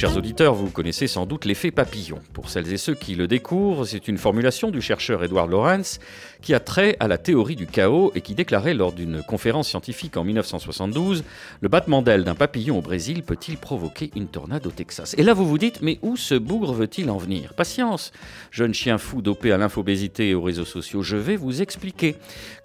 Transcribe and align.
Chers 0.00 0.16
auditeurs, 0.16 0.54
vous 0.54 0.70
connaissez 0.70 1.06
sans 1.06 1.26
doute 1.26 1.44
l'effet 1.44 1.70
papillon. 1.70 2.20
Pour 2.32 2.48
celles 2.48 2.72
et 2.72 2.78
ceux 2.78 2.94
qui 2.94 3.14
le 3.16 3.28
découvrent, 3.28 3.84
c'est 3.84 4.08
une 4.08 4.16
formulation 4.16 4.70
du 4.70 4.80
chercheur 4.80 5.22
Edward 5.22 5.50
Lorenz 5.50 6.00
qui 6.40 6.54
a 6.54 6.58
trait 6.58 6.96
à 7.00 7.06
la 7.06 7.18
théorie 7.18 7.54
du 7.54 7.66
chaos 7.66 8.10
et 8.14 8.22
qui 8.22 8.34
déclarait 8.34 8.72
lors 8.72 8.94
d'une 8.94 9.22
conférence 9.22 9.68
scientifique 9.68 10.16
en 10.16 10.24
1972 10.24 11.22
Le 11.60 11.68
battement 11.68 12.00
d'aile 12.00 12.24
d'un 12.24 12.34
papillon 12.34 12.78
au 12.78 12.80
Brésil 12.80 13.22
peut-il 13.22 13.58
provoquer 13.58 14.10
une 14.16 14.26
tornade 14.26 14.66
au 14.66 14.70
Texas? 14.70 15.14
Et 15.18 15.22
là, 15.22 15.34
vous 15.34 15.46
vous 15.46 15.58
dites 15.58 15.82
Mais 15.82 15.98
où 16.00 16.16
ce 16.16 16.34
bougre 16.34 16.72
veut-il 16.72 17.10
en 17.10 17.18
venir? 17.18 17.52
Patience, 17.52 18.10
jeune 18.50 18.72
chien 18.72 18.96
fou 18.96 19.20
dopé 19.20 19.52
à 19.52 19.58
l'infobésité 19.58 20.30
et 20.30 20.34
aux 20.34 20.40
réseaux 20.40 20.64
sociaux, 20.64 21.02
je 21.02 21.18
vais 21.18 21.36
vous 21.36 21.60
expliquer. 21.60 22.16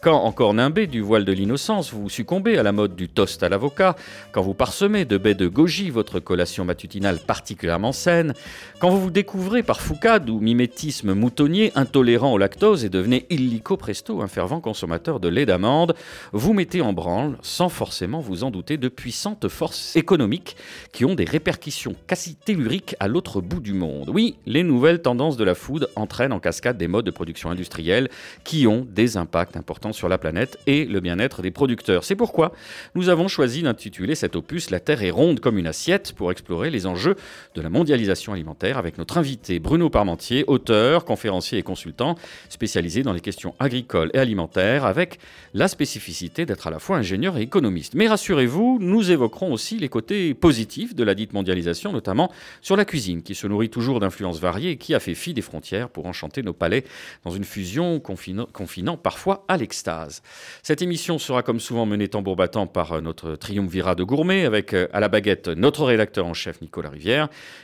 Quand, 0.02 0.24
encore 0.24 0.54
nimbé 0.54 0.88
du 0.88 1.02
voile 1.02 1.26
de 1.26 1.34
l'innocence, 1.34 1.92
vous 1.92 2.10
succombez 2.10 2.58
à 2.58 2.64
la 2.64 2.72
mode 2.72 2.96
du 2.96 3.10
toast 3.10 3.44
à 3.44 3.50
l'avocat, 3.50 3.98
quand 4.32 4.42
vous 4.42 4.54
parsemez 4.54 5.04
de 5.04 5.18
baies 5.18 5.36
de 5.36 5.50
goji 5.50 5.90
votre 5.90 6.22
collation 6.22 6.64
matutinale 6.64 7.20
particulièrement 7.26 7.92
saine, 7.92 8.34
quand 8.80 8.90
vous 8.90 9.02
vous 9.02 9.12
découvrez 9.12 9.64
par 9.64 9.82
foucade 9.82 10.30
ou 10.30 10.40
mimétisme 10.40 11.14
moutonnier 11.14 11.72
intolérant 11.76 12.34
au 12.34 12.38
lactose 12.38 12.86
et 12.86 12.90
devenez 12.90 13.26
illico 13.30 13.78
presto 13.78 14.22
un 14.22 14.28
fervent 14.28 14.60
consommateur 14.60 15.20
de 15.20 15.28
lait 15.28 15.46
d'amande, 15.46 15.96
vous 16.32 16.54
mettez 16.54 16.82
en 16.82 16.94
branle, 16.94 17.38
sans 17.42 17.70
forcément 17.70 18.20
vous 18.20 18.44
en 18.44 18.52
douter, 18.52 18.78
de 18.78 18.88
puissantes 18.88 19.48
forces 19.48 19.96
économiques 19.96 20.56
qui 20.92 21.06
ont 21.06 21.16
des 21.16 21.26
répercussions 21.26 21.96
quasi 22.08 22.36
telluriques 22.36 22.96
à 23.00 23.08
l'autre 23.08 23.42
bout 23.42 23.60
du 23.60 23.74
monde. 23.74 24.10
Oui, 24.10 24.36
les 24.46 24.64
nouvelles 24.64 25.02
tendances 25.02 25.38
de 25.38 25.44
la 25.44 25.56
food 25.56 25.90
entraînent 25.96 26.34
en 26.34 26.40
cascade 26.40 26.78
des 26.78 26.88
modes 26.88 27.06
de 27.06 27.12
production 27.12 27.50
industrielle 27.50 28.10
qui 28.44 28.68
ont 28.68 28.88
des 28.90 29.18
impacts 29.18 29.58
importants 29.58 29.94
sur 29.94 30.10
la 30.10 30.18
planète 30.18 30.60
et 30.68 30.86
le 30.86 31.00
bien-être 31.00 31.42
des 31.42 31.52
producteurs. 31.52 32.04
C'est 32.04 32.16
pourquoi 32.16 32.52
nous 32.94 33.10
avons 33.10 33.28
choisi 33.28 33.64
d'intituler 33.64 34.16
cet 34.16 34.36
opus 34.36 34.70
La 34.70 34.80
Terre 34.80 35.04
est 35.04 35.12
ronde 35.12 35.40
comme 35.40 35.58
une 35.58 35.68
assiette 35.68 36.14
pour 36.14 36.32
explorer 36.32 36.70
les 36.70 36.86
enjeux 36.86 37.15
de 37.54 37.62
la 37.62 37.70
mondialisation 37.70 38.34
alimentaire 38.34 38.78
avec 38.78 38.98
notre 38.98 39.18
invité 39.18 39.60
Bruno 39.60 39.90
Parmentier, 39.90 40.44
auteur, 40.48 41.06
conférencier 41.06 41.60
et 41.60 41.64
consultant 41.64 42.16
spécialisé 42.50 43.04
dans 43.04 43.14
les 43.14 43.22
questions 43.22 43.56
agricoles 43.60 44.12
et 44.14 44.20
alimentaires 44.20 44.86
avec 44.86 45.20
la 45.54 45.68
spécificité 45.68 46.46
d'être 46.46 46.68
à 46.68 46.72
la 46.72 46.80
fois 46.80 46.98
ingénieur 46.98 47.38
et 47.38 47.42
économiste. 47.42 47.94
Mais 47.94 48.08
rassurez-vous, 48.08 48.78
nous 48.82 49.12
évoquerons 49.12 49.52
aussi 49.54 49.78
les 49.78 49.90
côtés 49.90 50.34
positifs 50.34 50.96
de 50.96 51.04
la 51.04 51.16
dite 51.16 51.34
mondialisation, 51.34 51.92
notamment 51.92 52.32
sur 52.62 52.76
la 52.76 52.86
cuisine 52.86 53.24
qui 53.24 53.36
se 53.36 53.48
nourrit 53.48 53.70
toujours 53.70 54.00
d'influences 54.00 54.40
variées 54.40 54.72
et 54.72 54.78
qui 54.78 54.94
a 54.94 55.00
fait 55.00 55.16
fi 55.16 55.34
des 55.34 55.42
frontières 55.42 55.90
pour 55.90 56.06
enchanter 56.06 56.44
nos 56.44 56.54
palais 56.54 56.84
dans 57.24 57.32
une 57.32 57.44
fusion 57.44 58.00
confinant, 58.00 58.98
parfois 58.98 59.46
à 59.48 59.58
l'extase. 59.58 60.22
Cette 60.64 60.82
émission 60.82 61.20
sera 61.20 61.44
comme 61.44 61.60
souvent 61.60 61.86
menée 61.86 62.08
tambour 62.08 62.36
battant 62.36 62.68
par 62.68 63.02
notre 63.02 63.36
triumvirat 63.36 63.96
de 63.96 64.04
gourmet 64.04 64.46
avec 64.46 64.74
à 64.74 65.00
la 65.00 65.08
baguette 65.08 65.48
notre 65.48 65.86
rédacteur 65.86 66.26
en 66.26 66.34
chef 66.34 66.62
Nicolas 66.62 66.90
Rivière 66.90 67.05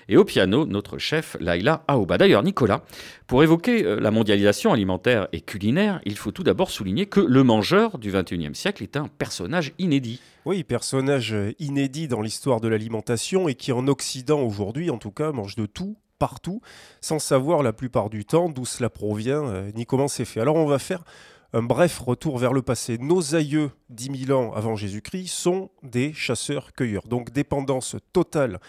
et 0.10 0.18
au 0.18 0.26
piano 0.26 0.66
notre 0.66 0.98
chef 0.98 1.38
Laila 1.40 1.84
Aouba. 1.88 2.18
D'ailleurs, 2.18 2.44
Nicolas, 2.44 2.84
pour 3.28 3.44
évoquer 3.44 3.84
euh, 3.84 4.00
la 4.00 4.12
mondialisation 4.12 4.74
alimentaire 4.74 5.28
et 5.32 5.42
culinaire, 5.42 6.02
il 6.06 6.18
faut 6.18 6.32
tout 6.32 6.44
d'abord 6.44 6.72
souligner 6.72 7.06
que 7.06 7.20
le 7.20 7.44
mangeur 7.44 7.98
du 7.98 8.12
XXIe 8.12 8.54
siècle 8.56 8.84
est 8.84 8.98
un 8.98 9.08
personnage 9.08 9.74
inédit. 9.80 10.22
Oui, 10.46 10.64
personnage 10.64 11.36
inédit 11.60 12.08
dans 12.08 12.22
l'histoire 12.22 12.62
de 12.62 12.68
l'alimentation 12.68 13.48
et 13.48 13.56
qui 13.56 13.72
en 13.72 13.88
Occident 13.88 14.42
aujourd'hui, 14.42 14.90
en 14.90 14.98
tout 14.98 15.12
cas, 15.12 15.32
mange 15.32 15.56
de 15.56 15.66
tout 15.66 15.98
partout, 16.22 16.62
sans 17.02 17.18
savoir 17.18 17.64
la 17.64 17.74
plupart 17.74 18.12
du 18.12 18.26
temps 18.26 18.48
d'où 18.48 18.64
cela 18.64 18.92
provient 18.92 19.44
euh, 19.48 19.72
ni 19.74 19.88
comment 19.88 20.08
c'est 20.08 20.24
fait. 20.24 20.40
Alors 20.40 20.56
on 20.56 20.68
va 20.68 20.78
faire 20.78 21.04
un 21.54 21.64
bref 21.64 21.98
retour 21.98 22.38
vers 22.38 22.54
le 22.54 22.62
passé. 22.62 23.00
Nos 23.00 23.34
aïeux, 23.34 23.72
10 23.90 24.26
000 24.28 24.40
ans 24.40 24.54
avant 24.54 24.76
Jésus-Christ, 24.76 25.28
sont 25.28 25.72
des 25.82 26.14
chasseurs-cueilleurs, 26.14 27.08
donc 27.08 27.32
dépendance 27.32 27.96
totale 28.14 28.60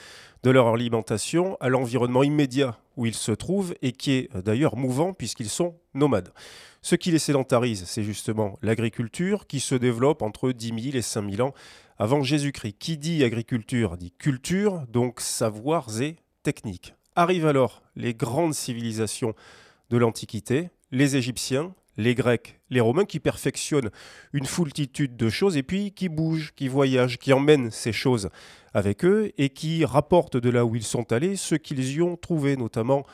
de 0.43 0.51
leur 0.51 0.69
alimentation 0.69 1.57
à 1.61 1.69
l'environnement 1.69 2.23
immédiat 2.23 2.79
où 2.97 3.07
ils 3.07 3.15
se 3.15 3.33
trouvent 3.33 3.75
et 3.83 3.93
qui 3.93 4.13
est 4.13 4.37
d'ailleurs 4.37 4.77
mouvant 4.77 5.13
puisqu'ils 5.13 5.49
sont 5.49 5.77
nomades. 5.95 6.33
Ce 6.83 6.97
qui 6.97 7.13
les 7.13 7.21
sédentarise, 7.21 7.85
c'est 7.87 8.03
justement 8.03 8.59
l'agriculture 8.61 9.47
qui 9.47 9.61
se 9.61 9.77
développe 9.77 10.23
entre 10.23 10.51
10 10.51 10.83
000 10.91 10.97
et 10.97 11.03
5 11.03 11.31
000 11.31 11.49
ans 11.49 11.55
avant 11.99 12.23
Jésus-Christ. 12.23 12.77
Qui 12.79 12.99
dit 12.99 13.23
agriculture 13.23 13.97
dit 13.97 14.13
culture, 14.19 14.83
donc 14.89 15.21
savoirs 15.21 16.01
et 16.03 16.17
techniques. 16.43 16.95
Arrivent 17.15 17.47
alors 17.47 17.83
les 17.95 18.15
grandes 18.15 18.55
civilisations 18.55 19.35
de 19.91 19.97
l'Antiquité, 19.97 20.71
les 20.91 21.17
Égyptiens, 21.17 21.73
les 21.97 22.15
Grecs, 22.15 22.61
les 22.71 22.81
Romains 22.81 23.05
qui 23.05 23.21
perfectionnent 23.21 23.91
une 24.33 24.47
foultitude 24.47 25.17
de 25.17 25.29
choses 25.29 25.57
et 25.57 25.63
puis 25.63 25.93
qui 25.93 26.09
bougent, 26.09 26.53
qui 26.55 26.69
voyagent, 26.69 27.19
qui 27.19 27.33
emmènent 27.33 27.71
ces 27.71 27.93
choses 27.93 28.31
avec 28.75 29.05
eux 29.05 29.33
et 29.39 29.51
qui 29.51 29.85
rapportent 29.85 30.37
de 30.37 30.51
là 30.51 30.65
où 30.65 30.75
ils 30.75 30.85
sont 30.85 31.13
allés 31.13 31.37
ce 31.37 31.55
qu'ils 31.55 31.93
y 31.93 32.03
ont 32.03 32.17
trouvé, 32.17 32.57
notamment 32.57 33.05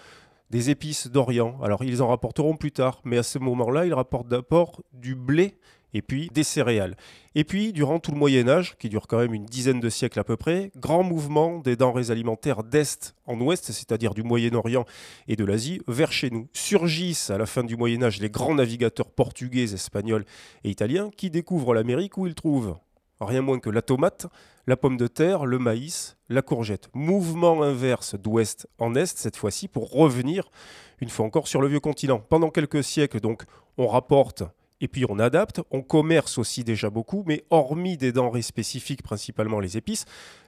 des 0.50 0.70
épices 0.70 1.08
d'Orient. 1.08 1.58
Alors 1.62 1.84
ils 1.84 2.02
en 2.02 2.08
rapporteront 2.08 2.56
plus 2.56 2.72
tard, 2.72 3.00
mais 3.04 3.18
à 3.18 3.22
ce 3.22 3.38
moment-là, 3.38 3.86
ils 3.86 3.94
rapportent 3.94 4.28
d'abord 4.28 4.82
du 4.92 5.14
blé 5.14 5.58
et 5.94 6.02
puis 6.02 6.28
des 6.32 6.44
céréales. 6.44 6.96
Et 7.34 7.44
puis, 7.44 7.72
durant 7.72 7.98
tout 7.98 8.10
le 8.10 8.18
Moyen 8.18 8.48
Âge, 8.48 8.76
qui 8.78 8.88
dure 8.88 9.06
quand 9.06 9.18
même 9.18 9.34
une 9.34 9.46
dizaine 9.46 9.80
de 9.80 9.88
siècles 9.88 10.18
à 10.18 10.24
peu 10.24 10.36
près, 10.36 10.70
grand 10.76 11.02
mouvement 11.02 11.58
des 11.60 11.76
denrées 11.76 12.10
alimentaires 12.10 12.64
d'Est 12.64 13.14
en 13.26 13.40
Ouest, 13.40 13.66
c'est-à-dire 13.72 14.14
du 14.14 14.22
Moyen-Orient 14.22 14.84
et 15.28 15.36
de 15.36 15.44
l'Asie, 15.44 15.80
vers 15.86 16.12
chez 16.12 16.30
nous. 16.30 16.48
Surgissent 16.52 17.30
à 17.30 17.38
la 17.38 17.46
fin 17.46 17.64
du 17.64 17.76
Moyen 17.76 18.02
Âge 18.02 18.20
les 18.20 18.30
grands 18.30 18.54
navigateurs 18.54 19.10
portugais, 19.10 19.74
espagnols 19.74 20.24
et 20.64 20.70
italiens 20.70 21.10
qui 21.16 21.30
découvrent 21.30 21.74
l'Amérique 21.74 22.18
où 22.18 22.26
ils 22.26 22.34
trouvent 22.34 22.76
rien 23.20 23.42
moins 23.42 23.58
que 23.58 23.70
la 23.70 23.82
tomate, 23.82 24.26
la 24.66 24.76
pomme 24.76 24.96
de 24.96 25.06
terre, 25.06 25.46
le 25.46 25.58
maïs, 25.58 26.16
la 26.28 26.42
courgette. 26.42 26.88
Mouvement 26.94 27.62
inverse 27.62 28.14
d'ouest 28.14 28.68
en 28.78 28.94
est, 28.94 29.18
cette 29.18 29.36
fois-ci, 29.36 29.68
pour 29.68 29.90
revenir 29.90 30.50
une 31.00 31.08
fois 31.08 31.26
encore 31.26 31.48
sur 31.48 31.60
le 31.60 31.68
vieux 31.68 31.80
continent. 31.80 32.20
Pendant 32.20 32.50
quelques 32.50 32.84
siècles, 32.84 33.20
donc, 33.20 33.44
on 33.76 33.86
rapporte 33.86 34.44
et 34.80 34.88
puis 34.88 35.04
on 35.08 35.18
adapte, 35.18 35.60
on 35.70 35.82
commerce 35.82 36.38
aussi 36.38 36.64
déjà 36.64 36.90
beaucoup, 36.90 37.24
mais 37.26 37.44
hormis 37.50 37.96
des 37.96 38.12
denrées 38.12 38.42
spécifiques, 38.42 39.02
principalement 39.02 39.60
les 39.60 39.76
épices, 39.76 40.04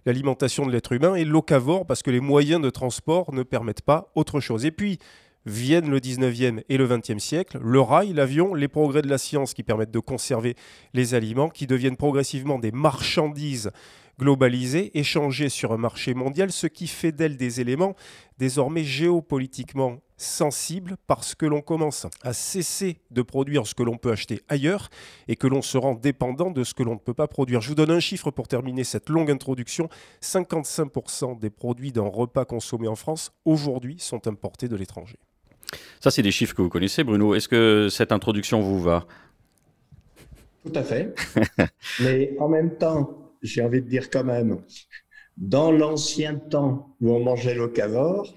l'alimentation 0.07 0.67
de 0.67 0.73
l'être 0.73 0.93
humain 0.93 1.15
est 1.15 1.25
locavore 1.25 1.87
parce 1.87 2.03
que 2.03 2.11
les 2.11 2.21
moyens 2.21 2.63
de 2.63 2.71
transport 2.71 3.35
ne 3.35 3.43
permettent 3.43 3.83
pas 3.83 4.11
autre 4.15 4.41
chose. 4.41 4.65
Et 4.65 4.71
puis 4.71 4.99
viennent 5.47 5.91
le 5.91 6.01
19e 6.01 6.63
et 6.69 6.77
le 6.77 6.87
20e 6.87 7.19
siècle, 7.19 7.59
le 7.63 7.81
rail, 7.81 8.13
l'avion, 8.13 8.55
les 8.55 8.69
progrès 8.69 9.03
de 9.03 9.09
la 9.09 9.19
science 9.19 9.55
qui 9.55 9.63
permettent 9.63 9.91
de 9.91 9.99
conserver 9.99 10.55
les 10.93 11.15
aliments, 11.15 11.49
qui 11.49 11.67
deviennent 11.67 11.97
progressivement 11.97 12.59
des 12.59 12.73
marchandises 12.73 13.71
globalisées, 14.19 14.97
échangées 14.99 15.49
sur 15.49 15.73
un 15.73 15.79
marché 15.79 16.13
mondial, 16.13 16.53
ce 16.53 16.67
qui 16.67 16.87
fait 16.87 17.11
d'elles 17.11 17.39
des 17.39 17.63
éléments 17.63 17.95
désormais 18.39 18.85
géopolitiquement 18.85 19.97
sensibles 20.21 20.97
parce 21.07 21.35
que 21.35 21.47
l'on 21.47 21.61
commence 21.63 22.07
à 22.23 22.33
cesser 22.33 23.01
de 23.11 23.23
produire 23.23 23.67
ce 23.67 23.75
que 23.75 23.83
l'on 23.83 23.97
peut 23.97 24.13
acheter 24.13 24.43
ailleurs 24.49 24.91
et 25.29 25.37
que 25.37 25.47
l'on 25.47 25.63
se 25.63 25.79
rend 25.79 25.95
dépendant 25.95 26.51
de 26.51 26.65
ce 26.65 26.75
que 26.75 26.83
l'on 26.83 26.95
ne 26.95 26.99
peut 26.99 27.15
pas 27.15 27.27
produire. 27.27 27.61
Je 27.61 27.69
vous 27.69 27.75
donne 27.75 27.91
un 27.91 28.01
chiffre 28.01 28.31
pour 28.31 28.49
terminer 28.49 28.85
cette 28.85 29.09
longue 29.09 29.31
introduction. 29.31 29.89
55% 30.23 31.39
des 31.39 31.51
produits 31.51 31.93
d'un 31.93 32.09
repas 32.09 32.45
consommé 32.45 32.89
en 32.89 32.97
France 32.97 33.33
aujourd'hui 33.45 33.97
sont 33.99 34.27
importés 34.27 34.69
de 34.69 34.77
l'étranger. 34.77 35.17
Ça, 36.01 36.11
c'est 36.11 36.23
des 36.23 36.33
chiffres 36.33 36.55
que 36.55 36.63
vous 36.63 36.69
connaissez, 36.69 37.05
Bruno. 37.05 37.35
Est-ce 37.35 37.49
que 37.49 37.89
cette 37.91 38.13
introduction 38.13 38.61
vous 38.61 38.81
va? 38.81 39.07
Tout 40.65 40.73
à 40.75 40.83
fait. 40.83 41.15
Mais 42.01 42.35
en 42.39 42.49
même 42.49 42.77
temps, 42.77 43.33
j'ai 43.43 43.63
envie 43.63 43.81
de 43.81 43.89
dire 43.89 44.11
quand 44.11 44.25
même, 44.25 44.61
dans 45.37 45.73
l'ancien 45.73 46.35
temps 46.35 46.95
où 47.01 47.13
on 47.13 47.21
mangeait 47.21 47.55
locavore, 47.55 48.35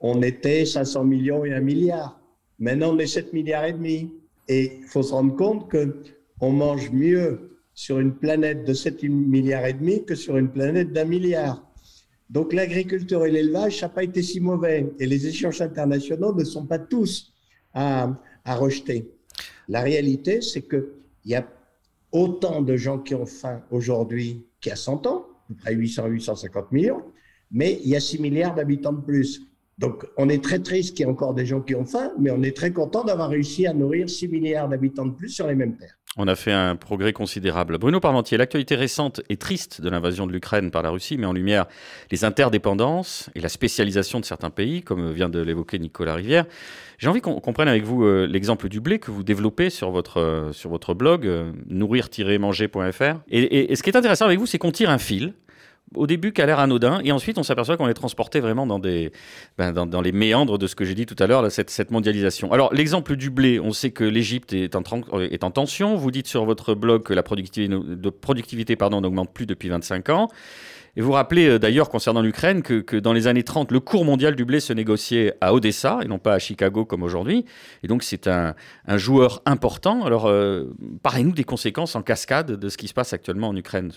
on 0.00 0.22
était 0.22 0.64
500 0.64 1.04
millions 1.04 1.44
et 1.44 1.52
1 1.52 1.60
milliard. 1.60 2.20
Maintenant, 2.58 2.94
on 2.94 2.98
est 2.98 3.06
7 3.06 3.32
milliards 3.32 3.64
et 3.64 3.72
demi. 3.72 4.12
Et 4.48 4.78
il 4.80 4.86
faut 4.86 5.02
se 5.02 5.12
rendre 5.12 5.36
compte 5.36 5.68
que 5.70 5.96
on 6.40 6.52
mange 6.52 6.90
mieux 6.90 7.58
sur 7.74 7.98
une 7.98 8.14
planète 8.14 8.64
de 8.64 8.72
7 8.72 9.02
milliards 9.04 9.66
et 9.66 9.72
demi 9.72 10.04
que 10.04 10.14
sur 10.14 10.36
une 10.36 10.50
planète 10.50 10.92
d'un 10.92 11.04
milliard. 11.04 11.64
Donc 12.30 12.52
l'agriculture 12.52 13.24
et 13.24 13.30
l'élevage, 13.30 13.78
ça 13.78 13.86
n'a 13.86 13.92
pas 13.92 14.04
été 14.04 14.22
si 14.22 14.40
mauvais. 14.40 14.92
Et 14.98 15.06
les 15.06 15.26
échanges 15.26 15.60
internationaux 15.60 16.34
ne 16.34 16.44
sont 16.44 16.66
pas 16.66 16.78
tous 16.78 17.32
à, 17.74 18.10
à 18.44 18.56
rejeter. 18.56 19.10
La 19.68 19.82
réalité, 19.82 20.40
c'est 20.40 20.62
qu'il 20.62 20.86
y 21.24 21.34
a 21.34 21.46
autant 22.12 22.62
de 22.62 22.76
gens 22.76 22.98
qui 22.98 23.14
ont 23.14 23.26
faim 23.26 23.62
aujourd'hui 23.70 24.44
qu'il 24.60 24.70
y 24.70 24.72
a 24.72 24.76
100 24.76 25.06
ans, 25.06 25.26
à 25.44 25.48
peu 25.48 25.54
près 25.54 25.74
800, 25.74 26.06
850 26.06 26.72
millions, 26.72 27.02
mais 27.50 27.80
il 27.82 27.90
y 27.90 27.96
a 27.96 28.00
6 28.00 28.20
milliards 28.20 28.54
d'habitants 28.54 28.92
de 28.92 29.00
plus. 29.00 29.47
Donc, 29.78 30.04
on 30.16 30.28
est 30.28 30.42
très 30.42 30.58
triste 30.58 30.96
qu'il 30.96 31.06
y 31.06 31.08
ait 31.08 31.12
encore 31.12 31.34
des 31.34 31.46
gens 31.46 31.60
qui 31.60 31.76
ont 31.76 31.84
faim, 31.84 32.10
mais 32.18 32.30
on 32.30 32.42
est 32.42 32.56
très 32.56 32.72
content 32.72 33.04
d'avoir 33.04 33.30
réussi 33.30 33.66
à 33.66 33.72
nourrir 33.72 34.10
6 34.10 34.28
milliards 34.28 34.68
d'habitants 34.68 35.06
de 35.06 35.12
plus 35.12 35.28
sur 35.28 35.46
les 35.46 35.54
mêmes 35.54 35.76
terres. 35.76 35.94
On 36.16 36.26
a 36.26 36.34
fait 36.34 36.52
un 36.52 36.74
progrès 36.74 37.12
considérable. 37.12 37.78
Bruno 37.78 38.00
Parmentier, 38.00 38.38
l'actualité 38.38 38.74
récente 38.74 39.20
et 39.28 39.36
triste 39.36 39.80
de 39.80 39.88
l'invasion 39.88 40.26
de 40.26 40.32
l'Ukraine 40.32 40.72
par 40.72 40.82
la 40.82 40.90
Russie 40.90 41.16
met 41.16 41.26
en 41.26 41.32
lumière 41.32 41.66
les 42.10 42.24
interdépendances 42.24 43.30
et 43.36 43.40
la 43.40 43.48
spécialisation 43.48 44.18
de 44.18 44.24
certains 44.24 44.50
pays, 44.50 44.82
comme 44.82 45.12
vient 45.12 45.28
de 45.28 45.38
l'évoquer 45.38 45.78
Nicolas 45.78 46.14
Rivière. 46.14 46.46
J'ai 46.98 47.06
envie 47.06 47.20
qu'on 47.20 47.38
comprenne 47.38 47.68
avec 47.68 47.84
vous 47.84 48.02
euh, 48.02 48.26
l'exemple 48.26 48.68
du 48.68 48.80
blé 48.80 48.98
que 48.98 49.12
vous 49.12 49.22
développez 49.22 49.70
sur 49.70 49.92
votre, 49.92 50.18
euh, 50.18 50.52
sur 50.52 50.70
votre 50.70 50.92
blog, 50.92 51.24
euh, 51.24 51.52
nourrir-manger.fr. 51.68 53.20
et, 53.30 53.76
ce 53.76 53.82
qui 53.84 53.90
est 53.90 53.96
intéressant 53.96 54.24
avec 54.24 54.40
vous, 54.40 54.46
c'est 54.46 54.58
qu'on 54.58 54.72
tire 54.72 54.90
un 54.90 54.98
fil 54.98 55.34
au 55.94 56.06
début 56.06 56.32
qui 56.32 56.42
a 56.42 56.46
l'air 56.46 56.58
anodin, 56.58 57.00
et 57.04 57.12
ensuite 57.12 57.38
on 57.38 57.42
s'aperçoit 57.42 57.76
qu'on 57.76 57.88
est 57.88 57.94
transporté 57.94 58.40
vraiment 58.40 58.66
dans, 58.66 58.78
ben, 58.78 60.02
les 60.02 60.12
méandres 60.12 60.58
de 60.58 60.66
ce 60.66 60.74
que 60.74 60.84
j'ai 60.84 60.94
dit 60.94 61.06
tout 61.06 61.16
à 61.18 61.26
l'heure, 61.26 61.50
cette, 61.50 61.70
cette, 61.70 61.90
mondialisation. 61.90 62.52
Alors 62.52 62.72
l'exemple 62.74 63.16
du 63.16 63.30
blé, 63.30 63.58
on 63.60 63.72
sait 63.72 63.90
que 63.90 64.04
l'Égypte 64.04 64.52
est, 64.52 64.76
en, 64.76 64.82
en 64.82 65.50
tension, 65.50 65.96
vous 65.96 66.10
dites 66.10 66.26
sur 66.26 66.44
votre 66.44 66.74
blog 66.74 67.02
que 67.02 67.14
la 67.14 67.22
productivité, 67.22 67.68
n'augmente 67.68 69.32
plus 69.32 69.46
depuis 69.46 69.68
25 69.68 70.08
ans. 70.10 70.28
Et 70.96 71.00
vous 71.00 71.12
rappelez 71.12 71.48
euh, 71.48 71.58
d'ailleurs 71.58 71.90
concernant 71.90 72.22
l'Ukraine 72.22 72.62
que, 72.62 72.96
dans 72.96 73.12
les 73.12 73.28
années 73.28 73.44
30, 73.44 73.70
le 73.70 73.78
cours 73.78 74.04
mondial 74.04 74.34
du 74.34 74.44
blé 74.44 74.58
se 74.58 74.72
négociait 74.72 75.34
à 75.40 75.54
Odessa 75.54 76.00
et 76.02 76.08
non 76.08 76.18
pas 76.18 76.34
à 76.34 76.38
Chicago 76.40 76.84
comme 76.84 77.04
aujourd'hui. 77.04 77.44
Et 77.84 77.86
donc 77.86 78.02
c'est 78.02 78.26
un, 78.26 78.54
un, 78.86 78.96
joueur 78.96 79.40
important. 79.46 80.04
Alors 80.04 80.26
euh, 80.26 80.64
parlez-nous 81.02 81.32
des 81.32 81.44
conséquences 81.44 81.94
en 81.94 82.02
cascade 82.02 82.52
de 82.52 82.68
ce 82.68 82.76
qui 82.76 82.88
se 82.88 82.94
passe 82.94 83.12
actuellement 83.12 83.48
en 83.48 83.56
Ukraine. 83.56 83.92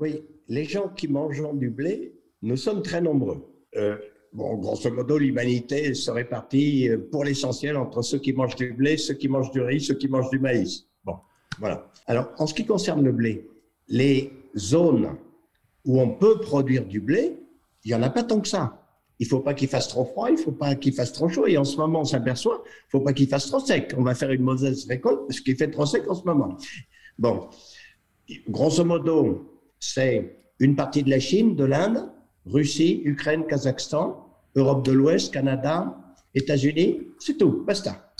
Oui, 0.00 0.22
les 0.48 0.64
gens 0.64 0.88
qui 0.88 1.08
mangent 1.08 1.42
du 1.54 1.70
blé, 1.70 2.14
nous 2.42 2.56
sommes 2.56 2.82
très 2.82 3.00
nombreux. 3.00 3.44
Euh, 3.76 3.96
bon, 4.32 4.56
grosso 4.56 4.90
modo, 4.90 5.18
l'humanité 5.18 5.94
se 5.94 6.10
répartit 6.10 6.88
euh, 6.88 6.98
pour 7.10 7.24
l'essentiel 7.24 7.76
entre 7.76 8.02
ceux 8.02 8.18
qui 8.18 8.32
mangent 8.32 8.56
du 8.56 8.72
blé, 8.72 8.96
ceux 8.96 9.14
qui 9.14 9.28
mangent 9.28 9.52
du 9.52 9.60
riz, 9.60 9.80
ceux 9.80 9.94
qui 9.94 10.08
mangent 10.08 10.30
du 10.30 10.40
maïs. 10.40 10.86
Bon, 11.04 11.14
voilà. 11.58 11.90
Alors, 12.06 12.30
en 12.38 12.46
ce 12.46 12.54
qui 12.54 12.66
concerne 12.66 13.04
le 13.04 13.12
blé, 13.12 13.48
les 13.88 14.32
zones 14.56 15.16
où 15.84 16.00
on 16.00 16.10
peut 16.10 16.40
produire 16.40 16.84
du 16.84 17.00
blé, 17.00 17.38
il 17.84 17.88
n'y 17.88 17.94
en 17.94 18.02
a 18.02 18.10
pas 18.10 18.24
tant 18.24 18.40
que 18.40 18.48
ça. 18.48 18.80
Il 19.20 19.26
ne 19.26 19.28
faut 19.28 19.40
pas 19.40 19.54
qu'il 19.54 19.68
fasse 19.68 19.86
trop 19.86 20.04
froid, 20.04 20.28
il 20.28 20.34
ne 20.34 20.40
faut 20.40 20.52
pas 20.52 20.74
qu'il 20.74 20.92
fasse 20.92 21.12
trop 21.12 21.28
chaud. 21.28 21.46
Et 21.46 21.56
en 21.56 21.64
ce 21.64 21.76
moment, 21.76 22.00
on 22.00 22.04
s'aperçoit, 22.04 22.62
il 22.64 22.86
ne 22.86 22.90
faut 22.90 23.00
pas 23.00 23.12
qu'il 23.12 23.28
fasse 23.28 23.46
trop 23.46 23.60
sec. 23.60 23.94
On 23.96 24.02
va 24.02 24.14
faire 24.14 24.32
une 24.32 24.42
mauvaise 24.42 24.86
récolte 24.88 25.28
parce 25.28 25.40
qu'il 25.40 25.56
fait 25.56 25.70
trop 25.70 25.86
sec 25.86 26.02
en 26.08 26.14
ce 26.14 26.24
moment. 26.24 26.56
Bon, 27.16 27.48
grosso 28.48 28.84
modo, 28.84 29.53
c'est 29.92 30.38
une 30.60 30.76
partie 30.76 31.02
de 31.02 31.10
la 31.10 31.20
Chine, 31.20 31.56
de 31.56 31.64
l'Inde, 31.64 32.10
Russie, 32.46 33.02
Ukraine, 33.04 33.46
Kazakhstan, 33.46 34.26
Europe 34.56 34.84
de 34.84 34.92
l'Ouest, 34.92 35.32
Canada, 35.32 35.96
États-Unis, 36.34 37.08
c'est 37.18 37.36
tout, 37.36 37.64
basta. 37.66 38.12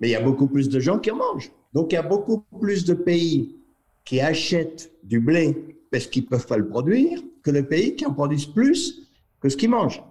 Mais 0.00 0.08
il 0.08 0.12
y 0.12 0.16
a 0.16 0.20
beaucoup 0.20 0.46
plus 0.46 0.68
de 0.68 0.78
gens 0.78 0.98
qui 0.98 1.10
en 1.10 1.16
mangent. 1.16 1.50
Donc 1.72 1.92
il 1.92 1.94
y 1.94 1.98
a 1.98 2.02
beaucoup 2.02 2.44
plus 2.60 2.84
de 2.84 2.94
pays 2.94 3.56
qui 4.04 4.20
achètent 4.20 4.92
du 5.02 5.20
blé 5.20 5.78
parce 5.90 6.06
qu'ils 6.06 6.24
ne 6.24 6.28
peuvent 6.28 6.46
pas 6.46 6.58
le 6.58 6.68
produire 6.68 7.18
que 7.42 7.50
de 7.50 7.62
pays 7.62 7.96
qui 7.96 8.04
en 8.04 8.12
produisent 8.12 8.46
plus 8.46 9.08
que 9.40 9.48
ce 9.48 9.56
qu'ils 9.56 9.70
mangent. 9.70 10.02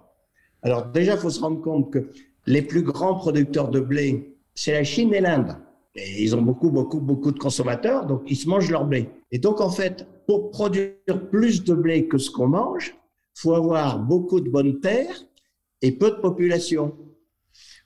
Alors 0.62 0.86
déjà, 0.86 1.14
il 1.14 1.18
faut 1.18 1.30
se 1.30 1.40
rendre 1.40 1.60
compte 1.62 1.92
que 1.92 2.10
les 2.46 2.62
plus 2.62 2.82
grands 2.82 3.14
producteurs 3.14 3.68
de 3.68 3.80
blé, 3.80 4.36
c'est 4.54 4.72
la 4.72 4.84
Chine 4.84 5.14
et 5.14 5.20
l'Inde. 5.20 5.56
Et 5.94 6.22
ils 6.22 6.34
ont 6.34 6.42
beaucoup, 6.42 6.70
beaucoup, 6.70 7.00
beaucoup 7.00 7.32
de 7.32 7.38
consommateurs, 7.38 8.06
donc 8.06 8.22
ils 8.26 8.36
se 8.36 8.48
mangent 8.48 8.70
leur 8.70 8.84
blé. 8.86 9.08
Et 9.30 9.38
donc, 9.38 9.60
en 9.60 9.70
fait, 9.70 10.06
pour 10.26 10.50
produire 10.50 11.28
plus 11.30 11.62
de 11.64 11.74
blé 11.74 12.08
que 12.08 12.18
ce 12.18 12.30
qu'on 12.30 12.48
mange, 12.48 12.96
faut 13.34 13.54
avoir 13.54 13.98
beaucoup 13.98 14.40
de 14.40 14.50
bonnes 14.50 14.80
terres 14.80 15.24
et 15.82 15.92
peu 15.92 16.10
de 16.10 16.16
population. 16.16 16.96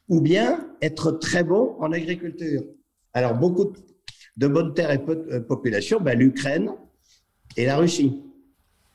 Ou 0.08 0.20
bien 0.20 0.68
être 0.80 1.12
très 1.12 1.44
bon 1.44 1.76
en 1.78 1.92
agriculture. 1.92 2.62
Alors, 3.12 3.34
beaucoup 3.34 3.72
de 4.36 4.46
bonnes 4.46 4.74
terres 4.74 4.90
et 4.90 4.98
peu 4.98 5.16
de 5.16 5.30
euh, 5.32 5.40
population, 5.40 6.00
ben, 6.00 6.18
l'Ukraine 6.18 6.72
et 7.56 7.66
la 7.66 7.76
Russie. 7.76 8.20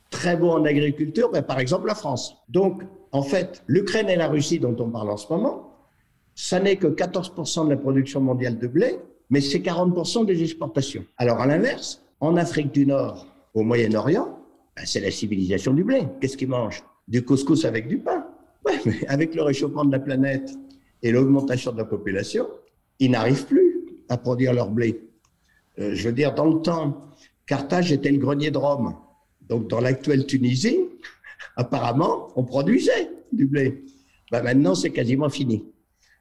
Très 0.10 0.38
bon 0.38 0.52
en 0.52 0.66
agriculture, 0.66 1.32
ben, 1.32 1.42
par 1.42 1.60
exemple 1.60 1.88
la 1.88 1.96
France. 1.96 2.36
Donc, 2.50 2.84
en 3.12 3.22
fait, 3.22 3.64
l'Ukraine 3.68 4.10
et 4.10 4.16
la 4.16 4.28
Russie 4.28 4.60
dont 4.60 4.76
on 4.80 4.90
parle 4.90 5.10
en 5.10 5.18
ce 5.18 5.32
moment, 5.32 5.76
ça 6.36 6.60
n'est 6.60 6.76
que 6.76 6.88
14% 6.88 7.66
de 7.66 7.70
la 7.70 7.78
production 7.78 8.20
mondiale 8.20 8.58
de 8.58 8.68
blé, 8.68 9.00
mais 9.30 9.42
c'est 9.42 9.60
40% 9.60 10.26
des 10.26 10.44
exportations. 10.44 11.06
Alors 11.18 11.40
à 11.40 11.48
l'inverse, 11.48 12.02
en 12.20 12.36
Afrique 12.36 12.74
du 12.74 12.86
Nord, 12.86 13.26
au 13.56 13.63
Moyen-Orient, 13.63 14.38
ben, 14.75 14.84
c'est 14.86 15.00
la 15.00 15.10
civilisation 15.10 15.74
du 15.74 15.84
blé. 15.84 16.04
Qu'est-ce 16.22 16.38
qu'ils 16.38 16.50
mangent? 16.50 16.84
Du 17.07 17.24
couscous 17.24 17.66
avec 17.66 17.88
du 17.88 17.98
pain. 17.98 18.28
Mais 18.66 18.80
avec 19.07 19.34
le 19.34 19.42
réchauffement 19.42 19.86
de 19.86 19.92
la 19.92 20.00
planète 20.00 20.52
et 21.02 21.12
l'augmentation 21.12 21.72
de 21.72 21.78
la 21.78 21.86
population, 21.86 22.48
ils 23.00 23.10
n'arrivent 23.10 23.46
plus 23.46 24.04
à 24.10 24.18
produire 24.18 24.54
leur 24.54 24.69
blé. 24.69 25.02
Euh, 25.80 25.96
je 25.96 26.10
veux 26.10 26.13
dire, 26.13 26.36
dans 26.36 26.46
le 26.46 26.62
temps, 26.62 27.10
Carthage 27.48 27.92
était 27.92 28.12
le 28.12 28.18
grenier 28.18 28.52
de 28.52 28.57
Rome. 28.57 28.96
Donc 29.42 29.69
dans 29.69 29.80
l'actuelle 29.80 30.25
Tunisie, 30.25 30.80
apparemment, 31.56 32.30
on 32.36 32.44
produisait 32.44 33.10
du 33.31 33.46
blé. 33.46 33.86
Ben, 34.31 34.44
maintenant, 34.44 34.75
c'est 34.75 34.92
quasiment 34.92 35.30
fini. 35.30 35.63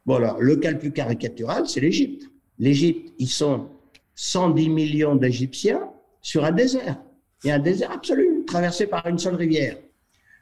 Bon, 0.07 0.21
le 0.39 0.57
cas 0.57 0.71
le 0.71 0.79
plus 0.79 0.93
caricatural, 0.93 1.67
c'est 1.67 1.81
l'Égypte. 1.81 2.31
L'Égypte, 2.59 3.13
ils 3.19 3.29
sont 3.29 3.71
110 4.15 4.69
millions 4.69 5.17
d'Égyptiens 5.17 5.89
sur 6.21 6.45
un 6.45 6.53
désert. 6.53 7.01
Et 7.45 7.53
un 7.53 7.59
désert 7.59 7.93
absolu, 7.93 8.45
traversé 8.47 8.87
par 8.87 9.07
une 9.07 9.19
seule 9.19 9.35
rivière. 9.35 9.77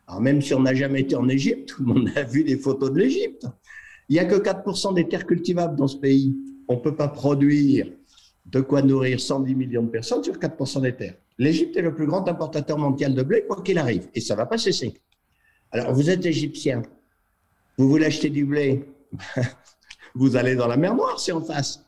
Alors, 0.06 0.20
même 0.20 0.40
si 0.40 0.54
on 0.54 0.60
n'a 0.60 0.74
jamais 0.74 1.00
été 1.00 1.16
en 1.16 1.28
Égypte, 1.28 1.74
on 1.86 2.06
a 2.14 2.22
vu 2.22 2.44
des 2.44 2.56
photos 2.56 2.92
de 2.92 2.98
l'Égypte. 2.98 3.46
Il 4.08 4.14
n'y 4.14 4.18
a 4.18 4.24
que 4.24 4.34
4% 4.34 4.94
des 4.94 5.08
terres 5.08 5.26
cultivables 5.26 5.76
dans 5.76 5.88
ce 5.88 5.96
pays. 5.96 6.36
On 6.68 6.76
ne 6.76 6.80
peut 6.80 6.94
pas 6.94 7.08
produire 7.08 7.86
de 8.46 8.60
quoi 8.60 8.82
nourrir 8.82 9.20
110 9.20 9.54
millions 9.54 9.82
de 9.82 9.90
personnes 9.90 10.22
sur 10.22 10.34
4% 10.34 10.82
des 10.82 10.94
terres. 10.94 11.16
L'Égypte 11.38 11.76
est 11.76 11.82
le 11.82 11.94
plus 11.94 12.06
grand 12.06 12.28
importateur 12.28 12.78
mondial 12.78 13.14
de 13.14 13.22
blé, 13.22 13.44
quoi 13.46 13.62
qu'il 13.62 13.78
arrive. 13.78 14.08
Et 14.14 14.20
ça 14.20 14.34
ne 14.34 14.38
va 14.38 14.46
pas 14.46 14.58
cesser. 14.58 14.94
Alors, 15.70 15.92
vous 15.92 16.10
êtes 16.10 16.24
égyptien. 16.26 16.82
Vous 17.78 17.88
voulez 17.88 18.06
acheter 18.06 18.28
du 18.28 18.44
blé? 18.44 18.84
Vous 20.14 20.36
allez 20.36 20.56
dans 20.56 20.66
la 20.66 20.76
mer 20.76 20.94
Noire, 20.94 21.18
c'est 21.18 21.32
en 21.32 21.40
face. 21.40 21.82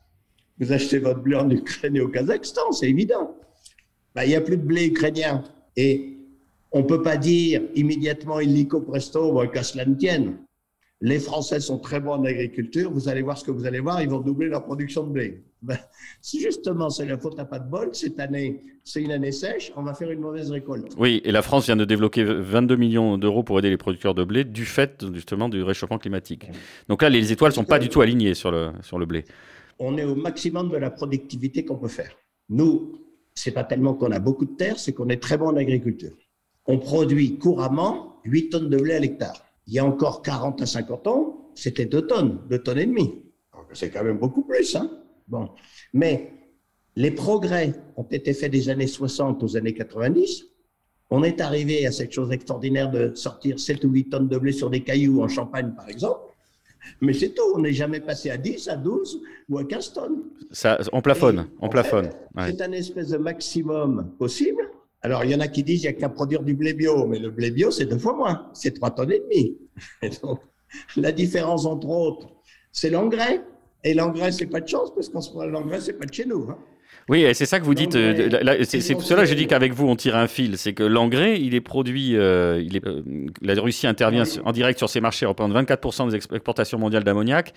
Vous 0.59 0.73
achetez 0.73 0.99
votre 0.99 1.21
blé 1.21 1.37
en 1.37 1.51
Ukraine 1.51 1.95
et 1.97 2.01
au 2.01 2.09
Kazakhstan, 2.09 2.73
c'est 2.73 2.89
évident. 2.89 3.37
Ben, 4.15 4.23
il 4.25 4.29
n'y 4.29 4.37
a 4.37 4.41
plus 4.41 4.57
de 4.57 4.63
blé 4.63 4.87
ukrainien. 4.87 5.43
Et 5.77 6.19
on 6.73 6.81
ne 6.81 6.85
peut 6.85 7.03
pas 7.03 7.17
dire 7.17 7.63
immédiatement 7.75 8.41
illico 8.41 8.81
presto, 8.81 9.33
bon, 9.33 9.49
qu'à 9.49 9.63
cela 9.63 9.85
ne 9.85 9.95
tienne. 9.95 10.37
Les 11.01 11.19
Français 11.19 11.61
sont 11.61 11.79
très 11.79 12.01
bons 12.01 12.13
en 12.13 12.25
agriculture. 12.25 12.91
Vous 12.91 13.09
allez 13.09 13.23
voir 13.23 13.37
ce 13.37 13.45
que 13.45 13.51
vous 13.51 13.67
allez 13.67 13.81
voir. 13.81 14.01
Ils 14.01 14.09
vont 14.09 14.21
doubler 14.21 14.49
leur 14.49 14.65
production 14.65 15.05
de 15.05 15.13
blé. 15.13 15.45
Ben, 15.61 15.79
si 16.21 16.41
justement 16.41 16.91
c'est 16.91 17.07
la 17.07 17.19
faute 17.19 17.39
à 17.39 17.45
pas 17.45 17.59
de 17.59 17.69
bol, 17.69 17.91
cette 17.93 18.21
année, 18.21 18.63
c'est 18.85 19.03
une 19.03 19.13
année 19.13 19.33
sèche, 19.33 19.73
on 19.77 19.83
va 19.83 19.95
faire 19.95 20.11
une 20.11 20.21
mauvaise 20.21 20.51
récolte. 20.51 20.93
Oui, 20.99 21.23
et 21.25 21.33
la 21.33 21.41
France 21.41 21.67
vient 21.67 21.77
de 21.77 21.87
débloquer 21.87 22.23
22 22.23 22.77
millions 22.77 23.19
d'euros 23.19 23.43
pour 23.43 23.59
aider 23.59 23.71
les 23.71 23.79
producteurs 23.79 24.15
de 24.15 24.25
blé 24.25 24.45
du 24.45 24.67
fait 24.67 25.05
justement 25.15 25.49
du 25.49 25.63
réchauffement 25.63 25.99
climatique. 25.99 26.47
Donc 26.89 27.03
là, 27.03 27.09
les 27.09 27.33
étoiles 27.33 27.53
ne 27.53 27.55
sont 27.55 27.65
pas 27.65 27.79
du 27.79 27.89
tout 27.89 28.03
alignées 28.03 28.35
sur 28.35 28.51
le, 28.51 28.73
sur 28.83 28.99
le 28.99 29.07
blé. 29.07 29.25
On 29.79 29.97
est 29.97 30.05
au 30.05 30.15
maximum 30.15 30.71
de 30.71 30.77
la 30.77 30.91
productivité 30.91 31.65
qu'on 31.65 31.77
peut 31.77 31.89
faire. 31.89 32.15
Nous, 32.51 33.04
c'est 33.35 33.53
pas 33.53 33.65
tellement 33.65 33.95
qu'on 33.95 34.13
a 34.13 34.19
beaucoup 34.19 34.45
de 34.45 34.55
terre, 34.57 34.79
c'est 34.79 34.93
qu'on 34.93 35.09
est 35.09 35.23
très 35.23 35.39
bon 35.39 35.49
en 35.49 35.57
agriculture. 35.57 36.17
On 36.67 36.79
produit 36.79 37.39
couramment 37.39 38.17
8 38.25 38.51
tonnes 38.51 38.71
de 38.71 38.77
blé 38.77 38.95
à 38.95 39.01
l'hectare 39.01 39.45
il 39.67 39.75
y 39.75 39.79
a 39.79 39.85
encore 39.85 40.23
40 40.23 40.63
à 40.63 40.67
50 40.67 41.07
ans, 41.07 41.51
c'était 41.55 41.87
2 41.87 42.07
tonnes, 42.07 42.41
2 42.51 42.59
tonnes 42.59 42.79
et 42.79 42.87
demie. 42.87 43.23
C'est 43.73 43.91
quand 43.91 44.05
même 44.05 44.19
beaucoup 44.19 44.43
plus. 44.43 44.77
Hein 44.77 44.91
bon. 45.27 45.51
Mais 45.93 46.33
les 46.97 47.11
progrès 47.11 47.75
ont 47.97 48.05
été 48.05 48.35
faits 48.35 48.53
des 48.53 48.69
années 48.69 48.87
60 48.87 49.43
aux 49.43 49.57
années 49.57 49.75
90. 49.75 50.45
On 51.11 51.23
est 51.23 51.41
arrivé 51.41 51.87
à 51.87 51.93
cette 51.93 52.13
chose 52.13 52.31
extraordinaire 52.31 52.91
de 52.91 53.15
sortir 53.15 53.59
7 53.59 53.85
ou 53.85 53.91
8 53.91 54.11
tonnes 54.11 54.29
de 54.29 54.39
blé 54.39 54.53
sur 54.53 54.71
des 54.71 54.83
cailloux 54.83 55.23
en 55.23 55.29
Champagne, 55.29 55.73
par 55.75 55.89
exemple. 55.89 56.21
Mais 57.01 57.13
c'est 57.13 57.31
tout, 57.31 57.43
on 57.55 57.61
n'est 57.61 57.73
jamais 57.73 58.01
passé 58.01 58.31
à 58.31 58.37
10, 58.37 58.69
à 58.69 58.77
12 58.77 59.23
ou 59.49 59.59
à 59.59 59.65
15 59.65 59.93
tonnes. 59.93 60.23
Ça, 60.51 60.79
on 60.93 61.01
plafonne, 61.01 61.49
on 61.61 61.69
plafonne. 61.69 62.11
C'est 62.47 62.61
un 62.61 62.73
espèce 62.73 63.09
de 63.09 63.19
maximum 63.19 64.13
possible. 64.19 64.71
Alors, 65.03 65.25
il 65.25 65.31
y 65.33 65.35
en 65.35 65.41
a 65.41 65.49
qui 65.49 65.63
disent 65.63 65.83
qu'il 65.83 65.91
n'y 65.91 65.97
a 65.97 66.01
qu'à 66.01 66.09
produire 66.09 66.43
du 66.43 66.55
blé 66.55 66.73
bio, 66.73 67.07
mais 67.07 67.19
le 67.19 67.31
blé 67.31 67.51
bio, 67.51 67.71
c'est 67.71 67.85
deux 67.85 67.99
fois 67.99 68.15
moins, 68.15 68.47
c'est 68.55 68.73
trois 68.73 68.91
tonnes 68.91 69.13
et 69.13 69.21
demie. 69.21 69.59
donc, 70.23 70.41
la 70.97 71.13
différence, 71.13 71.67
entre 71.67 71.89
autres, 71.89 72.29
c'est 72.73 72.91
l'engrais. 72.91 73.43
Et 73.83 73.93
l'engrais, 73.93 74.33
c'est 74.33 74.47
pas 74.47 74.61
de 74.61 74.69
chance, 74.69 74.95
parce 74.95 75.11
qu'en 75.11 75.21
ce 75.21 75.31
moment, 75.33 75.45
l'engrais, 75.45 75.81
c'est 75.81 75.93
pas 75.93 76.07
de 76.07 76.15
chez 76.15 76.25
nous. 76.25 76.47
Hein. 76.49 76.59
Oui, 77.09 77.27
c'est 77.35 77.47
ça 77.47 77.61
que 77.61 77.65
vous 77.65 77.75
dites. 77.75 77.97
Euh, 77.97 78.65
c'est 78.65 78.95
pour 78.95 79.03
cela 79.03 79.23
que 79.23 79.29
je 79.29 79.35
dis 79.35 79.47
qu'avec 79.47 79.73
vous, 79.73 79.87
on 79.87 79.97
tire 79.97 80.17
un 80.17 80.27
fil. 80.27 80.57
C'est 80.57 80.73
que 80.73 80.83
l'engrais, 80.83 81.41
il 81.41 81.55
est 81.55 81.61
produit. 81.61 82.17
Euh, 82.17 82.63
il 82.65 82.77
est, 82.77 82.87
euh, 82.87 83.03
la 83.43 83.61
Russie 83.61 83.87
intervient 83.87 84.25
en 84.45 84.53
direct 84.53 84.79
sur 84.79 84.89
ses 84.89 85.01
marchés, 85.01 85.27
représente 85.27 85.53
24% 85.53 86.11
des 86.11 86.17
exportations 86.17 86.79
mondiales 86.79 87.05
d'ammoniac 87.05 87.53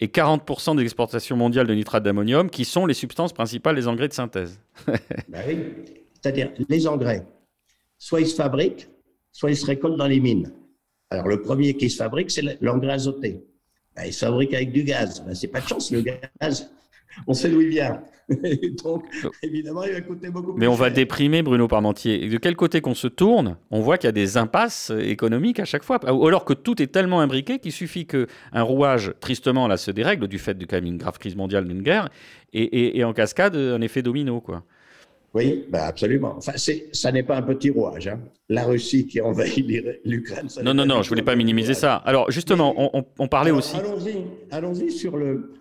et 0.00 0.06
40% 0.06 0.76
des 0.76 0.82
exportations 0.82 1.36
mondiales 1.36 1.66
de 1.66 1.74
nitrate 1.74 2.02
d'ammonium, 2.02 2.50
qui 2.50 2.64
sont 2.64 2.86
les 2.86 2.94
substances 2.94 3.32
principales 3.32 3.76
des 3.76 3.88
engrais 3.88 4.08
de 4.08 4.12
synthèse. 4.12 4.60
bah 4.86 5.38
oui. 5.46 5.58
C'est-à-dire, 6.20 6.50
les 6.68 6.86
engrais, 6.86 7.24
soit 7.98 8.20
ils 8.20 8.26
se 8.26 8.34
fabriquent, 8.34 8.88
soit 9.30 9.50
ils 9.50 9.56
se 9.56 9.66
récoltent 9.66 9.98
dans 9.98 10.06
les 10.06 10.20
mines. 10.20 10.52
Alors, 11.10 11.28
le 11.28 11.42
premier 11.42 11.74
qui 11.74 11.90
se 11.90 11.96
fabrique, 11.96 12.30
c'est 12.30 12.58
l'engrais 12.60 12.92
azoté. 12.92 13.44
Ben, 13.94 14.04
il 14.06 14.12
se 14.12 14.24
fabrique 14.24 14.54
avec 14.54 14.72
du 14.72 14.82
gaz. 14.84 15.22
Ben, 15.24 15.34
c'est 15.34 15.48
pas 15.48 15.60
de 15.60 15.68
chance, 15.68 15.90
le 15.90 16.00
gaz. 16.00 16.70
On 17.26 17.34
sait 17.34 17.48
d'où 17.48 17.60
il 17.60 17.68
vient. 17.68 18.00
donc, 18.82 19.04
évidemment, 19.42 19.84
il 19.84 19.92
va 19.92 20.00
coûter 20.00 20.30
beaucoup 20.30 20.52
plus 20.52 20.60
Mais 20.60 20.66
on 20.66 20.74
va 20.74 20.90
déprimer 20.90 21.42
Bruno 21.42 21.68
Parmentier. 21.68 22.28
de 22.28 22.38
quel 22.38 22.56
côté 22.56 22.80
qu'on 22.80 22.94
se 22.94 23.06
tourne, 23.06 23.56
on 23.70 23.80
voit 23.80 23.98
qu'il 23.98 24.08
y 24.08 24.08
a 24.08 24.12
des 24.12 24.36
impasses 24.36 24.90
économiques 24.98 25.60
à 25.60 25.64
chaque 25.64 25.82
fois. 25.82 25.98
Alors 26.06 26.44
que 26.44 26.54
tout 26.54 26.80
est 26.80 26.86
tellement 26.86 27.20
imbriqué 27.20 27.58
qu'il 27.58 27.72
suffit 27.72 28.06
qu'un 28.06 28.62
rouage, 28.62 29.12
tristement, 29.20 29.68
là, 29.68 29.76
se 29.76 29.90
dérègle 29.90 30.28
du 30.28 30.38
fait 30.38 30.54
de 30.54 30.64
quand 30.64 30.76
même 30.76 30.86
une 30.86 30.98
grave 30.98 31.18
crise 31.18 31.36
mondiale 31.36 31.66
d'une 31.66 31.82
guerre 31.82 32.08
et, 32.52 33.02
en 33.04 33.12
cascade, 33.12 33.56
un 33.56 33.80
effet 33.80 34.02
domino, 34.02 34.40
quoi. 34.40 34.62
Oui, 35.34 35.64
bah 35.68 35.86
absolument. 35.86 36.36
Enfin, 36.36 36.52
ça 36.92 37.10
n'est 37.10 37.24
pas 37.24 37.36
un 37.36 37.42
petit 37.42 37.68
rouage. 37.68 38.06
Hein. 38.06 38.20
La 38.48 38.62
Russie 38.62 39.08
qui 39.08 39.20
envahit 39.20 39.66
l'Ukraine. 40.04 40.46
Non, 40.62 40.72
non, 40.72 40.86
non, 40.86 41.02
je 41.02 41.08
voulais 41.08 41.22
pas 41.22 41.34
minimiser 41.34 41.74
ça. 41.74 41.96
Alors, 41.96 42.30
justement, 42.30 42.72
on, 43.18 43.26
parlait 43.26 43.50
aussi. 43.50 43.76
Allons-y, 43.76 44.24
allons-y 44.52 44.92
sur 44.92 45.16
le, 45.16 45.52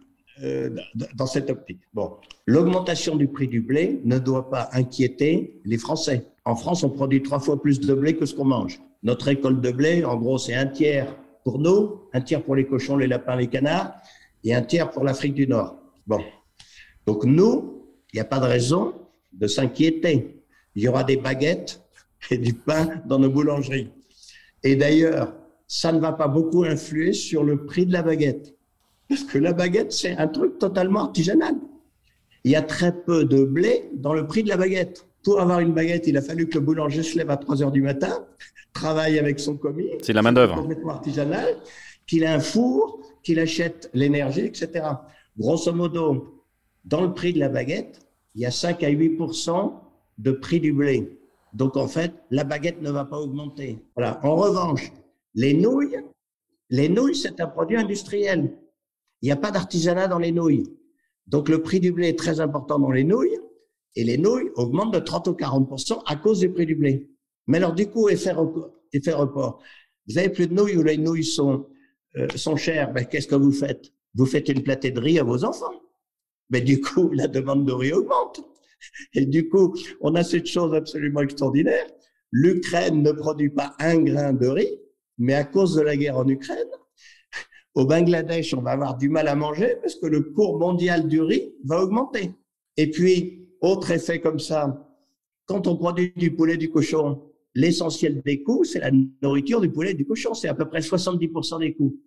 euh, 0.41 0.69
dans 1.15 1.27
cette 1.27 1.49
optique. 1.49 1.81
Bon, 1.93 2.13
l'augmentation 2.47 3.15
du 3.15 3.27
prix 3.27 3.47
du 3.47 3.61
blé 3.61 4.01
ne 4.03 4.17
doit 4.17 4.49
pas 4.49 4.69
inquiéter 4.73 5.61
les 5.63 5.77
Français. 5.77 6.25
En 6.45 6.55
France, 6.55 6.83
on 6.83 6.89
produit 6.89 7.21
trois 7.21 7.39
fois 7.39 7.61
plus 7.61 7.79
de 7.79 7.93
blé 7.93 8.15
que 8.15 8.25
ce 8.25 8.33
qu'on 8.33 8.45
mange. 8.45 8.81
Notre 9.03 9.25
récolte 9.25 9.61
de 9.61 9.71
blé, 9.71 10.03
en 10.03 10.15
gros, 10.17 10.37
c'est 10.37 10.55
un 10.55 10.65
tiers 10.65 11.15
pour 11.43 11.59
nous, 11.59 12.01
un 12.13 12.21
tiers 12.21 12.43
pour 12.43 12.55
les 12.55 12.65
cochons, 12.65 12.97
les 12.97 13.07
lapins, 13.07 13.35
les 13.35 13.47
canards, 13.47 13.93
et 14.43 14.55
un 14.55 14.61
tiers 14.61 14.89
pour 14.89 15.03
l'Afrique 15.03 15.33
du 15.33 15.47
Nord. 15.47 15.77
Bon, 16.07 16.21
donc 17.05 17.25
nous, 17.25 17.85
il 18.11 18.17
n'y 18.17 18.21
a 18.21 18.25
pas 18.25 18.39
de 18.39 18.45
raison 18.45 18.93
de 19.33 19.47
s'inquiéter. 19.47 20.41
Il 20.75 20.83
y 20.83 20.87
aura 20.87 21.03
des 21.03 21.17
baguettes 21.17 21.81
et 22.31 22.37
du 22.37 22.53
pain 22.53 23.01
dans 23.05 23.19
nos 23.19 23.29
boulangeries. 23.29 23.89
Et 24.63 24.75
d'ailleurs, 24.75 25.33
ça 25.67 25.91
ne 25.91 25.99
va 25.99 26.13
pas 26.13 26.27
beaucoup 26.27 26.63
influer 26.63 27.13
sur 27.13 27.43
le 27.43 27.65
prix 27.65 27.85
de 27.85 27.93
la 27.93 28.03
baguette. 28.03 28.55
Parce 29.09 29.23
que 29.23 29.37
la 29.37 29.53
baguette, 29.53 29.91
c'est 29.91 30.17
un 30.17 30.27
truc 30.27 30.59
totalement 30.59 31.01
artisanal. 31.01 31.55
Il 32.43 32.51
y 32.51 32.55
a 32.55 32.61
très 32.61 32.91
peu 32.91 33.25
de 33.25 33.43
blé 33.43 33.89
dans 33.93 34.13
le 34.13 34.27
prix 34.27 34.43
de 34.43 34.49
la 34.49 34.57
baguette. 34.57 35.05
Pour 35.23 35.39
avoir 35.39 35.59
une 35.59 35.73
baguette, 35.73 36.07
il 36.07 36.17
a 36.17 36.21
fallu 36.21 36.47
que 36.47 36.55
le 36.55 36.65
boulanger 36.65 37.03
se 37.03 37.17
lève 37.17 37.29
à 37.29 37.37
3 37.37 37.63
heures 37.63 37.71
du 37.71 37.81
matin, 37.81 38.25
travaille 38.73 39.17
avec 39.17 39.39
son 39.39 39.55
commis. 39.55 39.89
C'est 40.01 40.13
la 40.13 40.21
main-d'œuvre. 40.21 40.55
Complètement 40.55 40.93
artisanal, 40.93 41.57
qu'il 42.05 42.25
a 42.25 42.33
un 42.33 42.39
four, 42.39 42.99
qu'il 43.23 43.39
achète 43.39 43.89
l'énergie, 43.93 44.41
etc. 44.41 44.85
Grosso 45.37 45.71
modo, 45.73 46.43
dans 46.83 47.01
le 47.01 47.13
prix 47.13 47.31
de 47.31 47.39
la 47.39 47.47
baguette, 47.47 48.01
il 48.35 48.41
y 48.41 48.45
a 48.45 48.51
5 48.51 48.83
à 48.83 48.89
8% 48.89 49.73
de 50.17 50.31
prix 50.31 50.59
du 50.59 50.73
blé. 50.73 51.17
Donc, 51.53 51.77
en 51.77 51.87
fait, 51.87 52.11
la 52.31 52.43
baguette 52.43 52.81
ne 52.81 52.91
va 52.91 53.05
pas 53.05 53.17
augmenter. 53.17 53.79
Voilà. 53.95 54.19
En 54.23 54.35
revanche, 54.35 54.91
les 55.35 55.53
nouilles, 55.53 55.99
les 56.69 56.89
nouilles, 56.89 57.15
c'est 57.15 57.39
un 57.39 57.47
produit 57.47 57.77
industriel. 57.77 58.51
Il 59.23 59.27
n'y 59.27 59.31
a 59.31 59.37
pas 59.37 59.51
d'artisanat 59.51 60.09
dans 60.09 60.19
les 60.19 60.33
nouilles. 60.33 60.69
Donc 61.27 61.47
le 61.47 61.61
prix 61.61 61.79
du 61.79 61.93
blé 61.93 62.09
est 62.09 62.19
très 62.19 62.41
important 62.41 62.77
dans 62.77 62.91
les 62.91 63.05
nouilles 63.05 63.39
et 63.95 64.03
les 64.03 64.17
nouilles 64.17 64.49
augmentent 64.55 64.93
de 64.93 64.99
30 64.99 65.29
ou 65.29 65.31
40% 65.31 66.03
à 66.05 66.17
cause 66.17 66.41
du 66.41 66.51
prix 66.51 66.65
du 66.65 66.75
blé. 66.75 67.09
Mais 67.47 67.57
alors 67.57 67.73
du 67.73 67.87
coup, 67.87 68.09
effet 68.09 68.33
report, 68.33 68.71
effet 68.91 69.13
report. 69.13 69.63
vous 70.09 70.17
avez 70.17 70.27
plus 70.27 70.47
de 70.47 70.53
nouilles 70.53 70.75
ou 70.75 70.83
les 70.83 70.97
nouilles 70.97 71.23
sont, 71.23 71.67
euh, 72.17 72.27
sont 72.35 72.57
chères, 72.57 72.91
ben, 72.91 73.05
qu'est-ce 73.05 73.27
que 73.29 73.35
vous 73.35 73.53
faites? 73.53 73.93
Vous 74.13 74.25
faites 74.25 74.49
une 74.49 74.61
platée 74.61 74.91
de 74.91 74.99
riz 74.99 75.19
à 75.19 75.23
vos 75.23 75.45
enfants. 75.45 75.81
Mais 76.49 76.59
du 76.59 76.81
coup, 76.81 77.09
la 77.13 77.29
demande 77.29 77.65
de 77.65 77.71
riz 77.71 77.93
augmente. 77.93 78.41
Et 79.13 79.25
du 79.25 79.47
coup, 79.47 79.73
on 80.01 80.15
a 80.15 80.23
cette 80.25 80.47
chose 80.47 80.73
absolument 80.73 81.21
extraordinaire. 81.21 81.87
L'Ukraine 82.31 83.01
ne 83.01 83.13
produit 83.13 83.49
pas 83.49 83.73
un 83.79 83.99
grain 83.99 84.33
de 84.33 84.47
riz, 84.47 84.81
mais 85.17 85.33
à 85.33 85.45
cause 85.45 85.75
de 85.75 85.81
la 85.81 85.95
guerre 85.95 86.17
en 86.17 86.27
Ukraine, 86.27 86.67
au 87.75 87.85
Bangladesh, 87.85 88.53
on 88.53 88.61
va 88.61 88.71
avoir 88.71 88.97
du 88.97 89.09
mal 89.09 89.27
à 89.27 89.35
manger 89.35 89.75
parce 89.81 89.95
que 89.95 90.05
le 90.05 90.21
cours 90.21 90.59
mondial 90.59 91.07
du 91.07 91.21
riz 91.21 91.53
va 91.65 91.81
augmenter. 91.81 92.31
Et 92.77 92.89
puis, 92.89 93.49
autre 93.61 93.91
effet 93.91 94.19
comme 94.19 94.39
ça, 94.39 94.89
quand 95.45 95.67
on 95.67 95.75
produit 95.75 96.13
du 96.15 96.35
poulet, 96.35 96.57
du 96.57 96.69
cochon, 96.69 97.21
l'essentiel 97.55 98.21
des 98.23 98.43
coûts, 98.43 98.63
c'est 98.63 98.79
la 98.79 98.91
nourriture 99.21 99.61
du 99.61 99.71
poulet 99.71 99.91
et 99.91 99.95
du 99.95 100.05
cochon. 100.05 100.33
C'est 100.33 100.47
à 100.47 100.53
peu 100.53 100.67
près 100.67 100.79
70% 100.79 101.59
des 101.59 101.73
coûts. 101.73 101.99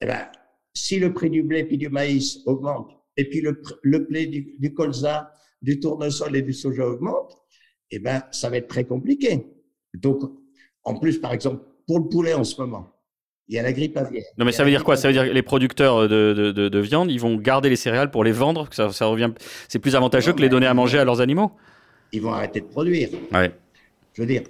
Eh 0.00 0.06
ben, 0.06 0.26
si 0.74 0.98
le 0.98 1.12
prix 1.12 1.30
du 1.30 1.42
blé 1.42 1.66
et 1.70 1.76
du 1.76 1.88
maïs 1.88 2.40
augmente, 2.46 2.90
et 3.16 3.28
puis 3.28 3.40
le, 3.40 3.60
le 3.82 3.98
blé 4.00 4.26
du, 4.26 4.56
du, 4.58 4.74
colza, 4.74 5.32
du 5.62 5.78
tournesol 5.78 6.34
et 6.36 6.42
du 6.42 6.52
soja 6.52 6.86
augmente, 6.86 7.36
eh 7.90 8.00
ben, 8.00 8.22
ça 8.32 8.50
va 8.50 8.56
être 8.56 8.68
très 8.68 8.84
compliqué. 8.84 9.46
Donc, 9.94 10.22
en 10.82 10.98
plus, 10.98 11.18
par 11.18 11.32
exemple, 11.32 11.64
pour 11.86 12.00
le 12.00 12.08
poulet 12.08 12.34
en 12.34 12.44
ce 12.44 12.60
moment, 12.60 12.93
il 13.48 13.56
y 13.56 13.58
a 13.58 13.62
la 13.62 13.72
grippe 13.72 13.96
aviaire. 13.96 14.24
Non, 14.38 14.44
mais 14.44 14.52
ça 14.52 14.64
veut 14.64 14.70
dire 14.70 14.84
quoi? 14.84 14.96
Ça 14.96 15.08
veut 15.08 15.14
dire 15.14 15.24
que 15.24 15.30
les 15.30 15.42
producteurs 15.42 16.08
de, 16.08 16.32
de, 16.32 16.68
de, 16.68 16.78
viande, 16.78 17.10
ils 17.10 17.20
vont 17.20 17.36
garder 17.36 17.68
les 17.68 17.76
céréales 17.76 18.10
pour 18.10 18.24
les 18.24 18.32
vendre? 18.32 18.68
Ça, 18.72 18.90
ça 18.90 19.06
revient... 19.06 19.30
C'est 19.68 19.78
plus 19.78 19.94
avantageux 19.96 20.32
que 20.32 20.40
les 20.40 20.48
donner 20.48 20.66
à 20.66 20.74
manger 20.74 20.98
à 20.98 21.04
leurs 21.04 21.20
animaux? 21.20 21.52
Ils 22.12 22.22
vont 22.22 22.32
arrêter 22.32 22.60
de 22.60 22.66
produire. 22.66 23.10
Ouais. 23.32 23.52
Je 24.14 24.22
veux 24.22 24.28
dire, 24.28 24.42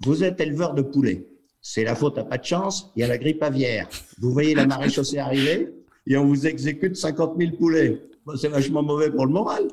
vous 0.00 0.24
êtes 0.24 0.40
éleveur 0.40 0.74
de 0.74 0.82
poulets. 0.82 1.26
C'est 1.62 1.84
la 1.84 1.94
faute 1.94 2.16
à 2.18 2.24
pas 2.24 2.38
de 2.38 2.44
chance, 2.44 2.90
il 2.96 3.00
y 3.00 3.02
a 3.02 3.08
la 3.08 3.18
grippe 3.18 3.42
aviaire. 3.42 3.88
Vous 4.18 4.32
voyez 4.32 4.54
la 4.54 4.66
marée 4.66 4.88
chaussée 4.88 5.18
arriver 5.20 5.68
et 6.06 6.16
on 6.16 6.24
vous 6.24 6.46
exécute 6.46 6.96
50 6.96 7.34
000 7.38 7.52
poulets. 7.56 8.00
c'est 8.36 8.48
vachement 8.48 8.82
mauvais 8.82 9.10
pour 9.10 9.26
le 9.26 9.32
moral. 9.32 9.68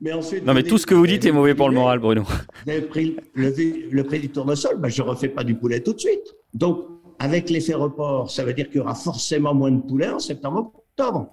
Mais 0.00 0.12
ensuite, 0.12 0.44
non, 0.44 0.52
mais 0.52 0.64
tout 0.64 0.76
ce 0.76 0.86
que 0.86 0.94
vous 0.94 1.06
dites 1.06 1.24
est 1.24 1.32
mauvais 1.32 1.54
pour 1.54 1.68
le 1.68 1.74
moral, 1.74 1.98
Bruno. 1.98 2.24
Le 2.66 2.80
prix, 2.80 3.16
le, 3.34 4.02
prix 4.02 4.20
du 4.20 4.28
tournesol, 4.28 4.76
ben, 4.78 4.88
je 4.88 5.02
ne 5.02 5.08
refais 5.08 5.28
pas 5.28 5.44
du 5.44 5.54
poulet 5.54 5.80
tout 5.80 5.94
de 5.94 6.00
suite. 6.00 6.34
Donc, 6.52 6.84
avec 7.18 7.50
l'effet 7.50 7.74
report, 7.74 8.30
ça 8.30 8.44
veut 8.44 8.54
dire 8.54 8.66
qu'il 8.66 8.76
y 8.76 8.80
aura 8.80 8.94
forcément 8.94 9.54
moins 9.54 9.70
de 9.70 9.80
poulets 9.80 10.10
en 10.10 10.18
septembre-octobre. 10.18 11.28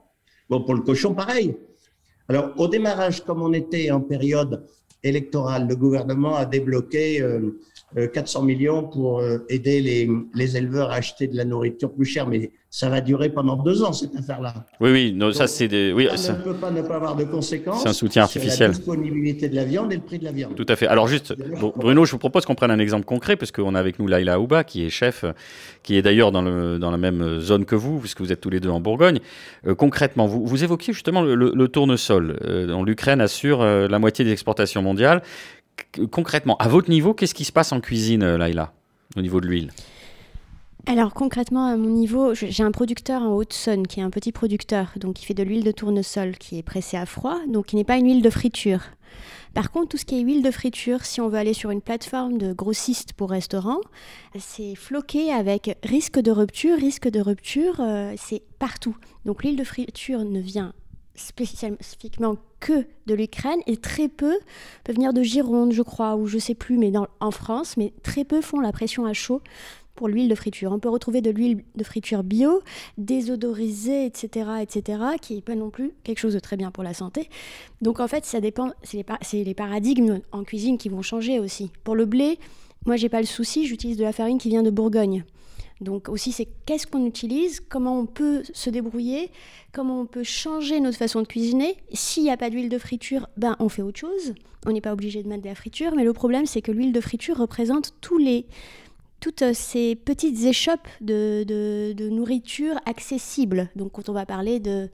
Bon, 0.49 0.63
pour 0.63 0.73
le 0.73 0.81
cochon, 0.81 1.13
pareil. 1.13 1.55
Alors, 2.27 2.51
au 2.57 2.67
démarrage, 2.67 3.23
comme 3.23 3.41
on 3.41 3.53
était 3.53 3.91
en 3.91 4.01
période 4.01 4.65
électorale, 5.03 5.67
le 5.67 5.75
gouvernement 5.75 6.35
a 6.35 6.45
débloqué 6.45 7.17
400 7.17 7.25
euh, 7.25 7.51
euh, 7.97 8.41
millions 8.41 8.83
pour 8.83 9.19
euh, 9.19 9.39
aider 9.49 9.81
les, 9.81 10.09
les 10.33 10.57
éleveurs 10.57 10.91
à 10.91 10.95
acheter 10.95 11.27
de 11.27 11.35
la 11.35 11.45
nourriture 11.45 11.91
plus 11.91 12.05
chère. 12.05 12.27
Mais 12.27 12.51
ça 12.69 12.87
va 12.87 13.01
durer 13.01 13.29
pendant 13.29 13.57
deux 13.57 13.83
ans, 13.83 13.91
cette 13.91 14.15
affaire-là. 14.15 14.53
Oui, 14.79 14.91
oui, 14.91 15.13
non, 15.13 15.33
ça 15.33 15.47
c'est 15.47 15.67
des. 15.67 15.91
Oui, 15.91 16.07
ça, 16.15 16.31
ne 16.31 16.41
peut 16.41 16.53
pas 16.53 16.71
ne 16.71 16.81
pas 16.81 16.95
avoir 16.95 17.17
de 17.17 17.25
conséquences. 17.25 17.83
C'est 17.83 17.89
un 17.89 17.93
soutien 17.93 18.23
artificiel. 18.23 18.71
la 18.71 18.77
disponibilité 18.77 19.49
de 19.49 19.55
la 19.55 19.65
viande 19.65 19.91
et 19.91 19.97
le 19.97 20.01
prix 20.01 20.19
de 20.19 20.23
la 20.23 20.31
viande. 20.31 20.55
Tout 20.55 20.65
à 20.69 20.77
fait. 20.77 20.87
Alors, 20.87 21.07
juste, 21.07 21.35
Bruno, 21.75 22.05
je 22.05 22.11
vous 22.11 22.17
propose 22.17 22.45
qu'on 22.45 22.55
prenne 22.55 22.71
un 22.71 22.79
exemple 22.79 23.03
concret, 23.03 23.35
parce 23.35 23.51
qu'on 23.51 23.75
a 23.75 23.79
avec 23.79 23.99
nous 23.99 24.07
Laila 24.07 24.35
Aouba, 24.35 24.63
qui 24.63 24.85
est 24.85 24.89
chef, 24.89 25.25
qui 25.83 25.97
est 25.97 26.01
d'ailleurs 26.01 26.31
dans, 26.31 26.41
le, 26.41 26.79
dans 26.79 26.91
la 26.91 26.97
même 26.97 27.39
zone 27.39 27.65
que 27.65 27.75
vous, 27.75 27.99
puisque 27.99 28.21
vous 28.21 28.31
êtes 28.31 28.39
tous 28.39 28.49
les 28.49 28.61
deux 28.61 28.69
en 28.69 28.79
Bourgogne. 28.79 29.19
Euh, 29.67 29.75
concrètement, 29.75 30.25
vous, 30.25 30.45
vous 30.45 30.63
évoquiez 30.63 30.93
justement 30.93 31.23
le, 31.23 31.67
tournesol, 31.67 32.37
euh, 32.41 32.67
dont 32.67 32.83
l'Ukraine 32.83 33.19
assure 33.19 33.61
euh, 33.61 33.87
la 33.87 33.99
moitié 33.99 34.23
des 34.23 34.31
exportations 34.31 34.81
mondiales. 34.81 35.21
Concrètement, 36.11 36.57
à 36.57 36.67
votre 36.67 36.89
niveau, 36.89 37.13
qu'est-ce 37.13 37.33
qui 37.33 37.45
se 37.45 37.51
passe 37.51 37.71
en 37.71 37.81
cuisine, 37.81 38.35
Laila, 38.35 38.73
au 39.15 39.21
niveau 39.21 39.41
de 39.41 39.47
l'huile? 39.47 39.71
Alors 40.87 41.13
concrètement, 41.13 41.67
à 41.67 41.77
mon 41.77 41.89
niveau, 41.89 42.33
j'ai 42.33 42.63
un 42.63 42.71
producteur 42.71 43.21
en 43.21 43.35
Haute-Saône 43.35 43.85
qui 43.85 43.99
est 43.99 44.03
un 44.03 44.09
petit 44.09 44.31
producteur, 44.31 44.93
donc 44.95 45.21
il 45.21 45.25
fait 45.25 45.35
de 45.35 45.43
l'huile 45.43 45.63
de 45.63 45.71
tournesol 45.71 46.37
qui 46.37 46.57
est 46.57 46.63
pressée 46.63 46.97
à 46.97 47.05
froid, 47.05 47.37
donc 47.47 47.67
qui 47.67 47.75
n'est 47.75 47.83
pas 47.83 47.97
une 47.97 48.07
huile 48.07 48.23
de 48.23 48.29
friture. 48.31 48.81
Par 49.53 49.69
contre, 49.71 49.89
tout 49.89 49.97
ce 49.97 50.05
qui 50.05 50.17
est 50.17 50.21
huile 50.21 50.41
de 50.41 50.49
friture, 50.49 51.05
si 51.05 51.21
on 51.21 51.27
veut 51.27 51.37
aller 51.37 51.53
sur 51.53 51.71
une 51.71 51.81
plateforme 51.81 52.37
de 52.37 52.53
grossiste 52.53 53.13
pour 53.13 53.29
restaurant, 53.29 53.79
c'est 54.39 54.75
floqué 54.75 55.31
avec 55.31 55.77
risque 55.83 56.19
de 56.19 56.31
rupture. 56.31 56.77
Risque 56.77 57.09
de 57.09 57.19
rupture, 57.19 57.75
euh, 57.79 58.13
c'est 58.17 58.41
partout. 58.59 58.95
Donc 59.25 59.43
l'huile 59.43 59.57
de 59.57 59.63
friture 59.65 60.23
ne 60.23 60.39
vient 60.39 60.73
spécifiquement 61.15 62.37
que 62.59 62.85
de 63.05 63.13
l'Ukraine 63.13 63.59
et 63.67 63.77
très 63.77 64.07
peu 64.07 64.37
peut 64.83 64.93
venir 64.93 65.13
de 65.13 65.23
Gironde, 65.23 65.71
je 65.71 65.81
crois, 65.81 66.15
ou 66.15 66.27
je 66.27 66.37
sais 66.37 66.55
plus, 66.55 66.77
mais 66.77 66.91
en 67.19 67.31
France, 67.31 67.77
mais 67.77 67.93
très 68.03 68.23
peu 68.23 68.41
font 68.41 68.59
la 68.59 68.71
pression 68.71 69.05
à 69.05 69.13
chaud 69.13 69.41
pour 69.95 70.07
l'huile 70.07 70.29
de 70.29 70.35
friture. 70.35 70.71
On 70.71 70.79
peut 70.79 70.89
retrouver 70.89 71.21
de 71.21 71.29
l'huile 71.29 71.63
de 71.75 71.83
friture 71.83 72.23
bio, 72.23 72.61
désodorisée, 72.97 74.05
etc., 74.05 74.49
etc., 74.61 74.99
qui 75.21 75.35
n'est 75.35 75.41
pas 75.41 75.55
non 75.55 75.69
plus 75.69 75.91
quelque 76.03 76.19
chose 76.19 76.33
de 76.33 76.39
très 76.39 76.57
bien 76.57 76.71
pour 76.71 76.83
la 76.83 76.93
santé. 76.93 77.29
Donc 77.81 77.99
en 77.99 78.07
fait, 78.07 78.25
ça 78.25 78.39
dépend, 78.39 78.71
c'est 78.83 79.05
les, 79.33 79.43
les, 79.43 79.53
paradigmes 79.53 80.21
en 80.31 80.43
cuisine 80.43 80.77
qui 80.77 80.89
vont 80.89 81.01
changer 81.01 81.39
aussi. 81.39 81.71
Pour 81.83 81.95
le 81.95 82.05
blé, 82.05 82.39
moi 82.85 82.95
j'ai 82.95 83.09
pas 83.09 83.19
le 83.19 83.27
souci, 83.27 83.67
j'utilise 83.67 83.97
de 83.97 84.03
la 84.03 84.13
farine 84.13 84.37
qui 84.37 84.49
vient 84.49 84.63
de 84.63 84.71
Bourgogne. 84.71 85.23
Donc 85.81 86.09
aussi, 86.09 86.31
c'est 86.31 86.47
qu'est-ce 86.65 86.85
qu'on 86.85 87.05
utilise, 87.05 87.59
comment 87.59 87.99
on 87.99 88.05
peut 88.05 88.43
se 88.53 88.69
débrouiller, 88.69 89.31
comment 89.73 90.01
on 90.01 90.05
peut 90.05 90.23
changer 90.23 90.79
notre 90.79 90.97
façon 90.97 91.21
de 91.21 91.27
cuisiner. 91.27 91.75
S'il 91.91 92.23
n'y 92.23 92.31
a 92.31 92.37
pas 92.37 92.51
d'huile 92.51 92.69
de 92.69 92.77
friture, 92.77 93.27
ben 93.35 93.55
on 93.59 93.67
fait 93.67 93.81
autre 93.81 93.99
chose. 93.99 94.35
On 94.67 94.71
n'est 94.71 94.81
pas 94.81 94.93
obligé 94.93 95.23
de 95.23 95.27
mettre 95.27 95.41
de 95.41 95.49
la 95.49 95.55
friture, 95.55 95.95
mais 95.95 96.03
le 96.03 96.13
problème 96.13 96.45
c'est 96.45 96.61
que 96.61 96.71
l'huile 96.71 96.93
de 96.93 97.01
friture 97.01 97.37
représente 97.37 97.95
tous 97.99 98.17
les 98.17 98.45
toutes 99.19 99.53
ces 99.53 99.95
petites 99.95 100.45
échoppes 100.45 100.87
de, 100.99 102.09
nourriture 102.09 102.75
accessible. 102.85 103.69
Donc 103.75 103.91
quand 103.91 104.09
on 104.09 104.13
va 104.13 104.25
parler 104.25 104.59
de, 104.59 104.89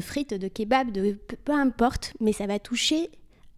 frites, 0.00 0.34
de 0.34 0.48
kebab, 0.48 0.90
de 0.92 1.18
peu 1.44 1.52
importe, 1.52 2.12
mais 2.20 2.32
ça 2.32 2.46
va 2.46 2.58
toucher 2.58 3.08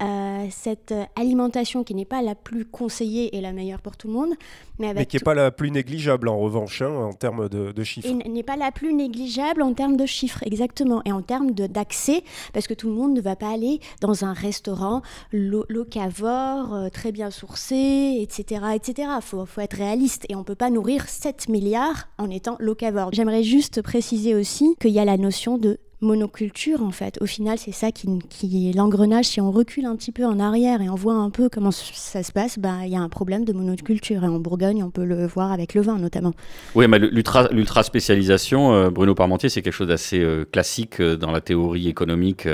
euh, 0.02 0.46
cette 0.50 0.92
alimentation 1.14 1.82
qui 1.82 1.94
n'est 1.94 2.04
pas 2.04 2.20
la 2.20 2.34
plus 2.34 2.66
conseillée 2.66 3.34
et 3.34 3.40
la 3.40 3.52
meilleure 3.52 3.80
pour 3.80 3.96
tout 3.96 4.08
le 4.08 4.12
monde, 4.12 4.34
mais, 4.78 4.88
avec 4.88 5.08
qui 5.08 5.16
n'est 5.16 5.20
pas 5.20 5.34
la 5.34 5.50
plus 5.50 5.70
négligeable 5.70 6.28
en 6.28 6.38
revanche 6.38 6.82
hein, 6.82 6.90
en 6.90 7.12
termes 7.14 7.48
de, 7.48 7.82
chiffres. 7.82 8.08
Et 8.08 8.28
n'est 8.28 8.42
pas 8.42 8.56
la 8.56 8.72
plus 8.72 8.92
négligeable 8.92 9.62
en 9.62 9.72
termes 9.72 9.96
de 9.96 10.04
chiffres, 10.04 10.42
exactement, 10.44 11.00
et 11.06 11.12
en 11.12 11.22
termes 11.22 11.52
d'accès, 11.52 12.22
parce 12.52 12.66
que 12.66 12.74
tout 12.74 12.88
le 12.88 12.94
monde 12.94 13.14
ne 13.14 13.22
va 13.22 13.36
pas 13.36 13.48
aller 13.48 13.80
dans 14.02 14.24
un 14.24 14.34
restaurant 14.34 15.00
locavore, 15.32 16.74
euh, 16.74 16.88
très 16.90 17.10
bien 17.10 17.30
sourcé, 17.30 18.18
etc. 18.20 18.64
etc. 18.74 19.08
Il 19.16 19.22
faut, 19.22 19.46
faut, 19.46 19.62
être 19.62 19.78
réaliste, 19.78 20.26
et 20.28 20.34
on 20.34 20.40
ne 20.40 20.44
peut 20.44 20.54
pas 20.54 20.68
nourrir 20.68 21.08
7 21.08 21.48
milliards 21.48 22.08
en 22.18 22.28
étant 22.28 22.56
locavore. 22.60 23.10
J'aimerais 23.12 23.44
juste 23.44 23.80
préciser 23.80 24.34
aussi 24.34 24.76
qu'il 24.78 24.90
y 24.90 24.98
a 24.98 25.06
la 25.06 25.16
notion 25.16 25.56
de 25.56 25.78
monoculture 26.00 26.82
en 26.82 26.90
fait. 26.90 27.18
Au 27.20 27.26
final, 27.26 27.58
c'est 27.58 27.72
ça 27.72 27.90
qui, 27.90 28.06
qui 28.28 28.68
est 28.68 28.72
l'engrenage. 28.72 29.26
Si 29.26 29.40
on 29.40 29.50
recule 29.50 29.86
un 29.86 29.96
petit 29.96 30.12
peu 30.12 30.24
en 30.24 30.38
arrière 30.38 30.82
et 30.82 30.88
on 30.88 30.94
voit 30.94 31.14
un 31.14 31.30
peu 31.30 31.48
comment 31.48 31.70
ça 31.70 32.22
se 32.22 32.32
passe, 32.32 32.58
bah, 32.58 32.80
il 32.84 32.90
y 32.90 32.96
a 32.96 33.00
un 33.00 33.08
problème 33.08 33.44
de 33.44 33.52
monoculture. 33.52 34.24
Et 34.24 34.26
en 34.26 34.38
Bourgogne, 34.38 34.82
on 34.82 34.90
peut 34.90 35.04
le 35.04 35.26
voir 35.26 35.52
avec 35.52 35.74
le 35.74 35.80
vin 35.80 35.98
notamment. 35.98 36.32
Oui, 36.74 36.86
mais 36.88 36.98
l'ultra 36.98 37.82
spécialisation, 37.82 38.74
euh, 38.74 38.90
Bruno 38.90 39.14
Parmentier, 39.14 39.48
c'est 39.48 39.62
quelque 39.62 39.72
chose 39.72 39.88
d'assez 39.88 40.20
euh, 40.20 40.44
classique 40.44 41.00
euh, 41.00 41.16
dans 41.16 41.30
la 41.30 41.40
théorie 41.40 41.88
économique 41.88 42.48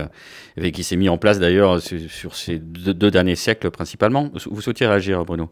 et 0.57 0.73
qui 0.73 0.85
s'est 0.85 0.97
mis 0.97 1.09
en 1.09 1.19
place 1.19 1.39
d'ailleurs 1.39 1.81
sur, 1.81 2.35
ces 2.35 2.59
deux, 2.59 3.11
derniers 3.11 3.37
siècles 3.37 3.71
principalement. 3.71 4.31
Vous 4.51 4.61
souhaitiez 4.61 4.87
réagir, 4.87 5.25
Bruno? 5.25 5.51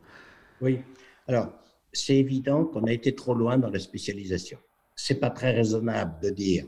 Oui. 0.60 0.78
Alors, 1.26 1.48
c'est 1.92 2.16
évident 2.16 2.64
qu'on 2.64 2.84
a 2.84 2.92
été 2.92 3.14
trop 3.14 3.34
loin 3.34 3.58
dans 3.58 3.70
la 3.70 3.78
spécialisation. 3.78 4.58
C'est 4.94 5.18
pas 5.18 5.30
très 5.30 5.52
raisonnable 5.52 6.12
de 6.22 6.30
dire 6.30 6.66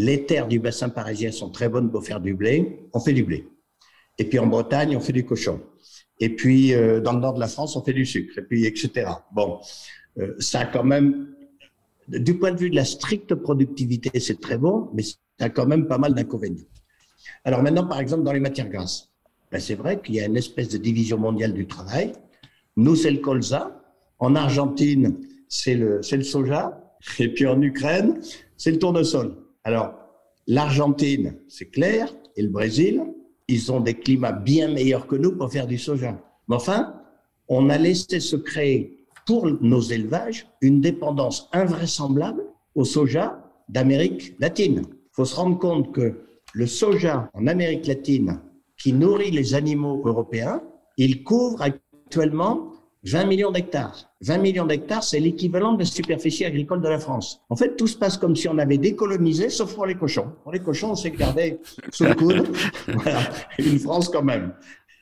les 0.00 0.24
terres 0.24 0.48
du 0.48 0.58
bassin 0.58 0.88
parisien 0.88 1.30
sont 1.30 1.50
très 1.50 1.68
bonnes 1.68 1.90
pour 1.90 2.02
faire 2.02 2.20
du 2.20 2.32
blé, 2.32 2.88
on 2.94 3.00
fait 3.00 3.12
du 3.12 3.22
blé. 3.22 3.46
Et 4.18 4.24
puis 4.24 4.38
en 4.38 4.46
Bretagne, 4.46 4.96
on 4.96 5.00
fait 5.00 5.12
du 5.12 5.26
cochon. 5.26 5.60
Et 6.18 6.30
puis 6.30 6.72
euh, 6.72 7.00
dans 7.00 7.12
le 7.12 7.20
nord 7.20 7.34
de 7.34 7.40
la 7.40 7.48
France, 7.48 7.76
on 7.76 7.84
fait 7.84 7.92
du 7.92 8.06
sucre, 8.06 8.38
et 8.38 8.42
puis 8.42 8.64
etc. 8.64 9.10
Bon, 9.32 9.58
euh, 10.18 10.34
ça 10.38 10.60
a 10.60 10.64
quand 10.64 10.84
même, 10.84 11.34
du 12.08 12.38
point 12.38 12.52
de 12.52 12.58
vue 12.58 12.70
de 12.70 12.76
la 12.76 12.86
stricte 12.86 13.34
productivité, 13.34 14.18
c'est 14.20 14.40
très 14.40 14.56
bon, 14.56 14.88
mais 14.94 15.02
ça 15.02 15.16
a 15.38 15.48
quand 15.50 15.66
même 15.66 15.86
pas 15.86 15.98
mal 15.98 16.14
d'inconvénients. 16.14 16.64
Alors 17.44 17.62
maintenant, 17.62 17.86
par 17.86 18.00
exemple, 18.00 18.22
dans 18.22 18.32
les 18.32 18.40
matières 18.40 18.70
grasses, 18.70 19.10
ben, 19.52 19.60
c'est 19.60 19.74
vrai 19.74 20.00
qu'il 20.00 20.14
y 20.14 20.20
a 20.20 20.24
une 20.24 20.36
espèce 20.38 20.70
de 20.70 20.78
division 20.78 21.18
mondiale 21.18 21.52
du 21.52 21.66
travail. 21.66 22.12
Nous, 22.76 22.96
c'est 22.96 23.10
le 23.10 23.18
colza. 23.18 23.82
En 24.18 24.34
Argentine, 24.34 25.18
c'est 25.48 25.74
le, 25.74 26.00
le 26.10 26.22
soja. 26.22 26.96
Et 27.18 27.28
puis 27.28 27.46
en 27.46 27.60
Ukraine, 27.60 28.20
c'est 28.56 28.70
le 28.70 28.78
tournesol. 28.78 29.34
Alors, 29.64 29.94
l'Argentine, 30.46 31.36
c'est 31.48 31.70
clair, 31.70 32.12
et 32.36 32.42
le 32.42 32.48
Brésil, 32.48 33.02
ils 33.48 33.72
ont 33.72 33.80
des 33.80 33.94
climats 33.94 34.32
bien 34.32 34.68
meilleurs 34.68 35.06
que 35.06 35.16
nous 35.16 35.36
pour 35.36 35.50
faire 35.50 35.66
du 35.66 35.78
soja. 35.78 36.18
Mais 36.48 36.56
enfin, 36.56 36.94
on 37.48 37.68
a 37.68 37.78
laissé 37.78 38.20
se 38.20 38.36
créer 38.36 39.06
pour 39.26 39.46
nos 39.46 39.80
élevages 39.80 40.46
une 40.60 40.80
dépendance 40.80 41.48
invraisemblable 41.52 42.44
au 42.74 42.84
soja 42.84 43.44
d'Amérique 43.68 44.34
latine. 44.38 44.82
Il 44.88 45.10
faut 45.12 45.24
se 45.24 45.34
rendre 45.34 45.58
compte 45.58 45.92
que 45.92 46.20
le 46.54 46.66
soja 46.66 47.30
en 47.34 47.46
Amérique 47.46 47.86
latine, 47.86 48.40
qui 48.78 48.92
nourrit 48.92 49.30
les 49.30 49.54
animaux 49.54 50.02
européens, 50.04 50.62
il 50.96 51.22
couvre 51.22 51.62
actuellement 51.62 52.69
20 53.04 53.24
millions 53.24 53.50
d'hectares. 53.50 54.12
20 54.22 54.38
millions 54.38 54.66
d'hectares, 54.66 55.02
c'est 55.02 55.20
l'équivalent 55.20 55.72
de 55.72 55.80
la 55.80 55.84
superficie 55.86 56.44
agricole 56.44 56.82
de 56.82 56.88
la 56.88 56.98
France. 56.98 57.40
En 57.48 57.56
fait, 57.56 57.76
tout 57.76 57.86
se 57.86 57.96
passe 57.96 58.18
comme 58.18 58.36
si 58.36 58.48
on 58.48 58.58
avait 58.58 58.78
décolonisé, 58.78 59.48
sauf 59.48 59.74
pour 59.74 59.86
les 59.86 59.94
cochons. 59.94 60.32
Pour 60.42 60.52
les 60.52 60.60
cochons, 60.60 60.90
on 60.90 60.96
s'est 60.96 61.10
gardé 61.10 61.58
sous 61.90 62.04
le 62.04 62.14
coude. 62.14 62.48
voilà, 62.88 63.20
une 63.58 63.78
France 63.78 64.10
quand 64.10 64.22
même. 64.22 64.52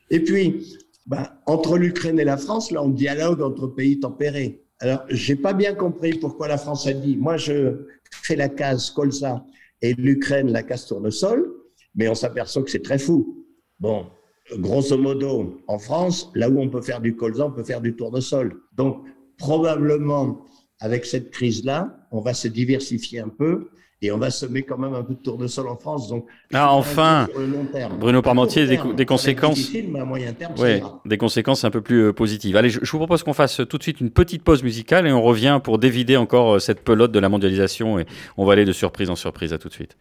Et 0.09 0.21
puis, 0.21 0.77
ben, 1.05 1.27
entre 1.45 1.77
l'Ukraine 1.77 2.19
et 2.19 2.23
la 2.23 2.37
France, 2.37 2.71
là, 2.71 2.81
on 2.81 2.89
dialogue 2.89 3.41
entre 3.41 3.67
pays 3.67 3.99
tempérés. 3.99 4.63
Alors, 4.79 5.03
j'ai 5.09 5.35
pas 5.35 5.53
bien 5.53 5.73
compris 5.73 6.13
pourquoi 6.13 6.47
la 6.47 6.57
France 6.57 6.87
a 6.87 6.93
dit, 6.93 7.17
moi, 7.17 7.35
je 7.35 7.85
fais 8.23 8.37
la 8.37 8.47
case 8.47 8.91
colza 8.91 9.43
et 9.81 9.93
l'Ukraine 9.93 10.51
la 10.51 10.63
case 10.63 10.85
tournesol, 10.85 11.53
mais 11.95 12.07
on 12.07 12.15
s'aperçoit 12.15 12.63
que 12.63 12.71
c'est 12.71 12.83
très 12.83 12.99
fou. 12.99 13.45
Bon, 13.79 14.05
grosso 14.57 14.97
modo, 14.97 15.61
en 15.67 15.79
France, 15.79 16.31
là 16.35 16.49
où 16.49 16.59
on 16.59 16.69
peut 16.69 16.81
faire 16.81 17.01
du 17.01 17.15
colza, 17.15 17.45
on 17.45 17.51
peut 17.51 17.63
faire 17.63 17.81
du 17.81 17.95
tournesol. 17.95 18.61
Donc, 18.75 19.03
probablement, 19.37 20.45
avec 20.79 21.05
cette 21.05 21.31
crise-là, 21.31 21.97
on 22.11 22.21
va 22.21 22.33
se 22.33 22.47
diversifier 22.47 23.19
un 23.19 23.29
peu 23.29 23.69
et 24.01 24.11
on 24.11 24.17
va 24.17 24.31
semer 24.31 24.63
quand 24.63 24.77
même 24.77 24.93
un 24.93 25.03
peu 25.03 25.13
de 25.13 25.19
tournesol 25.19 25.67
en 25.67 25.75
France. 25.75 26.07
Donc, 26.07 26.25
ah, 26.53 26.73
enfin, 26.73 27.27
Bruno 27.99 28.21
Parmentier, 28.21 28.65
des, 28.65 28.77
conséquences, 29.05 29.71
des 31.05 31.17
conséquences 31.17 31.65
un 31.65 31.69
peu 31.69 31.81
plus 31.81 32.03
euh, 32.03 32.13
positives. 32.13 32.55
Allez, 32.55 32.69
je, 32.69 32.79
je 32.81 32.91
vous 32.91 32.97
propose 32.97 33.23
qu'on 33.23 33.33
fasse 33.33 33.61
tout 33.69 33.77
de 33.77 33.83
suite 33.83 33.99
une 33.99 34.09
petite 34.09 34.43
pause 34.43 34.63
musicale 34.63 35.05
et 35.05 35.11
on 35.11 35.21
revient 35.21 35.59
pour 35.61 35.79
dévider 35.79 36.15
encore 36.15 36.55
euh, 36.55 36.59
cette 36.59 36.81
pelote 36.81 37.11
de 37.11 37.19
la 37.19 37.29
mondialisation 37.29 37.99
et 37.99 38.05
on 38.37 38.45
va 38.45 38.53
aller 38.53 38.65
de 38.65 38.71
surprise 38.71 39.09
en 39.09 39.15
surprise. 39.15 39.51
À 39.51 39.57
tout 39.57 39.67
de 39.67 39.73
suite. 39.73 39.97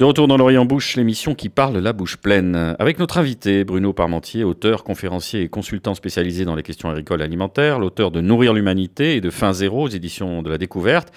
De 0.00 0.04
retour 0.04 0.26
dans 0.26 0.36
l'Orient 0.36 0.64
Bouche, 0.64 0.96
l'émission 0.96 1.36
qui 1.36 1.48
parle 1.48 1.78
la 1.78 1.92
bouche 1.92 2.16
pleine. 2.16 2.74
Avec 2.80 2.98
notre 2.98 3.16
invité, 3.16 3.62
Bruno 3.62 3.92
Parmentier, 3.92 4.42
auteur, 4.42 4.82
conférencier 4.82 5.42
et 5.42 5.48
consultant 5.48 5.94
spécialisé 5.94 6.44
dans 6.44 6.56
les 6.56 6.64
questions 6.64 6.90
agricoles 6.90 7.20
et 7.20 7.24
alimentaires, 7.24 7.78
l'auteur 7.78 8.10
de 8.10 8.20
Nourrir 8.20 8.54
l'humanité 8.54 9.14
et 9.14 9.20
de 9.20 9.30
Fin 9.30 9.52
Zéro 9.52 9.84
aux 9.84 9.88
éditions 9.88 10.42
de 10.42 10.50
la 10.50 10.58
Découverte, 10.58 11.12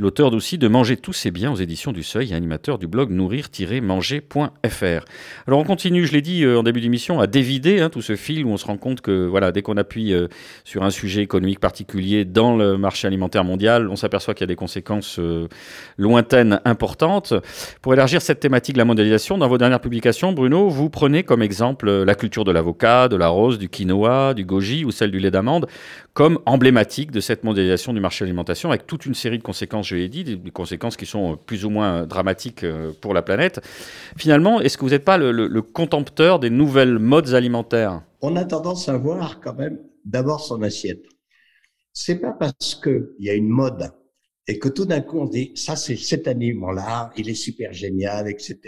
l'auteur 0.00 0.32
aussi 0.32 0.58
de 0.58 0.66
Manger 0.66 0.96
tous 0.96 1.12
ses 1.12 1.30
biens 1.30 1.52
aux 1.52 1.56
éditions 1.56 1.92
du 1.92 2.02
Seuil 2.02 2.32
et 2.32 2.34
animateur 2.34 2.78
du 2.78 2.88
blog 2.88 3.10
nourrir-manger.fr. 3.10 5.04
Alors 5.46 5.60
on 5.60 5.64
continue, 5.64 6.04
je 6.04 6.12
l'ai 6.12 6.20
dit 6.20 6.42
euh, 6.42 6.58
en 6.58 6.64
début 6.64 6.80
d'émission, 6.80 7.20
à 7.20 7.28
dévider 7.28 7.80
hein, 7.80 7.90
tout 7.90 8.02
ce 8.02 8.16
fil 8.16 8.44
où 8.44 8.48
on 8.50 8.56
se 8.56 8.66
rend 8.66 8.76
compte 8.76 9.02
que 9.02 9.24
voilà, 9.26 9.52
dès 9.52 9.62
qu'on 9.62 9.76
appuie 9.76 10.12
euh, 10.12 10.26
sur 10.64 10.82
un 10.82 10.90
sujet 10.90 11.22
économique 11.22 11.60
particulier 11.60 12.24
dans 12.24 12.56
le 12.56 12.76
marché 12.76 13.06
alimentaire 13.06 13.44
mondial, 13.44 13.88
on 13.88 13.94
s'aperçoit 13.94 14.34
qu'il 14.34 14.42
y 14.42 14.44
a 14.44 14.48
des 14.48 14.56
conséquences 14.56 15.20
euh, 15.20 15.46
lointaines 15.96 16.60
importantes. 16.64 17.32
Pour 17.82 17.94
élargir 17.94 18.15
cette 18.22 18.40
thématique 18.40 18.74
de 18.74 18.78
la 18.78 18.84
mondialisation, 18.84 19.38
dans 19.38 19.48
vos 19.48 19.58
dernières 19.58 19.80
publications, 19.80 20.32
Bruno, 20.32 20.68
vous 20.68 20.90
prenez 20.90 21.22
comme 21.22 21.42
exemple 21.42 21.90
la 21.90 22.14
culture 22.14 22.44
de 22.44 22.52
l'avocat, 22.52 23.08
de 23.08 23.16
la 23.16 23.28
rose, 23.28 23.58
du 23.58 23.68
quinoa, 23.68 24.34
du 24.34 24.44
goji 24.44 24.84
ou 24.84 24.90
celle 24.90 25.10
du 25.10 25.18
lait 25.18 25.30
d'amande 25.30 25.66
comme 26.16 26.38
emblématique 26.46 27.10
de 27.10 27.20
cette 27.20 27.44
mondialisation 27.44 27.92
du 27.92 28.00
marché 28.00 28.24
de 28.24 28.66
avec 28.66 28.86
toute 28.86 29.04
une 29.04 29.14
série 29.14 29.36
de 29.36 29.42
conséquences, 29.42 29.88
je 29.88 29.96
l'ai 29.96 30.08
dit, 30.08 30.24
des 30.24 30.50
conséquences 30.50 30.96
qui 30.96 31.04
sont 31.04 31.36
plus 31.36 31.66
ou 31.66 31.70
moins 31.70 32.06
dramatiques 32.06 32.64
euh, 32.64 32.92
pour 33.02 33.12
la 33.12 33.20
planète. 33.20 33.60
Finalement, 34.16 34.60
est-ce 34.62 34.78
que 34.78 34.84
vous 34.84 34.90
n'êtes 34.90 35.04
pas 35.04 35.18
le, 35.18 35.30
le 35.30 35.62
contempteur 35.62 36.38
des 36.38 36.48
nouvelles 36.48 36.98
modes 36.98 37.34
alimentaires? 37.34 38.02
On 38.22 38.34
a 38.36 38.46
tendance 38.46 38.88
à 38.88 38.96
voir 38.96 39.40
quand 39.40 39.54
même 39.54 39.78
d'abord 40.06 40.40
son 40.40 40.62
assiette. 40.62 41.02
C'est 41.92 42.18
pas 42.18 42.32
parce 42.32 42.74
qu'il 42.74 43.08
y 43.18 43.28
a 43.28 43.34
une 43.34 43.48
mode 43.48 43.90
et 44.48 44.58
que 44.58 44.68
tout 44.68 44.84
d'un 44.84 45.00
coup 45.00 45.18
on 45.18 45.26
dit 45.26 45.52
ça 45.56 45.76
c'est 45.76 45.96
cet 45.96 46.28
aliment-là, 46.28 47.10
il 47.16 47.28
est 47.28 47.34
super 47.34 47.72
génial, 47.72 48.28
etc. 48.28 48.58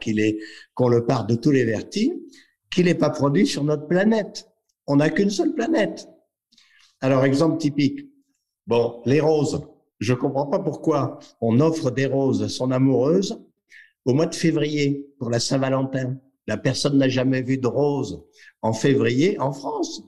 Qu'il 0.00 0.20
est 0.20 0.38
qu'on 0.74 0.88
le 0.88 1.04
part 1.06 1.26
de 1.26 1.34
tous 1.34 1.50
les 1.50 1.64
vertis, 1.64 2.12
qu'il 2.70 2.86
n'est 2.86 2.94
pas 2.94 3.10
produit 3.10 3.46
sur 3.46 3.64
notre 3.64 3.86
planète. 3.86 4.48
On 4.86 4.96
n'a 4.96 5.10
qu'une 5.10 5.30
seule 5.30 5.54
planète. 5.54 6.08
Alors 7.00 7.24
exemple 7.24 7.58
typique. 7.58 8.08
Bon, 8.66 9.02
les 9.06 9.20
roses. 9.20 9.60
Je 9.98 10.14
comprends 10.14 10.46
pas 10.46 10.58
pourquoi 10.58 11.20
on 11.40 11.60
offre 11.60 11.90
des 11.90 12.06
roses 12.06 12.42
à 12.42 12.48
son 12.48 12.72
amoureuse 12.72 13.40
au 14.04 14.14
mois 14.14 14.26
de 14.26 14.34
février 14.34 15.06
pour 15.18 15.30
la 15.30 15.38
Saint-Valentin. 15.38 16.16
La 16.48 16.56
personne 16.56 16.98
n'a 16.98 17.08
jamais 17.08 17.42
vu 17.42 17.58
de 17.58 17.68
roses 17.68 18.24
en 18.62 18.72
février 18.72 19.38
en 19.38 19.52
France. 19.52 20.02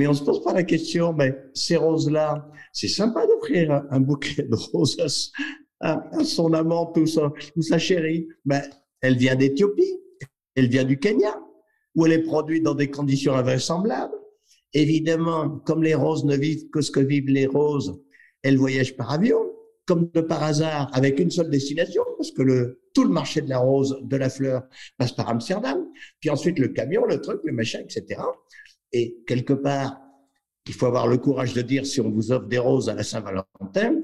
Mais 0.00 0.06
on 0.06 0.14
se 0.14 0.24
pose 0.24 0.42
pas 0.42 0.54
la 0.54 0.62
question, 0.62 1.12
mais 1.12 1.36
ces 1.52 1.76
roses-là, 1.76 2.50
c'est 2.72 2.88
sympa 2.88 3.26
d'offrir 3.26 3.82
un, 3.90 4.00
bouquet 4.00 4.44
de 4.44 4.56
roses 4.56 5.30
à, 5.80 6.02
son 6.24 6.54
amant 6.54 6.90
ou 6.96 7.04
sa, 7.04 7.30
ou 7.54 7.60
sa 7.60 7.78
chérie. 7.78 8.26
Mais 8.46 8.62
elle 9.02 9.18
vient 9.18 9.36
d'Éthiopie, 9.36 10.00
elle 10.56 10.68
vient 10.68 10.84
du 10.84 10.98
Kenya, 10.98 11.38
où 11.94 12.06
elle 12.06 12.12
est 12.12 12.22
produite 12.22 12.62
dans 12.62 12.74
des 12.74 12.90
conditions 12.90 13.34
invraisemblables. 13.34 14.14
Évidemment, 14.72 15.58
comme 15.66 15.82
les 15.82 15.94
roses 15.94 16.24
ne 16.24 16.34
vivent 16.34 16.70
que 16.70 16.80
ce 16.80 16.90
que 16.90 17.00
vivent 17.00 17.28
les 17.28 17.46
roses, 17.46 18.00
elles 18.42 18.56
voyagent 18.56 18.96
par 18.96 19.10
avion, 19.10 19.52
comme 19.84 20.10
de 20.14 20.22
par 20.22 20.42
hasard, 20.42 20.88
avec 20.94 21.20
une 21.20 21.30
seule 21.30 21.50
destination, 21.50 22.04
parce 22.16 22.30
que 22.30 22.40
le, 22.40 22.80
tout 22.94 23.04
le 23.04 23.10
marché 23.10 23.42
de 23.42 23.50
la 23.50 23.58
rose, 23.58 23.98
de 24.00 24.16
la 24.16 24.30
fleur, 24.30 24.62
passe 24.96 25.12
par 25.12 25.28
Amsterdam, 25.28 25.84
puis 26.20 26.30
ensuite 26.30 26.58
le 26.58 26.68
camion, 26.68 27.04
le 27.04 27.20
truc, 27.20 27.42
le 27.44 27.52
machin, 27.52 27.80
etc. 27.80 28.18
Et 28.92 29.16
quelque 29.26 29.52
part, 29.52 30.00
il 30.66 30.74
faut 30.74 30.86
avoir 30.86 31.06
le 31.06 31.18
courage 31.18 31.54
de 31.54 31.62
dire 31.62 31.86
si 31.86 32.00
on 32.00 32.10
vous 32.10 32.32
offre 32.32 32.46
des 32.46 32.58
roses 32.58 32.88
à 32.88 32.94
la 32.94 33.02
Saint-Valentin, 33.02 33.96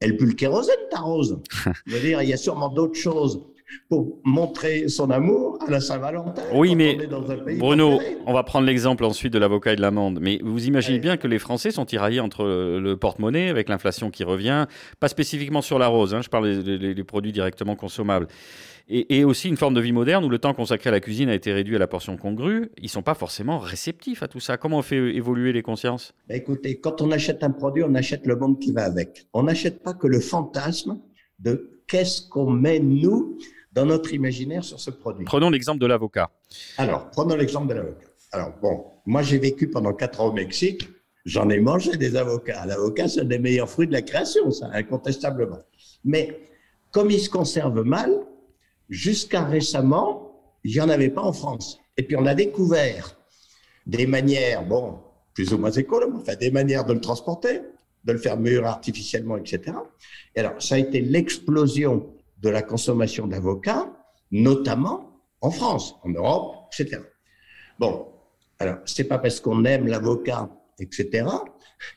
elle 0.00 0.16
pue 0.16 0.26
le 0.26 0.32
kérosène, 0.32 0.76
ta 0.90 1.00
rose. 1.00 1.40
Je 1.86 1.94
veux 1.94 2.00
dire, 2.00 2.22
il 2.22 2.28
y 2.28 2.32
a 2.32 2.38
sûrement 2.38 2.68
d'autres 2.68 2.98
choses 2.98 3.40
pour 3.88 4.18
montrer 4.24 4.88
son 4.88 5.10
amour 5.10 5.58
à 5.66 5.70
la 5.70 5.80
Saint-Valentin. 5.80 6.42
Oui, 6.52 6.74
mais 6.74 6.98
Bruno, 7.56 8.00
on 8.26 8.32
va 8.32 8.42
prendre 8.42 8.66
l'exemple 8.66 9.04
ensuite 9.04 9.32
de 9.32 9.38
l'avocat 9.38 9.74
et 9.74 9.76
de 9.76 9.80
l'amande. 9.80 10.18
Mais 10.20 10.40
vous 10.42 10.66
imaginez 10.66 10.98
bien 10.98 11.16
que 11.16 11.28
les 11.28 11.38
Français 11.38 11.70
sont 11.70 11.84
tiraillés 11.84 12.20
entre 12.20 12.44
le 12.44 12.96
porte-monnaie 12.96 13.48
avec 13.48 13.68
l'inflation 13.68 14.10
qui 14.10 14.24
revient, 14.24 14.66
pas 14.98 15.08
spécifiquement 15.08 15.62
sur 15.62 15.78
la 15.78 15.86
rose, 15.86 16.14
hein, 16.14 16.20
je 16.22 16.28
parle 16.28 16.62
des 16.62 17.04
produits 17.04 17.32
directement 17.32 17.76
consommables 17.76 18.26
et, 18.90 19.24
aussi 19.24 19.48
une 19.48 19.56
forme 19.56 19.74
de 19.74 19.80
vie 19.80 19.92
moderne 19.92 20.24
où 20.24 20.28
le 20.28 20.38
temps 20.38 20.52
consacré 20.52 20.88
à 20.88 20.92
la 20.92 21.00
cuisine 21.00 21.28
a 21.28 21.34
été 21.34 21.52
réduit 21.52 21.76
à 21.76 21.78
la 21.78 21.86
portion 21.86 22.16
congrue, 22.16 22.70
ils 22.78 22.84
ne 22.84 22.88
sont 22.88 23.02
pas 23.02 23.14
forcément 23.14 23.58
réceptifs 23.58 24.22
à 24.22 24.28
tout 24.28 24.40
ça. 24.40 24.56
Comment 24.56 24.78
on 24.78 24.82
fait 24.82 24.96
évoluer 25.14 25.52
les 25.52 25.62
consciences? 25.62 26.12
Bah, 26.28 26.34
Écoutez, 26.34 26.80
quand 26.80 27.00
on 27.00 27.10
achète 27.12 27.44
un 27.44 27.50
produit, 27.50 27.84
on 27.84 27.94
achète 27.94 28.26
le 28.26 28.36
monde 28.36 28.58
qui 28.58 28.72
va 28.72 28.84
avec. 28.84 29.26
On 29.32 29.44
n'achète 29.44 29.82
pas 29.82 29.94
que 29.94 30.06
le 30.06 30.18
fantasme 30.20 31.00
de 31.38 31.82
qu'est-ce 31.86 32.28
qu'on 32.28 32.50
met, 32.50 32.80
nous, 32.80 33.38
dans 33.72 33.86
notre 33.86 34.12
imaginaire 34.12 34.64
sur 34.64 34.80
ce 34.80 34.90
produit. 34.90 35.24
Prenons 35.24 35.50
l'exemple 35.50 35.78
de 35.78 35.86
l'avocat. 35.86 36.30
Alors, 36.76 37.10
prenons 37.10 37.36
l'exemple 37.36 37.68
de 37.68 37.74
l'avocat. 37.74 38.06
Alors, 38.32 38.52
bon, 38.60 38.84
moi 39.06 39.22
j'ai 39.22 39.38
vécu 39.38 39.68
pendant 39.68 39.92
quatre 39.92 40.20
ans 40.20 40.28
au 40.28 40.32
Mexique, 40.32 40.88
j'en 41.24 41.48
ai 41.50 41.60
mangé 41.60 41.96
des 41.96 42.16
avocats. 42.16 42.64
L'avocat, 42.66 43.08
c'est 43.08 43.20
un 43.20 43.24
des 43.24 43.38
meilleurs 43.38 43.68
fruits 43.68 43.86
de 43.86 43.92
la 43.92 44.02
création, 44.02 44.50
ça, 44.50 44.70
incontestablement. 44.72 45.58
Mais 46.04 46.40
comme 46.90 47.10
il 47.10 47.20
se 47.20 47.30
conserve 47.30 47.82
mal, 47.82 48.10
Jusqu'à 48.90 49.44
récemment, 49.44 50.58
il 50.64 50.72
n'y 50.72 50.80
en 50.80 50.88
avait 50.88 51.10
pas 51.10 51.22
en 51.22 51.32
France. 51.32 51.80
Et 51.96 52.02
puis 52.02 52.16
on 52.16 52.26
a 52.26 52.34
découvert 52.34 53.16
des 53.86 54.06
manières, 54.06 54.66
bon, 54.66 54.98
plus 55.32 55.54
ou 55.54 55.58
moins 55.58 55.70
écolo, 55.70 56.12
enfin 56.16 56.34
des 56.34 56.50
manières 56.50 56.84
de 56.84 56.92
le 56.92 57.00
transporter, 57.00 57.62
de 58.04 58.12
le 58.12 58.18
faire 58.18 58.36
mûrir 58.36 58.66
artificiellement, 58.66 59.36
etc. 59.36 59.76
Et 60.34 60.40
alors, 60.40 60.60
ça 60.60 60.74
a 60.74 60.78
été 60.78 61.00
l'explosion 61.00 62.12
de 62.38 62.48
la 62.48 62.62
consommation 62.62 63.26
d'avocats, 63.26 63.92
notamment 64.30 65.22
en 65.40 65.50
France, 65.50 65.96
en 66.02 66.10
Europe, 66.10 66.68
etc. 66.72 67.02
Bon, 67.78 68.08
alors, 68.58 68.78
c'est 68.84 69.04
pas 69.04 69.18
parce 69.18 69.40
qu'on 69.40 69.64
aime 69.64 69.86
l'avocat, 69.86 70.50
etc., 70.78 71.26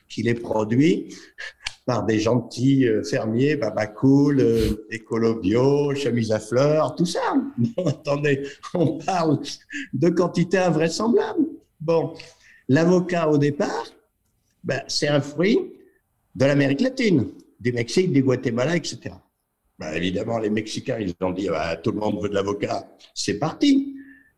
qu'il 0.08 0.28
est 0.28 0.34
produit 0.34 1.14
par 1.86 2.04
des 2.04 2.18
gentils 2.18 2.86
euh, 2.86 3.02
fermiers, 3.02 3.56
baba 3.56 3.86
cool, 3.86 4.40
euh, 4.40 4.86
écolo 4.90 5.36
bio, 5.40 5.94
chemise 5.94 6.32
à 6.32 6.40
fleurs, 6.40 6.94
tout 6.94 7.04
ça. 7.04 7.20
attendez, 7.86 8.46
on 8.72 8.98
parle 8.98 9.40
de 9.92 10.08
quantités 10.08 10.58
invraisemblables. 10.58 11.46
Bon, 11.80 12.14
l'avocat 12.68 13.28
au 13.28 13.36
départ, 13.36 13.86
ben, 14.62 14.82
c'est 14.88 15.08
un 15.08 15.20
fruit 15.20 15.58
de 16.34 16.44
l'Amérique 16.46 16.80
latine, 16.80 17.28
du 17.60 17.72
Mexique, 17.72 18.12
du 18.12 18.22
Guatemala, 18.22 18.76
etc. 18.76 19.14
Ben, 19.78 19.92
évidemment, 19.92 20.38
les 20.38 20.50
Mexicains, 20.50 20.98
ils 20.98 21.14
ont 21.20 21.32
dit, 21.32 21.48
ben, 21.48 21.76
tout 21.82 21.92
le 21.92 21.98
monde 21.98 22.22
veut 22.22 22.30
de 22.30 22.34
l'avocat, 22.34 22.88
c'est 23.14 23.38
parti. 23.38 23.94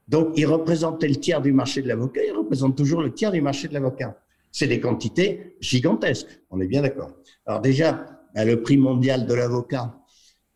Donc, 0.09 0.33
ils 0.37 0.47
représentaient 0.47 1.09
le 1.09 1.17
tiers 1.17 1.41
du 1.41 1.53
marché 1.53 1.81
de 1.83 1.89
l'avocat, 1.89 2.23
ils 2.27 2.33
représentent 2.33 2.77
toujours 2.77 3.03
le 3.03 3.13
tiers 3.13 3.31
du 3.31 3.41
marché 3.41 3.69
de 3.69 3.75
l'avocat 3.75 4.17
c'est 4.57 4.69
des 4.69 4.81
quantités 4.81 5.55
gigantesques. 5.61 6.41
On 6.49 6.63
est 6.63 6.67
bien 6.67 6.81
d'accord. 6.81 7.11
Alors 7.45 7.61
déjà, 7.61 8.07
ben, 8.35 8.47
le 8.47 8.63
prix 8.63 8.79
mondial 8.79 9.27
de 9.27 9.35
l'avocat, 9.35 9.95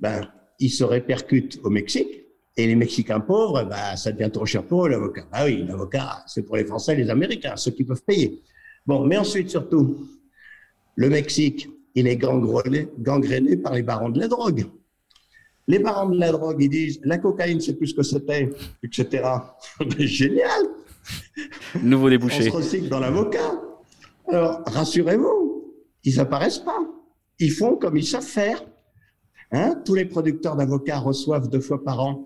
ben, 0.00 0.26
il 0.58 0.70
se 0.70 0.84
répercute 0.84 1.60
au 1.64 1.68
Mexique. 1.68 2.24
Et 2.56 2.66
les 2.66 2.76
Mexicains 2.76 3.20
pauvres, 3.20 3.62
ben, 3.64 3.96
ça 3.96 4.10
devient 4.12 4.30
trop 4.32 4.46
cher 4.46 4.64
pour 4.64 4.86
eux, 4.86 4.88
l'avocat. 4.88 5.26
Ah 5.32 5.44
oui, 5.44 5.66
l'avocat, 5.68 6.24
c'est 6.26 6.44
pour 6.44 6.56
les 6.56 6.64
Français 6.64 6.94
et 6.94 6.96
les 6.96 7.10
Américains, 7.10 7.56
ceux 7.56 7.72
qui 7.72 7.84
peuvent 7.84 8.02
payer. 8.02 8.40
Bon, 8.86 9.04
mais 9.04 9.18
ensuite, 9.18 9.50
surtout, 9.50 10.08
le 10.94 11.10
Mexique, 11.10 11.68
il 11.94 12.06
est 12.06 12.16
gangrené, 12.16 12.88
gangréné 12.98 13.58
par 13.58 13.74
les 13.74 13.82
barons 13.82 14.08
de 14.08 14.18
la 14.18 14.28
drogue. 14.28 14.64
Les 15.68 15.78
barons 15.78 16.08
de 16.08 16.18
la 16.18 16.32
drogue, 16.32 16.56
ils 16.58 16.70
disent, 16.70 17.00
la 17.04 17.18
cocaïne, 17.18 17.60
c'est 17.60 17.76
plus 17.76 17.88
ce 17.88 17.94
que 17.96 18.02
c'était, 18.02 18.48
etc. 18.82 19.24
Génial 19.98 20.62
Nouveau 21.82 22.08
débouché. 22.08 22.48
On 22.48 22.52
se 22.52 22.56
recycle 22.56 22.88
dans 22.88 23.00
l'avocat. 23.00 23.60
Alors, 24.30 24.62
rassurez-vous, 24.66 25.74
ils 26.04 26.16
n'apparaissent 26.16 26.60
pas. 26.60 26.78
Ils 27.40 27.50
font 27.50 27.76
comme 27.76 27.96
ils 27.96 28.06
savent 28.06 28.22
faire. 28.22 28.62
Hein 29.50 29.74
Tous 29.84 29.96
les 29.96 30.04
producteurs 30.04 30.54
d'avocats 30.54 31.00
reçoivent 31.00 31.48
deux 31.48 31.60
fois 31.60 31.82
par 31.82 31.98
an 31.98 32.24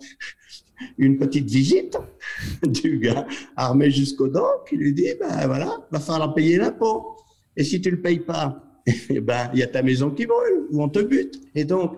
une 0.98 1.16
petite 1.16 1.48
visite 1.48 1.96
du 2.62 2.98
gars 2.98 3.26
armé 3.56 3.90
jusqu'aux 3.90 4.28
dents 4.28 4.62
qui 4.68 4.76
lui 4.76 4.92
dit, 4.92 5.14
ben 5.18 5.46
voilà, 5.46 5.78
va 5.90 5.98
falloir 5.98 6.34
payer 6.34 6.58
l'impôt. 6.58 7.16
Et 7.56 7.64
si 7.64 7.80
tu 7.80 7.90
le 7.90 8.02
payes 8.02 8.20
pas, 8.20 8.62
eh 8.86 9.20
ben 9.20 9.50
il 9.54 9.60
y 9.60 9.62
a 9.62 9.68
ta 9.68 9.82
maison 9.82 10.10
qui 10.10 10.26
brûle 10.26 10.66
ou 10.70 10.82
on 10.82 10.90
te 10.90 10.98
bute. 10.98 11.40
Et 11.54 11.64
donc, 11.64 11.96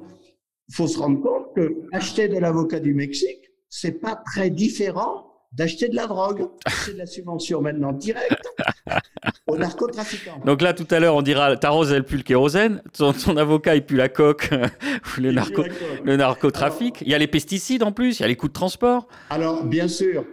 faut 0.71 0.87
se 0.87 0.99
rendre 0.99 1.21
compte 1.21 1.53
que 1.57 1.83
acheter 1.93 2.29
de 2.29 2.39
l'avocat 2.39 2.79
du 2.79 2.95
Mexique, 2.95 3.51
c'est 3.69 4.01
pas 4.01 4.15
très 4.15 4.51
différent 4.51 5.26
d'acheter 5.57 5.89
de 5.89 5.97
la 5.97 6.07
drogue. 6.07 6.49
C'est 6.85 6.93
de 6.93 6.99
la 6.99 7.07
subvention 7.07 7.63
maintenant 7.63 7.93
directe 7.93 8.47
aux 9.47 9.57
narcotrafiquants. 9.57 10.41
Donc 10.45 10.61
là, 10.61 10.75
tout 10.75 10.87
à 10.91 11.01
l'heure, 11.01 11.17
on 11.17 11.23
dira 11.23 11.57
ta 11.57 11.71
rose, 11.71 11.93
elle 11.93 12.05
pue 12.05 12.19
le 12.19 12.23
kérosène, 12.23 12.83
ton, 12.97 13.37
avocat, 13.37 13.75
il 13.75 13.85
pue 13.85 13.97
la 13.97 14.09
coque 14.09 14.51
ou 15.19 15.21
le, 15.21 15.33
narco, 15.33 15.65
le 16.05 16.17
narcotrafic. 16.17 17.01
il 17.01 17.09
y 17.09 17.15
a 17.15 17.19
les 17.19 17.27
pesticides 17.27 17.83
en 17.83 17.93
plus, 17.93 18.19
il 18.19 18.23
y 18.23 18.25
a 18.25 18.29
les 18.29 18.37
coûts 18.37 18.49
de 18.49 18.53
transport. 18.53 19.09
Alors, 19.31 19.65
bien 19.65 19.89
sûr, 19.89 20.27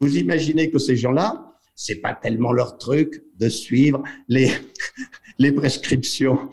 vous, 0.00 0.16
imaginez 0.16 0.70
que 0.70 0.78
ces 0.78 0.96
gens-là, 0.96 1.46
c'est 1.74 2.00
pas 2.02 2.12
tellement 2.12 2.52
leur 2.52 2.76
truc 2.76 3.22
de 3.38 3.48
suivre 3.48 4.02
les, 4.28 4.50
les 5.38 5.52
prescriptions 5.52 6.50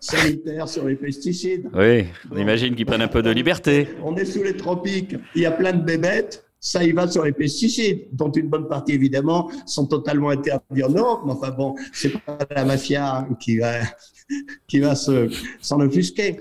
sanitaires 0.00 0.68
sur 0.68 0.86
les 0.86 0.96
pesticides. 0.96 1.68
Oui, 1.74 2.06
on 2.30 2.38
imagine 2.38 2.74
qu'ils 2.74 2.86
prennent 2.86 3.02
un 3.02 3.08
peu 3.08 3.22
de 3.22 3.30
liberté. 3.30 3.88
On 4.02 4.16
est 4.16 4.24
sous 4.24 4.42
les 4.42 4.56
tropiques, 4.56 5.16
il 5.34 5.42
y 5.42 5.46
a 5.46 5.50
plein 5.50 5.74
de 5.74 5.82
bébêtes, 5.82 6.44
ça 6.64 6.82
y 6.82 6.92
va 6.92 7.06
sur 7.06 7.24
les 7.24 7.32
pesticides, 7.32 8.08
dont 8.10 8.30
une 8.30 8.48
bonne 8.48 8.66
partie 8.66 8.92
évidemment 8.92 9.50
sont 9.66 9.86
totalement 9.86 10.30
interdits 10.30 10.82
en 10.82 10.88
Europe. 10.88 11.20
Mais 11.26 11.32
enfin 11.32 11.50
bon, 11.50 11.74
c'est 11.92 12.18
pas 12.24 12.38
la 12.50 12.64
mafia 12.64 13.28
qui 13.38 13.58
va 13.58 13.80
qui 14.66 14.80
va 14.80 14.94
se 14.94 15.28
s'en 15.60 15.80
offusquer. 15.80 16.40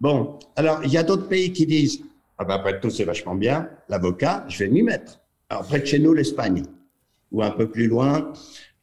Bon, 0.00 0.38
alors 0.54 0.80
il 0.84 0.92
y 0.92 0.96
a 0.96 1.02
d'autres 1.02 1.26
pays 1.26 1.52
qui 1.52 1.66
disent 1.66 2.02
ah 2.38 2.44
ben 2.44 2.54
après 2.54 2.78
tout 2.78 2.88
c'est 2.88 3.02
vachement 3.02 3.34
bien 3.34 3.68
l'avocat, 3.88 4.44
je 4.48 4.60
vais 4.60 4.70
m'y 4.70 4.82
mettre. 4.82 5.20
Alors 5.48 5.64
près 5.64 5.80
de 5.80 5.86
chez 5.86 5.98
nous 5.98 6.14
l'Espagne 6.14 6.62
ou 7.32 7.42
un 7.42 7.50
peu 7.50 7.68
plus 7.68 7.88
loin, 7.88 8.32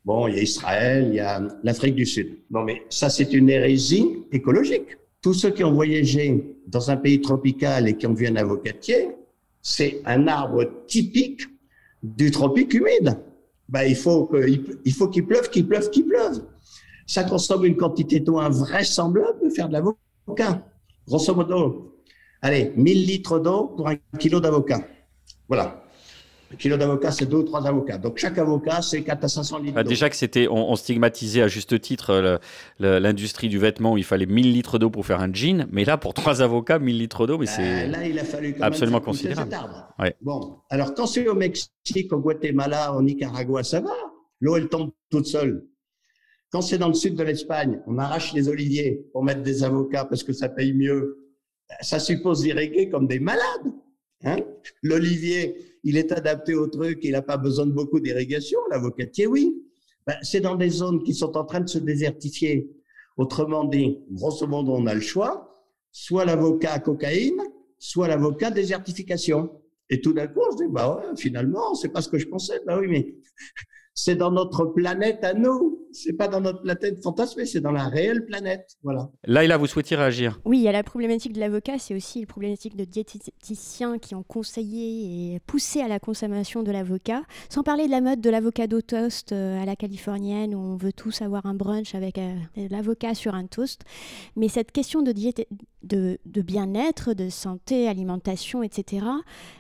bon 0.03 0.27
il 0.27 0.35
y 0.35 0.39
a 0.39 0.41
Israël, 0.41 1.07
il 1.07 1.15
y 1.15 1.19
a 1.21 1.41
l'Afrique 1.63 1.95
du 1.95 2.05
Sud. 2.05 2.37
Non 2.49 2.63
mais 2.63 2.83
ça 2.89 3.09
c'est 3.09 3.31
une 3.31 3.49
hérésie 3.49 4.25
écologique. 4.33 4.97
Tous 5.21 5.33
ceux 5.33 5.51
qui 5.51 5.63
ont 5.63 5.71
voyagé 5.71 6.43
dans 6.67 6.91
un 6.91 6.97
pays 6.97 7.21
tropical 7.21 7.87
et 7.87 7.95
qui 7.95 8.07
ont 8.07 8.13
vu 8.13 8.27
un 8.27 8.35
avocatier, 8.35 9.07
c'est 9.61 10.01
un 10.05 10.27
arbre 10.27 10.65
typique 10.87 11.41
du 12.03 12.31
tropique 12.31 12.73
humide. 12.73 13.19
Ben, 13.69 13.83
il 13.83 13.95
faut 13.95 14.27
qu'il 14.27 15.25
pleuve, 15.25 15.49
qu'il 15.49 15.67
pleuve, 15.67 15.89
qu'il 15.89 16.05
pleuve. 16.05 16.43
Ça 17.07 17.23
consomme 17.23 17.65
une 17.65 17.77
quantité 17.77 18.19
d'eau 18.19 18.39
invraisemblable 18.39 19.43
de 19.43 19.49
faire 19.49 19.67
de 19.67 19.73
l'avocat. 19.73 20.65
Grosso 21.07 21.33
modo, 21.35 21.95
allez, 22.41 22.73
1000 22.75 23.05
litres 23.05 23.39
d'eau 23.39 23.67
pour 23.75 23.87
un 23.87 23.95
kilo 24.17 24.39
d'avocat. 24.39 24.81
Voilà. 25.47 25.80
Kilo 26.57 26.77
d'avocat, 26.77 27.11
c'est 27.11 27.25
deux 27.25 27.37
ou 27.37 27.43
trois 27.43 27.65
avocats. 27.67 27.97
Donc 27.97 28.17
chaque 28.17 28.37
avocat, 28.37 28.81
c'est 28.81 29.03
4 29.03 29.23
à 29.23 29.27
500 29.27 29.59
litres. 29.59 29.73
Ah, 29.77 29.83
déjà 29.83 30.09
que 30.09 30.15
c'était, 30.15 30.47
on, 30.49 30.75
stigmatisait 30.75 31.41
à 31.41 31.47
juste 31.47 31.79
titre 31.81 32.39
l'industrie 32.79 33.49
du 33.49 33.57
vêtement 33.57 33.93
où 33.93 33.97
il 33.97 34.03
fallait 34.03 34.25
1000 34.25 34.51
litres 34.51 34.79
d'eau 34.79 34.89
pour 34.89 35.05
faire 35.05 35.21
un 35.21 35.33
jean, 35.33 35.67
mais 35.71 35.85
là 35.85 35.97
pour 35.97 36.13
trois 36.13 36.41
avocats, 36.41 36.79
1000 36.79 36.97
litres 36.97 37.27
d'eau, 37.27 37.37
mais 37.37 37.45
ben, 37.45 37.51
c'est 37.51 37.87
là 37.87 38.07
il 38.07 38.17
a 38.19 38.23
fallu 38.23 38.55
absolument 38.61 39.01
considérable. 39.01 39.55
Bon, 40.21 40.57
alors 40.69 40.93
quand 40.93 41.05
c'est 41.05 41.27
au 41.27 41.35
Mexique, 41.35 42.11
au 42.11 42.19
Guatemala, 42.19 42.93
au 42.93 43.01
Nicaragua, 43.01 43.63
ça 43.63 43.79
va. 43.81 43.91
L'eau 44.39 44.57
elle 44.57 44.69
tombe 44.69 44.91
toute 45.09 45.27
seule. 45.27 45.65
Quand 46.51 46.61
c'est 46.61 46.77
dans 46.77 46.89
le 46.89 46.93
sud 46.93 47.15
de 47.15 47.23
l'Espagne, 47.23 47.79
on 47.87 47.97
arrache 47.97 48.33
les 48.33 48.49
oliviers 48.49 49.05
pour 49.13 49.23
mettre 49.23 49.41
des 49.41 49.63
avocats 49.63 50.05
parce 50.05 50.23
que 50.23 50.33
ça 50.33 50.49
paye 50.49 50.73
mieux. 50.73 51.17
Ça 51.79 51.99
suppose 51.99 52.41
d'irriguer 52.41 52.89
comme 52.89 53.07
des 53.07 53.19
malades. 53.19 53.73
Hein 54.25 54.37
L'olivier, 54.83 55.55
il 55.83 55.97
est 55.97 56.11
adapté 56.11 56.55
au 56.55 56.67
truc, 56.67 56.99
il 57.03 57.11
n'a 57.11 57.21
pas 57.21 57.37
besoin 57.37 57.65
de 57.65 57.71
beaucoup 57.71 57.99
d'irrigation, 57.99 58.59
l'avocatier, 58.69 59.27
oui. 59.27 59.55
Ben, 60.05 60.15
c'est 60.21 60.41
dans 60.41 60.55
des 60.55 60.69
zones 60.69 61.03
qui 61.03 61.13
sont 61.13 61.37
en 61.37 61.45
train 61.45 61.61
de 61.61 61.69
se 61.69 61.77
désertifier. 61.77 62.71
Autrement 63.17 63.65
dit, 63.65 63.99
grosso 64.11 64.47
modo, 64.47 64.73
on 64.73 64.87
a 64.87 64.93
le 64.93 65.01
choix, 65.01 65.65
soit 65.91 66.25
l'avocat 66.25 66.79
cocaïne, 66.79 67.41
soit 67.77 68.07
l'avocat 68.07 68.51
désertification. 68.51 69.51
Et 69.89 70.01
tout 70.01 70.13
d'un 70.13 70.27
coup, 70.27 70.39
on 70.47 70.51
se 70.51 70.63
dit, 70.63 70.69
bah 70.69 70.95
ouais, 70.95 71.15
finalement, 71.17 71.75
c'est 71.75 71.89
pas 71.89 72.01
ce 72.01 72.09
que 72.09 72.17
je 72.17 72.27
pensais. 72.27 72.61
Bah 72.65 72.79
oui, 72.79 72.87
mais 72.87 73.15
c'est 73.93 74.15
dans 74.15 74.31
notre 74.31 74.65
planète 74.65 75.23
à 75.23 75.33
nous. 75.33 75.80
C'est 75.93 76.13
pas 76.13 76.27
dans 76.27 76.41
notre 76.41 76.61
planète 76.61 77.01
fantasmée, 77.03 77.45
c'est 77.45 77.61
dans 77.61 77.71
la 77.71 77.87
réelle 77.87 78.25
planète. 78.25 78.77
Voilà. 78.83 79.09
Là, 79.25 79.43
et 79.43 79.47
là, 79.47 79.57
vous 79.57 79.67
souhaitiez 79.67 79.97
réagir? 79.97 80.39
Oui, 80.45 80.59
il 80.59 80.63
y 80.63 80.67
a 80.67 80.71
la 80.71 80.83
problématique 80.83 81.33
de 81.33 81.39
l'avocat, 81.39 81.77
c'est 81.79 81.95
aussi 81.95 82.21
la 82.21 82.27
problématique 82.27 82.75
de 82.75 82.85
diététiciens 82.85 83.97
qui 83.97 84.15
ont 84.15 84.23
conseillé 84.23 85.35
et 85.35 85.39
poussé 85.39 85.81
à 85.81 85.87
la 85.87 85.99
consommation 85.99 86.63
de 86.63 86.71
l'avocat. 86.71 87.23
Sans 87.49 87.63
parler 87.63 87.85
de 87.85 87.91
la 87.91 88.01
mode 88.01 88.21
de 88.21 88.29
l'avocado 88.29 88.81
toast 88.81 89.31
euh, 89.31 89.61
à 89.61 89.65
la 89.65 89.75
californienne, 89.75 90.55
où 90.55 90.59
on 90.59 90.75
veut 90.75 90.93
tous 90.93 91.21
avoir 91.21 91.45
un 91.45 91.53
brunch 91.53 91.95
avec 91.95 92.17
euh, 92.17 92.33
l'avocat 92.69 93.13
sur 93.13 93.35
un 93.35 93.45
toast. 93.45 93.81
Mais 94.35 94.47
cette 94.47 94.71
question 94.71 95.01
de, 95.01 95.13
de, 95.83 96.17
de 96.25 96.41
bien-être, 96.41 97.13
de 97.13 97.29
santé, 97.29 97.87
alimentation, 97.87 98.63
etc., 98.63 99.05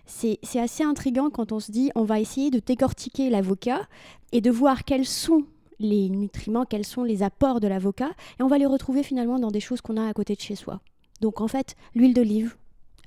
c'est 0.05 0.59
assez 0.59 0.83
intriguant 0.83 1.29
quand 1.29 1.51
on 1.51 1.59
se 1.59 1.71
dit 1.71 1.91
on 1.95 2.03
va 2.03 2.19
essayer 2.19 2.51
de 2.51 2.59
décortiquer 2.59 3.29
l'avocat 3.29 3.87
et 4.31 4.41
de 4.41 4.51
voir 4.51 4.83
quels 4.83 5.05
sont 5.05 5.45
les 5.81 6.09
nutriments, 6.09 6.65
quels 6.65 6.85
sont 6.85 7.03
les 7.03 7.23
apports 7.23 7.59
de 7.59 7.67
l'avocat, 7.67 8.11
et 8.39 8.43
on 8.43 8.47
va 8.47 8.57
les 8.57 8.65
retrouver 8.65 9.03
finalement 9.03 9.39
dans 9.39 9.51
des 9.51 9.59
choses 9.59 9.81
qu'on 9.81 9.97
a 9.97 10.07
à 10.07 10.13
côté 10.13 10.35
de 10.35 10.41
chez 10.41 10.55
soi. 10.55 10.81
Donc 11.21 11.41
en 11.41 11.47
fait, 11.47 11.75
l'huile 11.93 12.13
d'olive, 12.13 12.55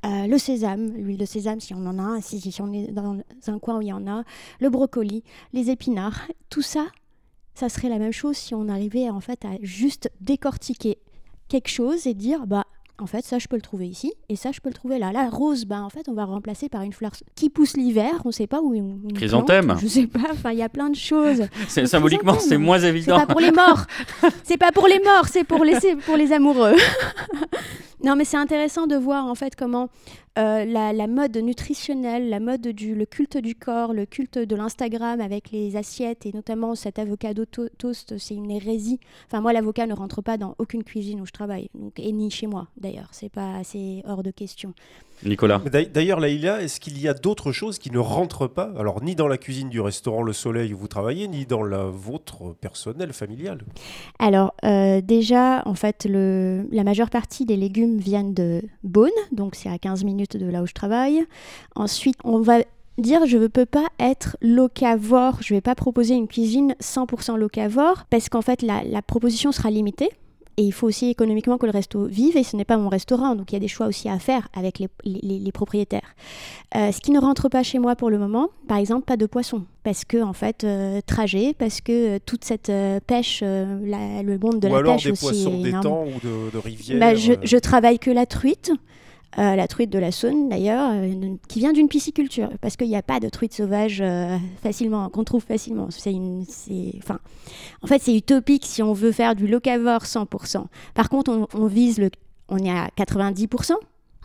euh, 0.05 0.27
le 0.27 0.39
sésame, 0.39 0.93
l'huile 0.95 1.17
de 1.17 1.25
sésame 1.25 1.61
si 1.61 1.75
on 1.75 1.87
en 1.87 1.99
a, 1.99 2.21
si, 2.21 2.41
si 2.41 2.63
on 2.63 2.73
est 2.73 2.93
dans 2.93 3.19
un 3.47 3.59
coin 3.59 3.79
où 3.79 3.83
il 3.83 3.89
y 3.89 3.93
en 3.93 4.07
a, 4.07 4.25
le 4.61 4.71
brocoli, 4.71 5.25
les 5.53 5.71
épinards, 5.71 6.29
tout 6.51 6.63
ça, 6.63 6.87
ça 7.55 7.69
serait 7.69 7.89
la 7.89 7.99
même 7.99 8.13
chose 8.13 8.37
si 8.37 8.55
on 8.55 8.69
arrivait 8.69 9.09
en 9.09 9.21
fait 9.21 9.45
à 9.45 9.57
juste 9.63 10.11
décortiquer 10.21 10.99
quelque 11.49 11.69
chose 11.69 12.07
et 12.07 12.15
dire 12.15 12.47
bah 12.47 12.67
en 12.99 13.07
fait, 13.07 13.25
ça, 13.25 13.39
je 13.39 13.49
peux 13.49 13.57
le 13.57 13.63
trouver 13.63 13.89
ici, 13.89 14.13
et 14.29 14.37
ça, 14.37 14.53
je 14.53 14.61
peux 14.61 14.69
le 14.69 14.75
trouver 14.75 14.99
là. 14.99 15.11
La 15.13 15.29
rose, 15.29 15.65
ben, 15.65 15.83
en 15.83 15.91
fait, 15.91 16.09
on 16.09 16.15
va 16.15 16.25
remplacer 16.25 16.69
par 16.69 16.83
une 16.83 16.93
fleur 16.93 17.11
qui 17.35 17.51
pousse 17.51 17.77
l'hiver, 17.77 18.13
on 18.25 18.29
ne 18.29 18.33
sait 18.33 18.47
pas 18.47 18.61
où. 18.61 18.73
Une 18.73 19.13
Chrysanthème 19.13 19.77
Je 19.81 19.89
sais 19.89 20.07
pas, 20.07 20.31
enfin, 20.31 20.53
il 20.53 20.59
y 20.59 20.63
a 20.63 20.69
plein 20.69 20.91
de 20.91 20.97
choses. 20.97 21.43
symboliquement, 21.69 22.39
c'est 22.39 22.57
moins 22.57 22.79
évident. 22.79 23.19
C'est 23.19 23.27
pas 23.27 23.33
pour 23.33 23.41
les 23.41 23.51
morts 23.51 23.87
C'est 24.45 24.57
pas 24.57 24.71
pour 24.71 24.87
les 24.87 25.01
morts, 25.01 25.27
c'est 25.29 25.45
pour 25.45 25.65
les, 25.65 25.77
pour 26.07 26.17
les 26.17 26.33
amoureux 26.33 26.77
Non, 28.05 28.17
mais 28.17 28.27
c'est 28.27 28.37
intéressant 28.37 28.87
de 28.87 28.97
voir, 28.97 29.25
en 29.25 29.35
fait, 29.35 29.57
comment 29.57 29.89
euh, 30.37 30.67
la, 30.67 31.07
mode 31.07 31.39
nutritionnelle, 31.39 32.29
la 32.29 32.39
mode 32.39 32.69
du 32.69 32.95
le 32.95 33.07
culte 33.07 33.39
du 33.39 33.55
corps, 33.55 33.95
le 33.95 34.05
culte 34.05 34.37
de 34.37 34.57
l'Instagram 34.57 35.23
avec 35.23 35.51
les 35.53 35.77
assiettes 35.77 36.27
et 36.27 36.33
notamment 36.33 36.75
cet 36.75 36.99
avocado 36.99 37.47
toast, 37.47 38.19
c'est 38.19 38.35
une 38.35 38.51
hérésie. 38.51 38.99
Enfin 39.27 39.41
moi 39.41 39.53
l'avocat 39.53 39.87
ne 39.87 39.95
rentre 39.95 40.23
pas 40.23 40.37
dans 40.37 40.57
aucune 40.59 40.83
cuisine 40.83 41.21
où 41.21 41.27
je 41.27 41.31
travaille, 41.31 41.71
donc 41.75 42.01
et 42.01 42.11
ni 42.11 42.33
chez 42.33 42.49
moi 42.49 42.67
d'ailleurs, 42.77 43.09
c'est 43.13 43.29
pas 43.29 43.55
assez 43.55 44.03
hors 44.09 44.25
de 44.25 44.33
question. 44.33 44.75
Nicolas. 45.25 45.61
D'ailleurs, 45.93 46.21
Laïla, 46.21 46.63
est-ce 46.63 46.81
qu'il 46.81 47.01
y 47.01 47.09
a 47.09 47.15
d'autres 47.15 47.53
choses 47.53 47.79
qui 47.79 47.91
ne 47.91 47.99
rentrent 47.99 48.47
pas, 48.47 48.73
alors 48.79 49.03
ni 49.03 49.15
dans 49.15 49.29
la 49.29 49.39
cuisine 49.39 49.69
du 49.69 49.81
restaurant 49.81 50.23
Le 50.23 50.33
Soleil 50.33 50.75
où 50.75 50.79
vous 50.79 50.89
travaillez, 50.89 51.29
ni 51.29 51.47
dans 51.47 51.63
la 51.63 51.85
vôtre 51.85 52.55
personnelle, 52.61 53.13
familiale 53.13 53.63
Alors, 54.19 54.55
euh, 54.65 55.01
déjà, 55.01 55.63
en 55.67 55.75
fait, 55.75 56.07
le, 56.09 56.67
la 56.71 56.85
majeure 56.85 57.11
partie 57.11 57.45
des 57.45 57.57
légumes 57.57 57.99
viennent 57.99 58.35
de 58.35 58.63
Beaune, 58.83 59.11
donc 59.33 59.55
c'est 59.55 59.71
à 59.71 59.79
15 59.79 60.05
minutes 60.05 60.37
de 60.37 60.47
là 60.47 60.63
où 60.63 60.67
je 60.67 60.75
travaille. 60.75 61.25
Ensuite, 61.75 62.17
on 62.25 62.41
va 62.41 62.59
dire 62.99 63.27
je 63.27 63.39
ne 63.39 63.47
peux 63.47 63.67
pas 63.67 63.87
être 63.99 64.37
locavore, 64.41 65.39
je 65.41 65.53
ne 65.53 65.57
vais 65.59 65.63
pas 65.63 65.75
proposer 65.75 66.15
une 66.15 66.29
cuisine 66.29 66.77
100% 66.81 67.37
locavore 67.37 68.05
parce 68.11 68.29
qu'en 68.29 68.43
fait 68.43 68.63
la, 68.63 68.85
la 68.85 69.03
proposition 69.03 69.53
sera 69.53 69.71
limitée. 69.71 70.11
Et 70.57 70.63
il 70.63 70.73
faut 70.73 70.87
aussi 70.87 71.09
économiquement 71.09 71.59
que 71.59 71.67
le 71.67 71.73
resto 71.73 72.05
vive, 72.07 72.37
et 72.37 72.45
ce 72.45 72.57
n'est 72.57 72.65
pas 72.65 72.77
mon 72.77 72.89
restaurant, 72.89 73.35
donc 73.35 73.51
il 73.51 73.55
y 73.55 73.57
a 73.57 73.61
des 73.61 73.69
choix 73.69 73.87
aussi 73.87 74.09
à 74.09 74.19
faire 74.19 74.49
avec 74.55 74.79
les, 74.79 74.89
les, 75.05 75.53
propriétaires. 75.53 76.15
Euh, 76.77 76.93
ce 76.93 77.01
qui 77.01 77.11
ne 77.11 77.19
rentre 77.19 77.49
pas 77.49 77.63
chez 77.63 77.79
moi 77.79 77.97
pour 77.97 78.09
le 78.09 78.19
moment, 78.19 78.51
par 78.69 78.79
exemple, 78.79 79.05
pas 79.05 79.17
de 79.17 79.27
poisson, 79.27 79.65
parce 79.83 80.05
que 80.05 80.23
en 80.23 80.33
fait, 80.33 80.63
euh, 80.63 81.01
trajet, 81.05 81.55
parce 81.59 81.81
que 81.81 82.17
euh, 82.17 82.19
toute 82.25 82.45
cette 82.45 82.71
pêche, 83.07 83.43
le 83.43 84.39
monde 84.39 84.61
de 84.61 84.69
la 84.69 84.83
pêche 84.83 85.05
des 85.05 85.11
aussi. 85.11 85.25
Poissons 85.25 85.61
d'étang 85.61 86.05
ou 86.05 86.27
de, 86.27 86.51
de 86.53 86.59
rivière. 86.59 87.01
Bah, 87.01 87.15
je, 87.15 87.33
je, 87.43 87.57
travaille 87.57 87.99
que 87.99 88.11
la 88.11 88.27
truite. 88.27 88.71
Euh, 89.39 89.57
la 89.57 89.67
truite 89.67 89.91
de 89.91 89.99
la 89.99 90.13
Saône 90.13 90.49
d'ailleurs, 90.49 90.93
euh, 90.93 91.35
qui 91.49 91.59
vient 91.59 91.73
d'une 91.73 91.89
pisciculture, 91.89 92.51
parce 92.61 92.77
qu'il 92.77 92.89
n'y 92.89 92.97
a 92.97 93.03
pas 93.03 93.19
de 93.19 93.29
truite 93.29 93.53
sauvage 93.53 94.01
euh, 94.01 94.37
facilement, 94.63 95.09
qu'on 95.09 95.25
trouve 95.25 95.43
facilement. 95.43 95.89
Enfin, 95.89 97.19
en 97.83 97.87
fait, 97.87 98.01
c'est 98.01 98.15
utopique 98.15 98.65
si 98.65 98.83
on 98.83 98.93
veut 98.93 99.11
faire 99.11 99.35
du 99.35 99.49
locavore 99.49 100.03
100%. 100.03 100.67
Par 100.95 101.09
contre, 101.09 101.33
on, 101.33 101.49
on 101.53 101.67
vise 101.67 101.99
le, 101.99 102.11
on 102.49 102.59
est 102.59 102.71
à 102.71 102.89
90%. 102.97 103.73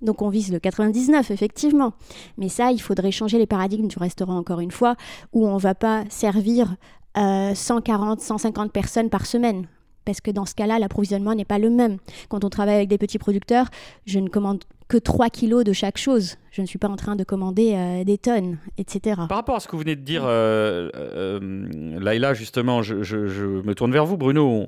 Donc 0.02 0.22
on 0.22 0.30
vise 0.30 0.52
le 0.52 0.60
99 0.60 1.30
effectivement. 1.32 1.94
Mais 2.38 2.48
ça, 2.48 2.72
il 2.72 2.80
faudrait 2.80 3.12
changer 3.12 3.38
les 3.38 3.48
paradigmes 3.48 3.88
du 3.88 3.98
restaurant 3.98 4.38
encore 4.38 4.62
une 4.62 4.72
fois, 4.72 4.96
où 5.34 5.46
on 5.46 5.56
ne 5.56 5.60
va 5.60 5.76
pas 5.76 6.06
servir 6.10 6.76
140, 7.16 8.22
150 8.22 8.72
personnes 8.72 9.10
par 9.10 9.26
semaine 9.26 9.68
parce 10.06 10.22
que 10.22 10.32
dans 10.32 10.46
ce 10.46 10.56
cas-là, 10.56 10.80
l'approvisionnement 10.80 11.36
n'est 11.36 11.46
pas 11.46 11.60
le 11.60 11.70
même. 11.70 11.98
Quand 12.30 12.44
on 12.44 12.50
travaille 12.50 12.76
avec 12.76 12.90
des 12.90 12.98
petits 12.98 13.20
producteurs, 13.20 13.68
je 14.06 14.20
ne 14.20 14.28
commande 14.28 14.64
que 14.90 14.98
3 14.98 15.30
kilos 15.30 15.64
de 15.64 15.72
chaque 15.72 15.98
chose. 15.98 16.36
Je 16.52 16.62
ne 16.62 16.68
suis 16.68 16.80
pas 16.80 16.90
en 16.90 16.96
train 16.96 17.16
de 17.16 17.24
commander 17.24 17.74
euh, 17.76 18.04
des 18.04 18.18
tonnes, 18.18 18.58
etc. 18.78 19.22
Par 19.30 19.38
rapport 19.38 19.56
à 19.56 19.60
ce 19.62 19.68
que 19.68 19.74
vous 19.74 19.84
venez 19.84 19.96
de 19.96 20.02
dire, 20.02 20.24
euh, 20.26 20.90
euh, 20.96 22.34
justement, 22.34 22.82
je, 22.82 23.62
me 23.62 23.74
tourne 23.74 23.92
vers 23.94 24.06
vous, 24.06 24.18
Bruno. 24.18 24.68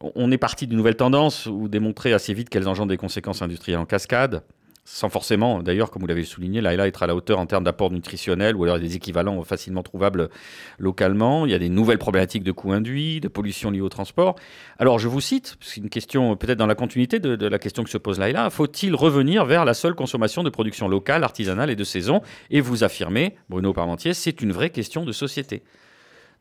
On, 0.00 0.12
on 0.14 0.30
est 0.30 0.38
parti 0.38 0.68
d'une 0.68 0.76
nouvelle 0.76 0.96
tendance 0.96 1.46
où 1.46 1.68
démontrer 1.68 2.12
assez 2.12 2.32
vite 2.32 2.48
qu'elles 2.48 2.68
engendrent 2.68 2.88
des 2.88 2.96
conséquences 2.96 3.42
industrielles 3.42 3.80
en 3.80 3.84
cascade 3.84 4.42
sans 4.90 5.10
forcément, 5.10 5.62
d'ailleurs, 5.62 5.90
comme 5.90 6.00
vous 6.00 6.08
l'avez 6.08 6.24
souligné, 6.24 6.62
là, 6.62 6.74
être 6.86 7.02
à 7.02 7.06
la 7.06 7.14
hauteur 7.14 7.38
en 7.38 7.44
termes 7.44 7.62
d'apport 7.62 7.90
nutritionnel 7.90 8.56
ou 8.56 8.64
alors 8.64 8.78
des 8.78 8.96
équivalents 8.96 9.44
facilement 9.44 9.82
trouvables 9.82 10.30
localement. 10.78 11.44
Il 11.44 11.52
y 11.52 11.54
a 11.54 11.58
des 11.58 11.68
nouvelles 11.68 11.98
problématiques 11.98 12.42
de 12.42 12.52
coûts 12.52 12.72
induits, 12.72 13.20
de 13.20 13.28
pollution 13.28 13.70
liée 13.70 13.82
au 13.82 13.90
transport. 13.90 14.36
Alors, 14.78 14.98
je 14.98 15.06
vous 15.06 15.20
cite, 15.20 15.58
c'est 15.60 15.76
une 15.76 15.90
question 15.90 16.34
peut-être 16.36 16.56
dans 16.56 16.66
la 16.66 16.74
continuité 16.74 17.20
de, 17.20 17.46
la 17.46 17.58
question 17.58 17.84
que 17.84 17.90
se 17.90 17.98
pose 17.98 18.18
là 18.18 18.48
faut-il 18.48 18.94
revenir 18.94 19.44
vers 19.44 19.66
la 19.66 19.74
seule 19.74 19.94
consommation 19.94 20.42
de 20.42 20.48
production 20.48 20.88
locale, 20.88 21.22
artisanale 21.22 21.68
et 21.68 21.76
de 21.76 21.84
saison 21.84 22.22
Et 22.50 22.62
vous 22.62 22.82
affirmez, 22.82 23.36
Bruno 23.50 23.74
Parmentier, 23.74 24.14
c'est 24.14 24.40
une 24.40 24.52
vraie 24.52 24.70
question 24.70 25.04
de 25.04 25.12
société. 25.12 25.62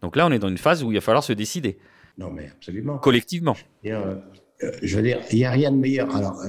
Donc 0.01 0.15
là, 0.15 0.25
on 0.25 0.31
est 0.31 0.39
dans 0.39 0.47
une 0.47 0.57
phase 0.57 0.83
où 0.83 0.91
il 0.91 0.95
va 0.95 1.01
falloir 1.01 1.23
se 1.23 1.33
décider. 1.33 1.77
Non, 2.17 2.31
mais 2.31 2.49
absolument. 2.49 2.97
Collectivement. 2.97 3.57
Euh, 3.85 4.15
je 4.81 4.95
veux 4.95 5.03
dire, 5.03 5.19
il 5.31 5.37
n'y 5.37 5.45
a 5.45 5.51
rien 5.51 5.71
de 5.71 5.77
meilleur. 5.77 6.15
Alors, 6.15 6.41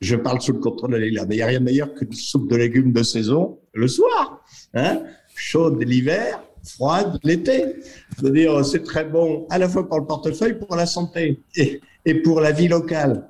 je 0.00 0.16
parle 0.16 0.40
sous 0.40 0.52
le 0.52 0.60
contrôle 0.60 0.92
de 0.92 0.96
l'Église, 0.96 1.24
mais 1.28 1.34
il 1.34 1.38
n'y 1.38 1.42
a 1.42 1.46
rien 1.46 1.60
de 1.60 1.64
meilleur 1.64 1.94
qu'une 1.94 2.12
soupe 2.12 2.50
de 2.50 2.56
légumes 2.56 2.92
de 2.92 3.02
saison 3.02 3.58
le 3.74 3.88
soir. 3.88 4.44
Hein 4.74 5.02
Chaude 5.34 5.82
l'hiver, 5.82 6.42
froide 6.64 7.18
l'été. 7.24 7.76
Je 8.16 8.24
veux 8.24 8.30
dire, 8.30 8.64
c'est 8.64 8.82
très 8.82 9.04
bon 9.04 9.46
à 9.50 9.58
la 9.58 9.68
fois 9.68 9.88
pour 9.88 9.98
le 9.98 10.06
portefeuille, 10.06 10.58
pour 10.58 10.76
la 10.76 10.86
santé 10.86 11.42
et, 11.56 11.80
et 12.04 12.14
pour 12.14 12.40
la 12.40 12.52
vie 12.52 12.68
locale. 12.68 13.28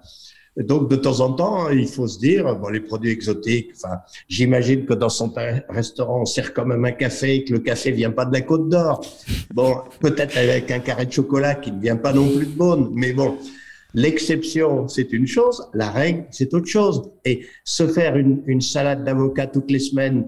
Donc, 0.56 0.90
de 0.90 0.96
temps 0.96 1.20
en 1.20 1.32
temps, 1.34 1.68
il 1.70 1.86
faut 1.86 2.08
se 2.08 2.18
dire, 2.18 2.56
bon, 2.56 2.68
les 2.68 2.80
produits 2.80 3.12
exotiques, 3.12 3.70
enfin, 3.76 3.98
j'imagine 4.28 4.86
que 4.86 4.94
dans 4.94 5.08
son 5.08 5.32
restaurant, 5.68 6.22
on 6.22 6.24
sert 6.24 6.52
quand 6.52 6.66
même 6.66 6.84
un 6.84 6.90
café 6.92 7.36
et 7.36 7.44
que 7.44 7.52
le 7.52 7.60
café 7.60 7.92
vient 7.92 8.10
pas 8.10 8.24
de 8.24 8.32
la 8.32 8.40
Côte 8.40 8.68
d'Or. 8.68 9.00
Bon, 9.54 9.76
peut-être 10.00 10.36
avec 10.36 10.68
un 10.72 10.80
carré 10.80 11.06
de 11.06 11.12
chocolat 11.12 11.54
qui 11.54 11.70
ne 11.70 11.80
vient 11.80 11.96
pas 11.96 12.12
non 12.12 12.28
plus 12.28 12.46
de 12.46 12.56
Beaune, 12.56 12.90
mais 12.92 13.12
bon, 13.12 13.38
L'exception, 13.94 14.86
c'est 14.86 15.12
une 15.14 15.26
chose, 15.26 15.66
la 15.72 15.90
règle, 15.90 16.26
c'est 16.30 16.52
autre 16.52 16.66
chose. 16.66 17.10
Et 17.24 17.46
se 17.64 17.88
faire 17.88 18.16
une, 18.16 18.60
salade 18.60 19.02
d'avocat 19.02 19.46
toutes 19.46 19.70
les 19.70 19.78
semaines, 19.78 20.26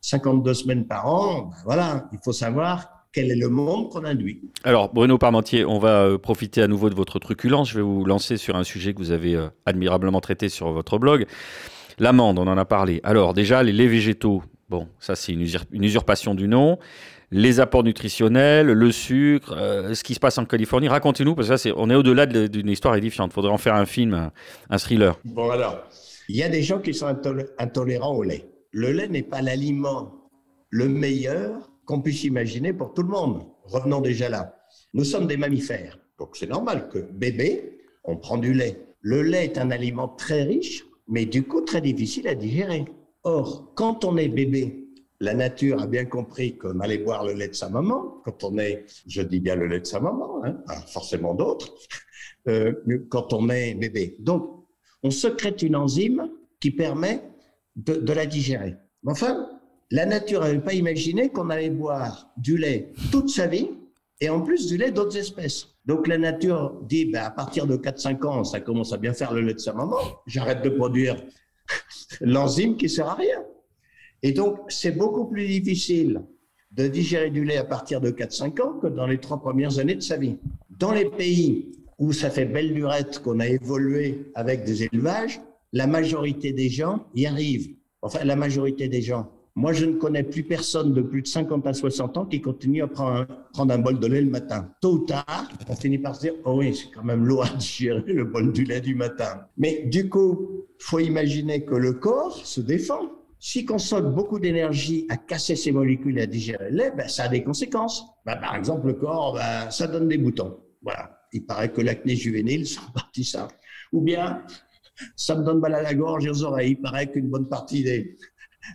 52 0.00 0.50
euh, 0.50 0.54
semaines 0.54 0.86
par 0.86 1.06
an, 1.06 1.42
ben 1.42 1.56
voilà, 1.64 2.08
il 2.12 2.18
faut 2.24 2.32
savoir 2.32 3.06
quel 3.12 3.30
est 3.30 3.36
le 3.36 3.48
monde 3.48 3.90
qu'on 3.90 4.04
induit. 4.04 4.40
Alors, 4.64 4.92
Bruno 4.92 5.16
Parmentier, 5.16 5.64
on 5.64 5.78
va 5.78 6.02
euh, 6.02 6.18
profiter 6.18 6.60
à 6.60 6.66
nouveau 6.66 6.90
de 6.90 6.96
votre 6.96 7.20
truculence. 7.20 7.70
Je 7.70 7.76
vais 7.76 7.82
vous 7.82 8.04
lancer 8.04 8.36
sur 8.36 8.56
un 8.56 8.64
sujet 8.64 8.94
que 8.94 8.98
vous 8.98 9.12
avez 9.12 9.36
euh, 9.36 9.46
admirablement 9.64 10.20
traité 10.20 10.48
sur 10.48 10.72
votre 10.72 10.98
blog. 10.98 11.26
L'amande, 12.00 12.40
on 12.40 12.48
en 12.48 12.58
a 12.58 12.64
parlé. 12.64 13.00
Alors, 13.04 13.32
déjà, 13.32 13.62
les 13.62 13.72
laits 13.72 13.90
végétaux, 13.90 14.42
bon, 14.68 14.88
ça, 14.98 15.14
c'est 15.14 15.32
une 15.32 15.84
usurpation 15.84 16.34
du 16.34 16.48
nom 16.48 16.78
les 17.32 17.60
apports 17.60 17.82
nutritionnels, 17.82 18.66
le 18.66 18.92
sucre, 18.92 19.54
euh, 19.56 19.94
ce 19.94 20.04
qui 20.04 20.14
se 20.14 20.20
passe 20.20 20.36
en 20.36 20.44
Californie. 20.44 20.86
Racontez-nous, 20.88 21.34
parce 21.34 21.48
que 21.48 21.56
ça, 21.56 21.70
on 21.76 21.88
est 21.88 21.94
au-delà 21.94 22.26
d'une 22.26 22.68
histoire 22.68 22.94
édifiante. 22.94 23.30
Il 23.32 23.34
faudrait 23.34 23.50
en 23.50 23.58
faire 23.58 23.74
un 23.74 23.86
film, 23.86 24.30
un, 24.68 24.78
thriller. 24.78 25.18
Bon, 25.24 25.50
alors, 25.50 25.82
il 26.28 26.36
y 26.36 26.42
a 26.42 26.50
des 26.50 26.62
gens 26.62 26.78
qui 26.78 26.92
sont 26.92 27.06
intolérants 27.58 28.14
au 28.14 28.22
lait. 28.22 28.44
Le 28.70 28.92
lait 28.92 29.08
n'est 29.08 29.22
pas 29.22 29.40
l'aliment 29.40 30.12
le 30.68 30.88
meilleur 30.88 31.70
qu'on 31.86 32.00
puisse 32.00 32.22
imaginer 32.24 32.72
pour 32.74 32.92
tout 32.92 33.02
le 33.02 33.08
monde. 33.08 33.42
Revenons 33.64 34.02
déjà 34.02 34.28
là. 34.28 34.54
Nous 34.92 35.04
sommes 35.04 35.26
des 35.26 35.38
mammifères. 35.38 35.98
Donc, 36.18 36.36
c'est 36.36 36.48
normal 36.48 36.88
que 36.92 36.98
bébé, 36.98 37.78
on 38.04 38.16
prend 38.16 38.36
du 38.36 38.52
lait. 38.52 38.78
Le 39.00 39.22
lait 39.22 39.46
est 39.46 39.58
un 39.58 39.70
aliment 39.70 40.08
très 40.08 40.42
riche, 40.42 40.84
mais 41.08 41.24
du 41.24 41.42
coup 41.42 41.62
très 41.62 41.80
difficile 41.80 42.28
à 42.28 42.34
digérer. 42.34 42.84
Or, 43.24 43.72
quand 43.74 44.04
on 44.04 44.16
est 44.16 44.28
bébé, 44.28 44.81
la 45.22 45.34
nature 45.34 45.80
a 45.80 45.86
bien 45.86 46.04
compris 46.04 46.58
qu'on 46.58 46.80
allait 46.80 46.98
boire 46.98 47.24
le 47.24 47.34
lait 47.34 47.46
de 47.46 47.54
sa 47.54 47.68
maman 47.68 48.20
quand 48.24 48.42
on 48.42 48.58
est, 48.58 48.84
je 49.06 49.22
dis 49.22 49.38
bien 49.38 49.54
le 49.54 49.68
lait 49.68 49.78
de 49.78 49.86
sa 49.86 50.00
maman, 50.00 50.44
hein, 50.44 50.56
forcément 50.88 51.32
d'autres, 51.34 51.72
euh, 52.48 52.72
quand 53.08 53.32
on 53.32 53.48
est 53.48 53.74
bébé. 53.74 54.16
Donc, 54.18 54.66
on 55.04 55.12
secrète 55.12 55.62
une 55.62 55.76
enzyme 55.76 56.28
qui 56.60 56.72
permet 56.72 57.22
de, 57.76 58.12
la 58.12 58.26
digérer. 58.26 58.74
Enfin, 59.06 59.48
la 59.92 60.06
nature 60.06 60.40
n'avait 60.40 60.60
pas 60.60 60.74
imaginé 60.74 61.28
qu'on 61.28 61.50
allait 61.50 61.70
boire 61.70 62.32
du 62.36 62.56
lait 62.56 62.92
toute 63.12 63.30
sa 63.30 63.46
vie 63.46 63.70
et 64.20 64.28
en 64.28 64.40
plus 64.40 64.66
du 64.66 64.76
lait 64.76 64.90
d'autres 64.90 65.16
espèces. 65.16 65.68
Donc 65.86 66.08
la 66.08 66.18
nature 66.18 66.80
dit, 66.82 67.04
ben, 67.04 67.22
à 67.22 67.30
partir 67.30 67.68
de 67.68 67.76
4-5 67.76 68.26
ans, 68.26 68.44
ça 68.44 68.60
commence 68.60 68.92
à 68.92 68.96
bien 68.96 69.12
faire 69.12 69.32
le 69.32 69.42
lait 69.42 69.54
de 69.54 69.60
sa 69.60 69.72
maman, 69.72 69.98
j'arrête 70.26 70.62
de 70.62 70.70
produire 70.70 71.16
l'enzyme 72.20 72.76
qui 72.76 72.88
sert 72.88 73.08
à 73.08 73.14
rien. 73.14 73.44
Et 74.22 74.32
donc, 74.32 74.58
c'est 74.68 74.92
beaucoup 74.92 75.26
plus 75.26 75.46
difficile 75.46 76.22
de 76.70 76.86
digérer 76.86 77.30
du 77.30 77.44
lait 77.44 77.58
à 77.58 77.64
partir 77.64 78.00
de 78.00 78.10
4-5 78.10 78.62
ans 78.62 78.72
que 78.80 78.86
dans 78.86 79.06
les 79.06 79.18
trois 79.18 79.40
premières 79.40 79.78
années 79.78 79.94
de 79.94 80.00
sa 80.00 80.16
vie. 80.16 80.36
Dans 80.78 80.92
les 80.92 81.04
pays 81.04 81.72
où 81.98 82.12
ça 82.12 82.30
fait 82.30 82.46
belle 82.46 82.72
lurette 82.72 83.20
qu'on 83.20 83.40
a 83.40 83.48
évolué 83.48 84.30
avec 84.34 84.64
des 84.64 84.84
élevages, 84.84 85.40
la 85.72 85.86
majorité 85.86 86.52
des 86.52 86.68
gens 86.68 87.06
y 87.14 87.26
arrivent. 87.26 87.74
Enfin, 88.00 88.24
la 88.24 88.36
majorité 88.36 88.88
des 88.88 89.02
gens. 89.02 89.30
Moi, 89.54 89.74
je 89.74 89.84
ne 89.84 89.96
connais 89.96 90.22
plus 90.22 90.44
personne 90.44 90.94
de 90.94 91.02
plus 91.02 91.22
de 91.22 91.26
50 91.26 91.66
à 91.66 91.74
60 91.74 92.16
ans 92.16 92.24
qui 92.24 92.40
continue 92.40 92.82
à 92.82 92.88
prendre 92.88 93.26
un, 93.58 93.78
bol 93.78 93.98
de 94.00 94.06
lait 94.06 94.22
le 94.22 94.30
matin. 94.30 94.70
Tôt 94.80 94.94
ou 94.94 94.98
tard, 95.00 95.50
on 95.68 95.76
finit 95.76 95.98
par 95.98 96.16
se 96.16 96.22
dire, 96.22 96.32
oh 96.44 96.58
oui, 96.58 96.74
c'est 96.74 96.90
quand 96.90 97.04
même 97.04 97.26
lourd 97.26 97.44
à 97.44 97.50
digérer 97.50 98.02
le 98.06 98.24
bol 98.24 98.50
du 98.52 98.64
lait 98.64 98.80
du 98.80 98.94
matin. 98.94 99.42
Mais 99.58 99.84
du 99.84 100.08
coup, 100.08 100.64
faut 100.78 101.00
imaginer 101.00 101.64
que 101.64 101.74
le 101.74 101.92
corps 101.92 102.34
se 102.44 102.62
défend 102.62 103.10
si 103.44 103.64
consomme 103.64 104.14
beaucoup 104.14 104.38
d'énergie 104.38 105.04
à 105.08 105.16
casser 105.16 105.56
ces 105.56 105.72
molécules 105.72 106.16
et 106.16 106.22
à 106.22 106.26
digérer 106.26 106.70
le 106.70 106.76
lait, 106.76 106.92
ben, 106.96 107.08
ça 107.08 107.24
a 107.24 107.28
des 107.28 107.42
conséquences. 107.42 108.04
Ben, 108.24 108.36
par 108.36 108.54
exemple, 108.54 108.86
le 108.86 108.92
corps, 108.92 109.34
ben, 109.34 109.68
ça 109.68 109.88
donne 109.88 110.06
des 110.06 110.16
boutons. 110.16 110.60
Voilà. 110.80 111.18
Il 111.32 111.44
paraît 111.44 111.72
que 111.72 111.80
l'acné 111.80 112.14
juvénile, 112.14 112.64
c'est 112.68 112.78
en 112.78 112.92
partie 112.92 113.24
ça. 113.24 113.48
Ou 113.92 114.00
bien, 114.00 114.44
ça 115.16 115.34
me 115.34 115.42
donne 115.42 115.58
mal 115.58 115.74
à 115.74 115.82
la 115.82 115.92
gorge 115.92 116.24
et 116.24 116.30
aux 116.30 116.44
oreilles. 116.44 116.76
Il 116.78 116.80
paraît 116.80 117.10
qu'une 117.10 117.30
bonne 117.30 117.48
partie 117.48 117.82
des, 117.82 118.16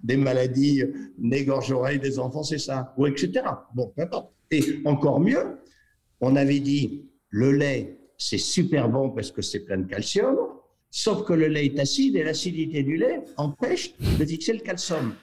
des 0.04 0.18
maladies 0.18 0.84
nez, 1.18 1.46
gorge, 1.46 1.72
oreille 1.72 2.00
des 2.00 2.20
enfants, 2.20 2.44
c'est 2.44 2.58
ça. 2.58 2.94
Ou 2.98 3.08
etc. 3.08 3.46
Bon, 3.74 3.94
peu 3.96 4.02
importe. 4.02 4.34
Et 4.52 4.82
encore 4.84 5.22
mieux, 5.22 5.60
on 6.20 6.36
avait 6.36 6.60
dit, 6.60 7.10
le 7.30 7.54
lait, 7.54 7.98
c'est 8.18 8.38
super 8.38 8.90
bon 8.90 9.12
parce 9.12 9.32
que 9.32 9.42
c'est 9.42 9.62
plein 9.62 9.78
de 9.78 9.88
calcium. 9.88 10.36
Sauf 10.90 11.26
que 11.26 11.34
le 11.34 11.48
lait 11.48 11.66
est 11.66 11.80
acide 11.80 12.16
et 12.16 12.24
l'acidité 12.24 12.84
du 12.84 12.98
lait 12.98 13.22
empêche 13.38 13.94
de 14.00 14.26
fixer 14.26 14.54
le 14.54 14.60
calcium. 14.60 15.14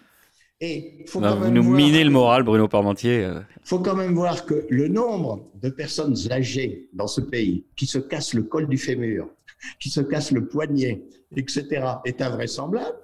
Et 0.60 1.04
faut 1.08 1.20
vous 1.20 1.50
nous 1.50 1.62
minez 1.62 2.04
le 2.04 2.10
moral, 2.10 2.42
Bruno 2.42 2.68
Parmentier. 2.68 3.16
Il 3.18 3.24
euh. 3.24 3.40
faut 3.64 3.80
quand 3.80 3.96
même 3.96 4.14
voir 4.14 4.46
que 4.46 4.66
le 4.70 4.88
nombre 4.88 5.50
de 5.60 5.68
personnes 5.68 6.16
âgées 6.30 6.88
dans 6.92 7.06
ce 7.06 7.20
pays 7.20 7.64
qui 7.76 7.86
se 7.86 7.98
cassent 7.98 8.34
le 8.34 8.44
col 8.44 8.68
du 8.68 8.78
fémur, 8.78 9.28
qui 9.80 9.90
se 9.90 10.00
cassent 10.00 10.30
le 10.30 10.46
poignet, 10.46 11.02
etc., 11.36 11.84
est 12.04 12.22
invraisemblable. 12.22 12.96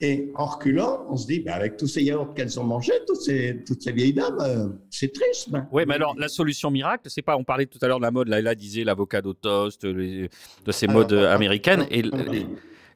Et 0.00 0.30
en 0.36 0.46
reculant, 0.46 1.06
on 1.08 1.16
se 1.16 1.26
dit, 1.26 1.40
bah, 1.40 1.54
avec 1.54 1.76
tous 1.76 1.88
ces 1.88 2.02
yaourts 2.02 2.32
qu'elles 2.32 2.60
ont 2.60 2.64
mangés, 2.64 2.92
toutes 3.06 3.20
ces, 3.20 3.64
toutes 3.66 3.82
ces 3.82 3.90
vieilles 3.90 4.12
dames, 4.12 4.38
euh, 4.40 4.68
c'est 4.90 5.12
triste. 5.12 5.50
Ben. 5.50 5.68
Oui, 5.72 5.82
mais 5.88 5.94
alors 5.94 6.14
la 6.16 6.28
solution 6.28 6.70
miracle, 6.70 7.08
c'est 7.10 7.22
pas, 7.22 7.36
on 7.36 7.42
parlait 7.42 7.66
tout 7.66 7.78
à 7.82 7.88
l'heure 7.88 7.98
de 7.98 8.04
la 8.04 8.12
mode, 8.12 8.28
là, 8.28 8.40
là 8.40 8.54
disait 8.54 8.84
l'avocado 8.84 9.34
toast, 9.34 9.84
de 9.84 10.28
ces 10.70 10.86
modes 10.86 11.12
américaines, 11.12 11.86
et 11.90 12.02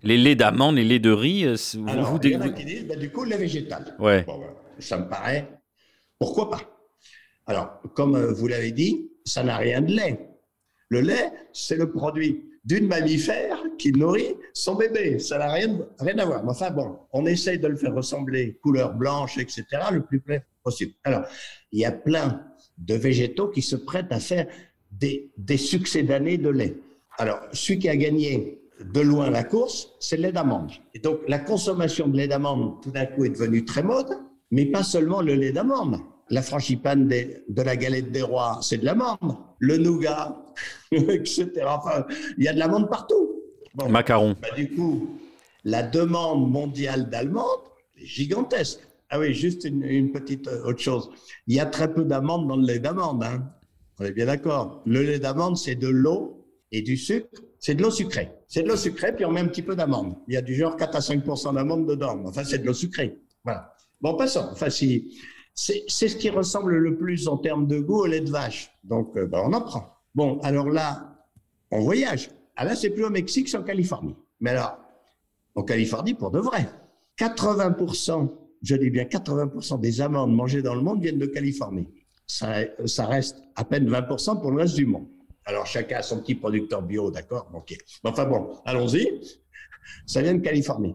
les, 0.04 0.16
laits 0.16 0.38
d'amande, 0.38 0.76
les 0.76 0.84
laits 0.84 1.02
de 1.02 1.10
riz, 1.10 1.44
euh, 1.44 1.56
vous, 1.74 1.88
alors, 1.88 2.20
Il 2.22 2.30
y 2.30 2.36
en 2.36 2.40
a 2.40 2.48
qui 2.50 2.64
disent, 2.64 2.86
bah, 2.86 2.94
du 2.94 3.10
coup, 3.10 3.24
le 3.24 3.30
lait 3.30 3.38
végétal. 3.38 3.96
Ouais. 3.98 4.24
ça 4.78 4.98
me 4.98 5.08
paraît, 5.08 5.48
pourquoi 6.20 6.50
pas? 6.50 6.60
Alors, 7.46 7.80
comme 7.94 8.14
euh, 8.14 8.32
vous 8.32 8.46
l'avez 8.46 8.70
dit, 8.70 9.10
ça 9.24 9.42
n'a 9.42 9.56
rien 9.56 9.80
de 9.80 9.92
lait. 9.92 10.28
Le 10.88 11.00
lait, 11.00 11.32
c'est 11.52 11.76
le 11.76 11.90
produit 11.90 12.44
d'une 12.64 12.86
mammifère 12.86 13.58
qui 13.78 13.92
nourrit 13.92 14.36
son 14.52 14.76
bébé. 14.76 15.18
Ça 15.18 15.38
n'a 15.38 15.52
rien, 15.52 15.78
rien 15.98 16.18
à 16.18 16.24
voir. 16.24 16.42
Enfin 16.48 16.70
bon, 16.70 16.98
on 17.12 17.26
essaye 17.26 17.58
de 17.58 17.66
le 17.66 17.76
faire 17.76 17.94
ressembler 17.94 18.58
couleur 18.62 18.94
blanche, 18.94 19.38
etc., 19.38 19.64
le 19.92 20.02
plus 20.02 20.20
près 20.20 20.44
possible. 20.62 20.92
Alors, 21.04 21.24
il 21.72 21.80
y 21.80 21.84
a 21.84 21.92
plein 21.92 22.44
de 22.78 22.94
végétaux 22.94 23.48
qui 23.48 23.62
se 23.62 23.76
prêtent 23.76 24.12
à 24.12 24.20
faire 24.20 24.46
des, 24.90 25.56
succès 25.56 26.02
d'années 26.02 26.38
de 26.38 26.48
lait. 26.48 26.76
Alors, 27.18 27.40
celui 27.52 27.80
qui 27.80 27.88
a 27.88 27.96
gagné 27.96 28.60
de 28.80 29.00
loin 29.00 29.30
la 29.30 29.44
course, 29.44 29.90
c'est 30.00 30.16
le 30.16 30.24
lait 30.24 30.32
d'amande. 30.32 30.70
Et 30.94 30.98
donc, 30.98 31.20
la 31.28 31.38
consommation 31.38 32.08
de 32.08 32.16
lait 32.16 32.28
d'amande, 32.28 32.80
tout 32.82 32.90
d'un 32.90 33.06
coup, 33.06 33.24
est 33.24 33.30
devenue 33.30 33.64
très 33.64 33.82
mode, 33.82 34.18
mais 34.50 34.66
pas 34.66 34.82
seulement 34.82 35.20
le 35.20 35.34
lait 35.34 35.52
d'amande. 35.52 35.98
La 36.30 36.42
franchipane 36.42 37.08
de 37.08 37.62
la 37.62 37.76
galette 37.76 38.10
des 38.10 38.22
rois, 38.22 38.60
c'est 38.62 38.78
de 38.78 38.84
l'amande. 38.84 39.36
Le 39.58 39.76
nougat, 39.76 40.41
etc. 40.92 41.50
Enfin, 41.66 42.06
il 42.38 42.44
y 42.44 42.48
a 42.48 42.52
de 42.52 42.58
l'amande 42.58 42.88
partout. 42.88 43.42
Macaron. 43.88 44.36
Bah, 44.40 44.48
du 44.54 44.70
coup, 44.70 45.18
la 45.64 45.82
demande 45.82 46.50
mondiale 46.50 47.08
d'almande 47.08 47.60
est 47.96 48.06
gigantesque. 48.06 48.80
Ah 49.10 49.18
oui, 49.18 49.34
juste 49.34 49.64
une, 49.64 50.10
petite 50.10 50.48
euh, 50.48 50.64
autre 50.64 50.80
chose. 50.80 51.10
Il 51.46 51.54
y 51.54 51.60
a 51.60 51.66
très 51.66 51.92
peu 51.92 52.04
d'amandes 52.04 52.48
dans 52.48 52.56
le 52.56 52.64
lait 52.64 52.78
d'amande. 52.78 53.22
Hein. 53.22 53.50
On 53.98 54.04
est 54.04 54.12
bien 54.12 54.26
d'accord. 54.26 54.82
Le 54.86 55.02
lait 55.02 55.18
d'amande, 55.18 55.56
c'est 55.56 55.74
de 55.74 55.88
l'eau 55.88 56.46
et 56.70 56.82
du 56.82 56.96
sucre. 56.96 57.28
C'est 57.58 57.74
de 57.74 57.82
l'eau 57.82 57.90
sucrée. 57.90 58.32
C'est 58.48 58.62
de 58.62 58.68
l'eau 58.68 58.76
sucrée, 58.76 59.14
puis 59.14 59.24
on 59.24 59.30
met 59.30 59.40
un 59.40 59.46
petit 59.46 59.62
peu 59.62 59.76
d'amande. 59.76 60.16
Il 60.28 60.34
y 60.34 60.36
a 60.36 60.42
du 60.42 60.54
genre 60.54 60.76
4 60.76 60.96
à 60.96 61.00
5 61.00 61.24
d'amande 61.54 61.86
dedans. 61.86 62.22
Enfin, 62.26 62.42
c'est 62.42 62.58
de 62.58 62.66
l'eau 62.66 62.72
sucrée. 62.72 63.18
Voilà. 63.44 63.74
Bon, 64.00 64.16
passons. 64.16 64.48
Enfin, 64.50 64.70
si, 64.70 65.16
c'est 65.54 65.84
ce 65.86 66.16
qui 66.16 66.30
ressemble 66.30 66.76
le 66.76 66.96
plus 66.96 67.28
en 67.28 67.36
termes 67.36 67.66
de 67.66 67.78
goût 67.78 68.00
au 68.00 68.06
lait 68.06 68.20
de 68.20 68.30
vache. 68.30 68.72
Donc, 68.82 69.16
euh, 69.16 69.26
ben, 69.26 69.42
on 69.44 69.52
en 69.52 69.60
prend. 69.60 69.91
Bon, 70.14 70.38
alors 70.40 70.68
là, 70.68 71.26
on 71.70 71.80
voyage. 71.80 72.30
Ah 72.56 72.64
là, 72.64 72.76
c'est 72.76 72.90
plus 72.90 73.04
au 73.04 73.10
Mexique, 73.10 73.48
c'est 73.48 73.56
en 73.56 73.62
Californie. 73.62 74.14
Mais 74.40 74.50
alors, 74.50 74.78
en 75.54 75.62
Californie, 75.62 76.14
pour 76.14 76.30
de 76.30 76.38
vrai, 76.38 76.68
80%, 77.18 78.30
je 78.62 78.76
dis 78.76 78.90
bien 78.90 79.04
80% 79.04 79.80
des 79.80 80.00
amandes 80.00 80.34
mangées 80.34 80.62
dans 80.62 80.74
le 80.74 80.82
monde 80.82 81.02
viennent 81.02 81.18
de 81.18 81.26
Californie. 81.26 81.88
Ça, 82.26 82.60
ça 82.86 83.06
reste 83.06 83.42
à 83.56 83.64
peine 83.64 83.88
20% 83.88 84.40
pour 84.40 84.50
le 84.50 84.62
reste 84.62 84.76
du 84.76 84.86
monde. 84.86 85.08
Alors, 85.44 85.66
chacun 85.66 85.98
a 85.98 86.02
son 86.02 86.20
petit 86.20 86.34
producteur 86.34 86.82
bio, 86.82 87.10
d'accord? 87.10 87.50
Ok. 87.54 87.76
Enfin 88.04 88.26
bon, 88.26 88.58
allons-y. 88.64 89.20
Ça 90.06 90.22
vient 90.22 90.34
de 90.34 90.40
Californie. 90.40 90.94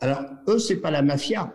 Alors, 0.00 0.22
eux, 0.48 0.58
c'est 0.58 0.76
pas 0.76 0.90
la 0.90 1.02
mafia 1.02 1.54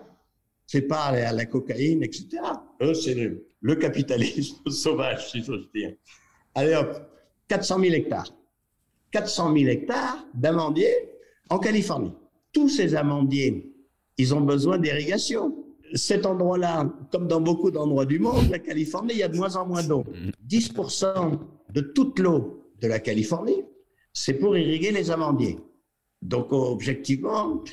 c'est 0.73 0.81
pas 0.81 1.11
la, 1.11 1.31
la, 1.31 1.45
cocaïne, 1.45 2.03
etc. 2.03 2.41
Eux, 2.81 2.93
c'est 2.93 3.13
le, 3.13 3.75
capitalisme 3.75 4.57
sauvage, 4.71 5.29
si 5.29 5.43
j'ose 5.43 5.69
dire. 5.73 5.93
Allez 6.55 6.75
hop, 6.75 6.95
400 7.47 7.79
000 7.79 7.93
hectares. 7.93 8.33
400 9.11 9.55
000 9.55 9.69
hectares 9.69 10.25
d'amandiers 10.33 11.09
en 11.49 11.59
Californie. 11.59 12.11
Tous 12.51 12.69
ces 12.69 12.95
amandiers, 12.95 13.71
ils 14.17 14.33
ont 14.33 14.41
besoin 14.41 14.77
d'irrigation. 14.77 15.55
Cet 15.93 16.25
endroit-là, 16.25 16.91
comme 17.11 17.27
dans 17.27 17.41
beaucoup 17.41 17.69
d'endroits 17.69 18.05
du 18.05 18.19
monde, 18.19 18.49
la 18.49 18.59
Californie, 18.59 19.13
il 19.13 19.19
y 19.19 19.23
a 19.23 19.27
de 19.27 19.37
moins 19.37 19.55
en 19.55 19.67
moins 19.67 19.83
d'eau. 19.83 20.03
10% 20.47 21.39
de 21.71 21.81
toute 21.81 22.19
l'eau 22.19 22.71
de 22.81 22.87
la 22.87 22.99
Californie, 22.99 23.63
c'est 24.11 24.33
pour 24.33 24.57
irriguer 24.57 24.91
les 24.91 25.11
amandiers. 25.11 25.59
Donc, 26.21 26.47
objectivement, 26.51 27.63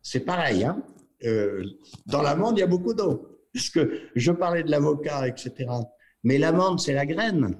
c'est 0.00 0.20
pareil. 0.24 0.64
Hein 0.64 0.82
euh, 1.24 1.64
dans 2.06 2.22
l'amande, 2.22 2.58
il 2.58 2.60
y 2.60 2.64
a 2.64 2.68
beaucoup 2.68 2.94
d'eau. 2.94 3.28
Parce 3.52 3.68
que 3.68 4.00
je 4.16 4.32
parlais 4.32 4.62
de 4.62 4.70
l'avocat, 4.70 5.28
etc. 5.28 5.70
Mais 6.24 6.38
l'amande, 6.38 6.80
c'est 6.80 6.94
la 6.94 7.06
graine. 7.06 7.56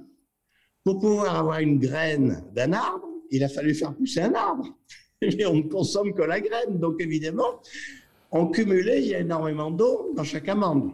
Pour 0.85 0.99
pouvoir 0.99 1.37
avoir 1.37 1.61
une 1.61 1.79
graine 1.79 2.45
d'un 2.55 2.73
arbre, 2.73 3.07
il 3.31 3.45
a 3.45 3.49
fallu 3.49 3.75
faire 3.75 3.95
pousser 3.95 4.21
un 4.21 4.35
arbre. 4.35 4.67
Et 5.23 5.47
on 5.47 5.55
ne 5.55 5.63
consomme 5.63 6.13
que 6.13 6.23
la 6.23 6.41
graine. 6.41 6.79
Donc, 6.79 7.01
évidemment, 7.01 7.61
en 8.31 8.49
cumulé, 8.49 8.99
il 8.99 9.09
y 9.09 9.15
a 9.15 9.21
énormément 9.21 9.71
d'eau 9.71 10.13
dans 10.17 10.25
chaque 10.25 10.49
amande. 10.49 10.93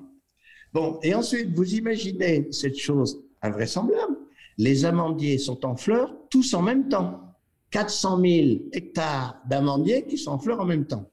Bon, 0.75 0.99
et 1.03 1.15
ensuite, 1.15 1.55
vous 1.55 1.75
imaginez 1.75 2.47
cette 2.51 2.77
chose 2.77 3.25
invraisemblable. 3.41 4.17
Les 4.59 4.85
amandiers 4.85 5.39
sont 5.39 5.65
en 5.65 5.77
fleurs 5.77 6.15
tous 6.29 6.53
en 6.53 6.61
même 6.61 6.89
temps. 6.89 7.23
400 7.71 8.21
000 8.21 8.47
hectares 8.73 9.41
d'amandiers 9.49 10.05
qui 10.07 10.19
sont 10.19 10.33
en 10.33 10.39
fleurs 10.39 10.61
en 10.61 10.65
même 10.67 10.87
temps. 10.87 11.09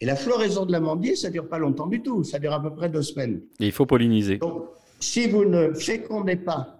Et 0.00 0.06
la 0.06 0.16
floraison 0.16 0.64
de 0.64 0.72
l'amandier, 0.72 1.16
ça 1.16 1.28
dure 1.28 1.48
pas 1.48 1.58
longtemps 1.58 1.86
du 1.86 2.02
tout, 2.02 2.22
ça 2.22 2.38
dure 2.38 2.52
à 2.52 2.62
peu 2.62 2.72
près 2.74 2.88
deux 2.88 3.02
semaines. 3.02 3.42
Et 3.58 3.66
il 3.66 3.72
faut 3.72 3.86
polliniser. 3.86 4.38
Donc, 4.38 4.64
si 5.00 5.28
vous 5.28 5.44
ne 5.44 5.72
fécondez 5.74 6.36
pas 6.36 6.77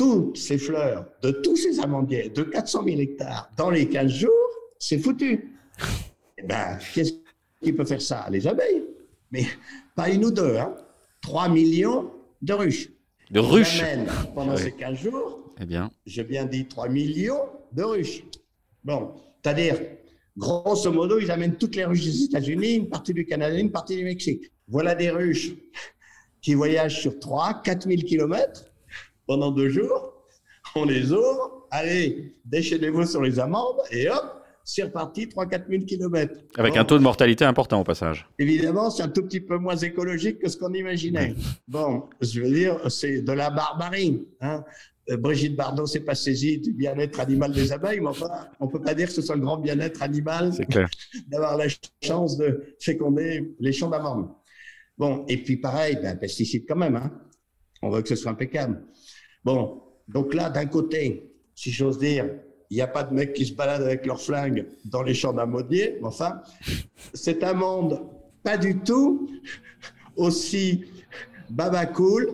toutes 0.00 0.38
ces 0.38 0.56
fleurs 0.56 1.04
de 1.22 1.30
tous 1.30 1.56
ces 1.56 1.78
amandiers 1.78 2.30
de 2.30 2.42
400 2.42 2.84
000 2.84 3.00
hectares 3.00 3.50
dans 3.58 3.68
les 3.68 3.86
15 3.86 4.10
jours, 4.10 4.30
c'est 4.78 4.96
foutu. 4.96 5.54
Eh 6.38 6.42
ben, 6.42 6.78
qu'est-ce 6.94 7.12
qui 7.62 7.70
peut 7.74 7.84
faire 7.84 8.00
ça? 8.00 8.26
Les 8.30 8.46
abeilles. 8.46 8.82
Mais 9.30 9.44
pas 9.94 10.08
une 10.08 10.24
ou 10.24 10.30
deux, 10.30 10.56
hein. 10.56 10.74
3 11.20 11.50
millions 11.50 12.10
de 12.40 12.54
ruches. 12.54 12.88
De 13.30 13.40
ruches 13.40 13.82
Pendant 14.34 14.56
ces 14.56 14.72
15 14.72 14.96
jours, 14.96 15.52
eh 15.60 15.66
bien. 15.66 15.90
j'ai 16.06 16.24
bien 16.24 16.46
dit 16.46 16.64
3 16.66 16.88
millions 16.88 17.50
de 17.70 17.82
ruches. 17.82 18.24
Bon, 18.82 19.12
c'est-à-dire, 19.44 19.76
grosso 20.34 20.90
modo, 20.90 21.18
ils 21.18 21.30
amènent 21.30 21.56
toutes 21.56 21.76
les 21.76 21.84
ruches 21.84 22.06
des 22.06 22.24
États-Unis, 22.24 22.76
une 22.76 22.88
partie 22.88 23.12
du 23.12 23.26
Canada, 23.26 23.54
une 23.54 23.70
partie 23.70 23.96
du 23.96 24.04
Mexique. 24.04 24.50
Voilà 24.66 24.94
des 24.94 25.10
ruches 25.10 25.52
qui 26.40 26.54
voyagent 26.54 27.02
sur 27.02 27.18
3, 27.18 27.60
4 27.62 27.86
000 27.86 28.00
kilomètres 28.00 28.69
pendant 29.30 29.52
deux 29.52 29.68
jours. 29.68 30.12
On 30.74 30.84
les 30.84 31.12
ouvre, 31.12 31.68
allez, 31.70 32.34
déchaînez-vous 32.44 33.06
sur 33.06 33.22
les 33.22 33.38
amandes 33.38 33.78
et 33.92 34.10
hop, 34.10 34.42
c'est 34.64 34.82
reparti 34.82 35.26
3-4 35.26 35.68
000 35.70 35.84
kilomètres. 35.84 36.34
Avec 36.56 36.76
un 36.76 36.84
taux 36.84 36.98
de 36.98 37.04
mortalité 37.04 37.44
important 37.44 37.80
au 37.80 37.84
passage. 37.84 38.28
Évidemment, 38.40 38.90
c'est 38.90 39.04
un 39.04 39.08
tout 39.08 39.22
petit 39.22 39.38
peu 39.38 39.56
moins 39.56 39.76
écologique 39.76 40.40
que 40.40 40.48
ce 40.48 40.56
qu'on 40.56 40.74
imaginait. 40.74 41.36
Bon, 41.68 42.08
je 42.20 42.40
veux 42.40 42.50
dire, 42.50 42.90
c'est 42.90 43.22
de 43.22 43.30
la 43.30 43.50
barbarie. 43.50 44.26
Hein. 44.40 44.64
Euh, 45.10 45.16
Brigitte 45.16 45.54
Bardot 45.54 45.86
s'est 45.86 46.00
pas 46.00 46.16
saisie 46.16 46.58
du 46.58 46.72
bien-être 46.72 47.20
animal 47.20 47.52
des 47.52 47.70
abeilles, 47.70 48.00
mais 48.00 48.08
enfin, 48.08 48.30
on 48.58 48.66
peut 48.66 48.82
pas 48.82 48.94
dire 48.94 49.06
que 49.06 49.12
ce 49.12 49.22
soit 49.22 49.36
le 49.36 49.42
grand 49.42 49.58
bien-être 49.58 50.02
animal 50.02 50.50
d'avoir 51.28 51.56
la 51.56 51.66
chance 52.02 52.36
de 52.36 52.74
féconder 52.80 53.54
les 53.60 53.72
champs 53.72 53.90
d'amandes. 53.90 54.28
Bon, 54.98 55.24
et 55.28 55.36
puis 55.36 55.56
pareil, 55.56 56.00
ben, 56.02 56.18
pesticides 56.18 56.64
quand 56.66 56.74
même. 56.74 56.96
Hein. 56.96 57.12
On 57.82 57.90
veut 57.90 58.02
que 58.02 58.08
ce 58.08 58.16
soit 58.16 58.32
impeccable. 58.32 58.82
Bon, 59.44 59.82
donc 60.08 60.34
là, 60.34 60.50
d'un 60.50 60.66
côté, 60.66 61.30
si 61.54 61.70
j'ose 61.70 61.98
dire, 61.98 62.26
il 62.70 62.76
n'y 62.76 62.82
a 62.82 62.86
pas 62.86 63.02
de 63.02 63.14
mecs 63.14 63.32
qui 63.32 63.46
se 63.46 63.52
baladent 63.52 63.82
avec 63.82 64.06
leur 64.06 64.20
flingue 64.20 64.66
dans 64.84 65.02
les 65.02 65.14
champs 65.14 65.32
d'amandiers. 65.32 65.98
Enfin, 66.02 66.40
c'est 67.14 67.42
un 67.42 67.54
monde 67.54 68.00
pas 68.42 68.56
du 68.56 68.78
tout 68.78 69.28
aussi 70.16 70.84
baba 71.50 71.86
cool 71.86 72.30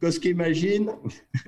que 0.00 0.10
ce 0.10 0.20
qu'imaginent 0.20 0.92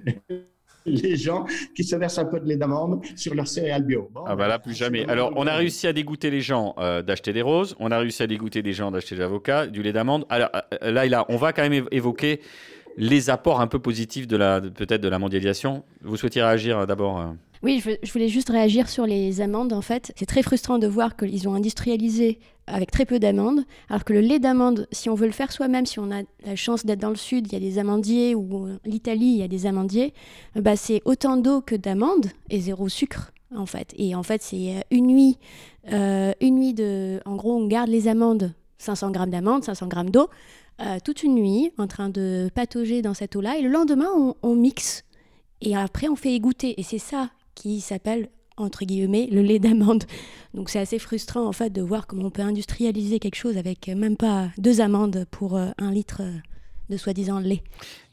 les 0.86 1.16
gens 1.16 1.46
qui 1.74 1.84
se 1.84 1.94
versent 1.96 2.18
un 2.18 2.24
peu 2.24 2.40
de 2.40 2.46
lait 2.46 2.56
d'amande 2.56 3.04
sur 3.16 3.34
leur 3.34 3.46
céréales 3.46 3.84
bio. 3.84 4.10
ah 4.26 4.34
bah 4.34 4.48
là, 4.48 4.58
plus 4.58 4.74
jamais. 4.74 5.08
Alors, 5.08 5.32
on 5.36 5.46
a 5.46 5.54
réussi 5.54 5.86
à 5.86 5.92
dégoûter 5.92 6.30
les 6.30 6.40
gens 6.40 6.74
euh, 6.78 7.02
d'acheter 7.02 7.32
des 7.32 7.42
roses, 7.42 7.76
on 7.78 7.90
a 7.90 7.98
réussi 7.98 8.22
à 8.22 8.26
dégoûter 8.26 8.62
des 8.62 8.72
gens 8.72 8.90
d'acheter 8.90 9.14
de 9.14 9.20
l'avocat, 9.20 9.66
du 9.66 9.82
lait 9.82 9.92
d'amande. 9.92 10.26
Alors 10.28 10.50
euh, 10.54 10.90
là, 10.90 11.06
là, 11.06 11.24
on 11.28 11.36
va 11.36 11.52
quand 11.52 11.68
même 11.68 11.86
évoquer 11.92 12.40
les 12.97 13.30
apports 13.30 13.61
un 13.61 13.66
peu 13.66 13.78
positifs 13.78 14.26
de 14.26 14.36
la 14.36 14.61
peut-être 14.61 15.01
de 15.01 15.09
la 15.09 15.18
mondialisation. 15.18 15.84
Vous 16.03 16.16
souhaitiez 16.16 16.43
réagir 16.43 16.80
euh, 16.80 16.86
d'abord 16.86 17.34
oui, 17.64 17.80
je, 17.80 18.12
voulais 18.12 18.28
juste 18.28 18.51
réagir 18.51 18.88
sur 18.88 19.07
les 19.07 19.40
amandes. 19.40 19.72
En 19.72 19.82
fait, 19.82 20.12
c'est 20.16 20.26
très 20.26 20.43
frustrant 20.43 20.78
de 20.78 20.88
voir 20.88 21.16
qu'ils 21.16 21.49
ont 21.49 21.55
industrialisé 21.55 22.40
avec 22.66 22.90
très 22.90 23.05
peu 23.05 23.20
d'amandes, 23.20 23.61
alors 23.88 24.03
que 24.03 24.12
le 24.12 24.20
lait 24.20 24.40
d'amande, 24.40 24.88
si 24.90 25.09
on 25.09 25.14
veut 25.14 25.26
le 25.26 25.32
faire 25.32 25.53
soi-même, 25.53 25.86
si 25.86 26.01
on 26.01 26.11
a 26.11 26.22
la 26.45 26.57
chance 26.57 26.84
d'être 26.84 26.99
dans 26.99 27.11
le 27.11 27.16
sud, 27.16 27.47
il 27.47 27.53
y 27.53 27.57
a 27.57 27.61
des 27.61 27.78
amandiers, 27.78 28.34
ou 28.34 28.66
l'Italie, 28.84 29.34
il 29.34 29.38
y 29.38 29.43
a 29.45 29.49
des 29.49 29.66
amandiers, 29.66 30.12
bah, 30.57 30.74
c'est 30.74 31.03
autant 31.05 31.36
d'eau 31.36 31.61
que 31.61 31.76
d'amandes 31.76 32.26
et 32.51 32.59
zéro 32.59 32.88
sucre. 32.88 33.32
En 33.55 33.66
fait. 33.66 33.93
Et 33.97 34.14
en 34.14 34.22
fait, 34.22 34.43
c'est 34.43 34.76
euh, 34.76 34.80
une 34.90 35.07
nuit, 35.07 35.38
euh, 35.93 36.32
une 36.40 36.57
nuit 36.57 36.74
de. 36.74 37.20
En 37.26 37.36
gros, 37.36 37.55
on 37.55 37.66
garde 37.66 37.90
les 37.90 38.09
amandes, 38.09 38.55
500 38.78 39.11
grammes 39.11 39.30
d'amandes, 39.30 39.64
500 39.64 39.88
grammes 39.88 40.11
d'eau, 40.11 40.28
euh, 40.80 40.98
toute 41.04 41.22
une 41.22 41.34
nuit, 41.34 41.72
en 41.78 41.86
train 41.86 42.08
de 42.08 42.50
patauger 42.54 43.02
dans 43.02 43.14
cette 43.14 43.36
eau-là. 43.36 43.56
Et 43.58 43.62
le 43.62 43.68
lendemain, 43.68 44.08
on, 44.42 44.54
mixe. 44.54 45.04
Et 45.60 45.76
après, 45.76 46.08
on 46.08 46.16
fait 46.16 46.34
égoutter. 46.34 46.78
Et 46.80 46.82
c'est 46.82 46.98
ça 46.98 47.30
qui 47.54 47.80
s'appelle 47.80 48.28
entre 48.56 48.84
guillemets 48.84 49.28
le 49.30 49.42
lait 49.42 49.58
d'amande. 49.58 50.04
Donc 50.54 50.70
c'est 50.70 50.78
assez 50.78 50.98
frustrant 50.98 51.46
en 51.46 51.52
fait 51.52 51.70
de 51.70 51.82
voir 51.82 52.06
comment 52.06 52.26
on 52.26 52.30
peut 52.30 52.42
industrialiser 52.42 53.18
quelque 53.18 53.36
chose 53.36 53.56
avec 53.56 53.88
même 53.88 54.16
pas 54.16 54.50
deux 54.58 54.80
amandes 54.80 55.24
pour 55.30 55.56
euh, 55.56 55.70
un 55.78 55.90
litre 55.90 56.20
euh, 56.20 56.36
de 56.93 56.99
soi-disant 56.99 57.40
lait. 57.40 57.62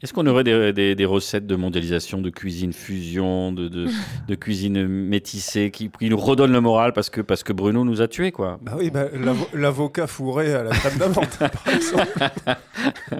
Est-ce 0.02 0.14
qu'on 0.14 0.26
aurait 0.26 0.44
des, 0.44 1.04
recettes 1.04 1.46
de 1.46 1.56
mondialisation, 1.56 2.22
de 2.22 2.30
cuisine 2.30 2.72
fusion, 2.72 3.52
de, 3.52 3.68
de, 3.68 4.34
cuisine 4.34 4.86
métissée 4.86 5.70
qui, 5.70 5.90
nous 6.00 6.16
redonnent 6.16 6.52
le 6.52 6.60
moral 6.62 6.94
parce 6.94 7.10
que, 7.10 7.20
parce 7.20 7.42
que 7.42 7.52
Bruno 7.52 7.84
nous 7.84 8.00
a 8.00 8.08
tués 8.08 8.32
quoi? 8.32 8.58
Bah 8.62 8.72
oui, 8.78 8.90
bah, 8.90 9.06
l'avocat 9.52 10.06
fourré 10.06 10.54
à 10.54 10.62
la 10.62 10.70
table 10.70 10.98
d'amande 10.98 11.26
par 11.38 11.74
exemple. 11.74 12.30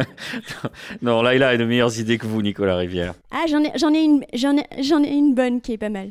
non, 1.03 1.21
là 1.23 1.35
il 1.35 1.43
a 1.43 1.57
de 1.57 1.65
meilleures 1.65 1.99
idées 1.99 2.17
que 2.17 2.27
vous, 2.27 2.41
Nicolas 2.41 2.77
Rivière. 2.77 3.13
Ah, 3.31 3.45
j'en 3.49 3.63
ai, 3.63 3.73
j'en 3.77 3.93
ai, 3.93 4.03
une, 4.03 4.25
j'en 4.33 4.57
ai, 4.57 4.65
j'en 4.83 5.03
ai 5.03 5.13
une 5.13 5.35
bonne 5.35 5.61
qui 5.61 5.73
est 5.73 5.79
pas 5.79 5.91
mal. 5.91 6.09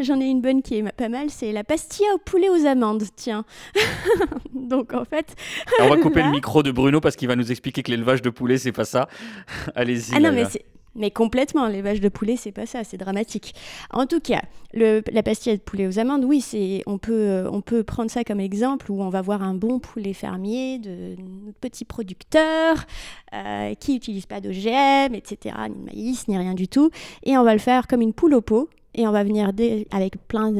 J'en 0.00 0.20
ai 0.20 0.24
une 0.24 0.40
bonne 0.40 0.62
qui 0.62 0.76
est 0.76 0.92
pas 0.92 1.08
mal, 1.08 1.30
c'est 1.30 1.52
la 1.52 1.62
pastilla 1.62 2.08
au 2.14 2.18
poulet 2.18 2.48
aux 2.48 2.66
amandes, 2.66 3.04
tiens. 3.14 3.44
Donc 4.68 4.94
en 4.94 5.04
fait... 5.04 5.34
on 5.80 5.88
va 5.88 5.96
couper 5.96 6.22
le 6.22 6.30
micro 6.30 6.62
de 6.62 6.70
Bruno 6.70 7.00
parce 7.00 7.16
qu'il 7.16 7.28
va 7.28 7.36
nous 7.36 7.50
expliquer 7.50 7.82
que 7.82 7.90
l'élevage 7.90 8.22
de 8.22 8.30
poulet, 8.30 8.58
c'est 8.58 8.72
pas 8.72 8.84
ça. 8.84 9.08
Allez-y. 9.74 10.14
Ah 10.14 10.20
non, 10.20 10.32
mais 10.32 10.46
mais 10.94 11.10
complètement, 11.10 11.68
l'élevage 11.68 12.00
de 12.00 12.08
poulet, 12.10 12.36
c'est 12.36 12.52
pas 12.52 12.66
ça, 12.66 12.84
c'est 12.84 12.98
dramatique. 12.98 13.54
En 13.92 14.06
tout 14.06 14.20
cas, 14.20 14.42
le, 14.74 15.02
la 15.10 15.22
pastille 15.22 15.56
de 15.56 15.62
poulet 15.62 15.86
aux 15.86 15.98
amandes, 15.98 16.24
oui, 16.24 16.42
c'est, 16.42 16.82
on, 16.86 16.98
peut, 16.98 17.44
on 17.50 17.62
peut 17.62 17.82
prendre 17.82 18.10
ça 18.10 18.24
comme 18.24 18.40
exemple 18.40 18.92
où 18.92 19.02
on 19.02 19.08
va 19.08 19.22
voir 19.22 19.42
un 19.42 19.54
bon 19.54 19.78
poulet 19.78 20.12
fermier 20.12 20.78
de 20.78 21.16
petits 21.62 21.86
producteurs 21.86 22.84
euh, 23.32 23.74
qui 23.74 23.94
n'utilisent 23.94 24.26
pas 24.26 24.42
d'OGM, 24.42 25.14
etc., 25.14 25.56
ni 25.70 25.74
de 25.76 25.84
maïs, 25.86 26.28
ni 26.28 26.36
rien 26.36 26.54
du 26.54 26.68
tout. 26.68 26.90
Et 27.22 27.38
on 27.38 27.42
va 27.42 27.54
le 27.54 27.60
faire 27.60 27.86
comme 27.86 28.02
une 28.02 28.12
poule 28.12 28.34
au 28.34 28.42
pot 28.42 28.68
et 28.94 29.06
on 29.06 29.12
va 29.12 29.24
venir 29.24 29.50
avec 29.92 30.16
plein 30.28 30.52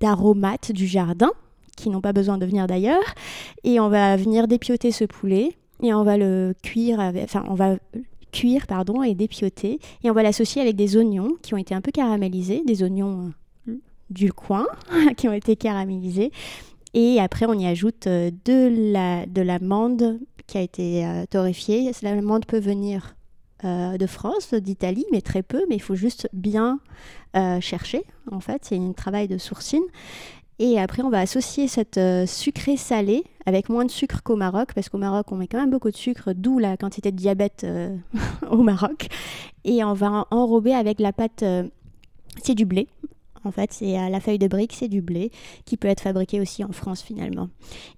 d'aromates 0.00 0.70
du 0.70 0.86
jardin 0.86 1.32
qui 1.80 1.90
n'ont 1.90 2.00
pas 2.00 2.12
besoin 2.12 2.38
de 2.38 2.46
venir 2.46 2.66
d'ailleurs. 2.66 3.14
Et 3.64 3.80
on 3.80 3.88
va 3.88 4.16
venir 4.16 4.46
dépioter 4.46 4.92
ce 4.92 5.04
poulet 5.04 5.56
et 5.82 5.94
on 5.94 6.04
va 6.04 6.16
le 6.16 6.54
cuire, 6.62 7.00
enfin 7.00 7.44
on 7.48 7.54
va 7.54 7.76
cuire 8.30 8.66
pardon 8.66 9.02
et 9.02 9.14
dépioter 9.14 9.80
et 10.04 10.10
on 10.10 10.12
va 10.14 10.22
l'associer 10.22 10.62
avec 10.62 10.76
des 10.76 10.96
oignons 10.96 11.30
qui 11.42 11.54
ont 11.54 11.56
été 11.56 11.74
un 11.74 11.80
peu 11.80 11.90
caramélisés, 11.90 12.62
des 12.64 12.82
oignons 12.82 13.32
euh, 13.68 13.72
du 14.08 14.32
coin 14.32 14.66
qui 15.16 15.28
ont 15.28 15.32
été 15.32 15.56
caramélisés 15.56 16.30
et 16.94 17.20
après 17.20 17.46
on 17.46 17.54
y 17.54 17.66
ajoute 17.66 18.06
euh, 18.06 18.30
de 18.44 18.92
la 18.92 19.26
de 19.26 19.42
l'amande 19.42 20.18
qui 20.46 20.58
a 20.58 20.62
été 20.62 21.06
euh, 21.06 21.24
torréfiée. 21.28 21.90
L'amande 22.02 22.46
peut 22.46 22.60
venir 22.60 23.14
de 23.62 24.06
France, 24.06 24.54
d'Italie, 24.54 25.04
mais 25.12 25.20
très 25.20 25.42
peu, 25.42 25.66
mais 25.68 25.74
il 25.74 25.82
faut 25.82 25.94
juste 25.94 26.30
bien 26.32 26.80
chercher. 27.60 28.04
En 28.32 28.40
fait, 28.40 28.62
c'est 28.64 28.78
un 28.78 28.92
travail 28.92 29.28
de 29.28 29.36
sourcine. 29.36 29.82
Et 30.62 30.78
après, 30.78 31.02
on 31.02 31.08
va 31.08 31.20
associer 31.20 31.68
cette 31.68 31.96
euh, 31.96 32.26
sucré 32.26 32.76
salé 32.76 33.24
avec 33.46 33.70
moins 33.70 33.86
de 33.86 33.90
sucre 33.90 34.22
qu'au 34.22 34.36
Maroc, 34.36 34.74
parce 34.74 34.90
qu'au 34.90 34.98
Maroc, 34.98 35.32
on 35.32 35.36
met 35.36 35.46
quand 35.46 35.58
même 35.58 35.70
beaucoup 35.70 35.90
de 35.90 35.96
sucre, 35.96 36.34
d'où 36.34 36.58
la 36.58 36.76
quantité 36.76 37.10
de 37.10 37.16
diabète 37.16 37.64
euh, 37.64 37.96
au 38.50 38.58
Maroc. 38.58 39.08
Et 39.64 39.82
on 39.82 39.94
va 39.94 40.26
enrober 40.30 40.74
avec 40.74 41.00
la 41.00 41.14
pâte, 41.14 41.42
euh, 41.44 41.62
c'est 42.42 42.54
du 42.54 42.66
blé, 42.66 42.88
En 43.44 43.52
fait, 43.52 43.72
c'est 43.72 43.98
euh, 43.98 44.08
la 44.08 44.20
feuille 44.20 44.38
de 44.38 44.48
brique, 44.48 44.74
c'est 44.74 44.88
du 44.88 45.00
blé 45.00 45.30
qui 45.64 45.76
peut 45.76 45.88
être 45.88 46.02
fabriqué 46.02 46.40
aussi 46.40 46.64
en 46.64 46.72
France 46.72 47.02
finalement. 47.02 47.48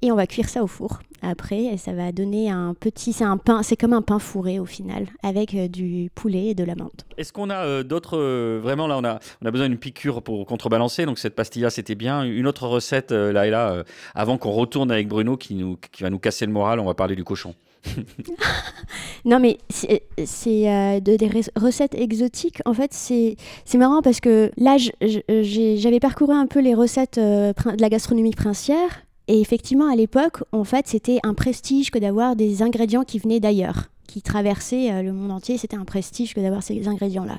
Et 0.03 0.13
on 0.13 0.17
va 0.17 0.27
cuire 0.27 0.49
ça 0.49 0.63
au 0.63 0.67
four. 0.67 1.01
Après, 1.23 1.65
et 1.65 1.77
ça 1.77 1.93
va 1.93 2.11
donner 2.11 2.51
un 2.51 2.75
petit, 2.75 3.13
c'est 3.13 3.25
un 3.25 3.37
pain, 3.37 3.63
c'est 3.63 3.77
comme 3.77 3.93
un 3.93 4.03
pain 4.03 4.19
fourré 4.19 4.59
au 4.59 4.65
final, 4.65 5.07
avec 5.23 5.55
euh, 5.55 5.69
du 5.69 6.11
poulet 6.15 6.47
et 6.47 6.55
de 6.55 6.65
la 6.65 6.75
menthe. 6.75 7.07
Est-ce 7.17 7.33
qu'on 7.33 7.51
a 7.51 7.65
euh, 7.65 7.83
d'autres, 7.83 8.19
vraiment 8.59 8.87
là, 8.87 8.99
on 8.99 9.05
a, 9.05 9.21
on 9.43 9.47
a 9.47 9.51
besoin 9.51 9.69
d'une 9.69 9.79
piqûre 9.79 10.23
pour 10.23 10.47
contrebalancer. 10.47 11.07
Donc 11.07 11.19
cette 11.19 11.35
pastilla, 11.35 11.71
c'était 11.71 11.95
bien. 11.95 12.25
Une 12.25 12.47
autre 12.47 12.67
recette 12.67 13.13
là 13.13 13.47
et 13.47 13.51
là, 13.51 13.85
avant 14.15 14.39
qu'on 14.39 14.51
retourne 14.51 14.91
avec 14.91 15.09
Bruno 15.09 15.37
qui 15.37 15.55
nous, 15.55 15.77
qui 15.93 16.03
va 16.03 16.11
nous 16.11 16.19
casser 16.19 16.47
le 16.47 16.53
moral, 16.53 16.81
on 16.81 16.85
va 16.85 16.95
parler 16.95 17.17
du 17.17 17.25
cochon. 17.25 17.55
non, 19.25 19.39
mais 19.41 19.59
c'est 19.69 20.69
euh, 20.69 21.01
de, 21.01 21.17
des 21.17 21.31
recettes 21.57 21.95
exotiques. 21.95 22.61
En 22.65 22.75
fait, 22.75 22.93
c'est 22.93 23.37
marrant 23.79 24.03
parce 24.03 24.21
que 24.21 24.51
là, 24.57 24.77
j'avais 24.79 26.01
parcouru 26.01 26.35
un 26.35 26.47
peu 26.47 26.61
les 26.61 26.75
recettes 26.75 27.19
euh, 27.19 27.53
de 27.53 27.81
la 27.81 27.89
gastronomie 27.89 28.35
princière. 28.35 29.03
Et 29.29 29.41
effectivement, 29.41 29.91
à 29.91 29.97
l'époque, 29.97 30.43
en 30.53 30.65
fait, 30.65 30.89
c'était 30.89 31.19
un 31.23 31.35
prestige 31.35 31.91
que 31.91 31.99
d'avoir 31.99 32.37
des 32.37 32.63
ingrédients 32.63 33.05
qui 33.05 33.19
venaient 33.19 33.41
d'ailleurs 33.41 33.92
qui 34.13 34.21
traversait 34.21 34.93
euh, 34.93 35.03
le 35.03 35.13
monde 35.13 35.31
entier. 35.31 35.57
C'était 35.57 35.77
un 35.77 35.87
prestige 35.87 36.35
que 36.35 36.41
d'avoir 36.41 36.63
ces 36.63 36.87
ingrédients-là. 36.87 37.39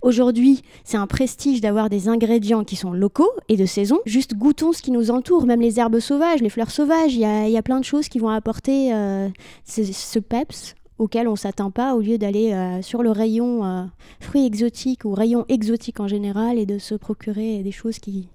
Aujourd'hui, 0.00 0.62
c'est 0.82 0.96
un 0.96 1.06
prestige 1.06 1.60
d'avoir 1.60 1.90
des 1.90 2.08
ingrédients 2.08 2.64
qui 2.64 2.76
sont 2.76 2.92
locaux 2.92 3.30
et 3.50 3.56
de 3.56 3.66
saison. 3.66 4.00
Juste 4.06 4.34
goûtons 4.34 4.72
ce 4.72 4.80
qui 4.80 4.90
nous 4.90 5.10
entoure, 5.10 5.44
même 5.44 5.60
les 5.60 5.78
herbes 5.78 6.00
sauvages, 6.00 6.40
les 6.40 6.48
fleurs 6.48 6.70
sauvages. 6.70 7.14
Il 7.14 7.20
y 7.20 7.56
a, 7.56 7.62
plein 7.62 7.78
de 7.78 7.84
choses 7.84 8.08
qui 8.08 8.18
vont 8.18 8.28
apporter 8.28 8.94
euh, 8.94 9.28
ce, 9.66 10.18
peps 10.18 10.74
auquel 10.98 11.28
on 11.28 11.36
s'attend 11.36 11.70
pas 11.70 11.94
au 11.94 12.00
lieu 12.00 12.18
d'aller 12.18 12.52
euh, 12.52 12.82
sur 12.82 13.02
le 13.02 13.10
rayon 13.10 13.90
fruits 14.20 14.46
exotiques 14.46 15.04
ou 15.04 15.12
rayon 15.12 15.44
exotique 15.48 16.00
en 16.00 16.08
général 16.08 16.58
et 16.58 16.66
de 16.66 16.78
se 16.78 16.94
procurer 16.94 17.62
des 17.62 17.72
choses 17.72 17.98
qui, 17.98 18.28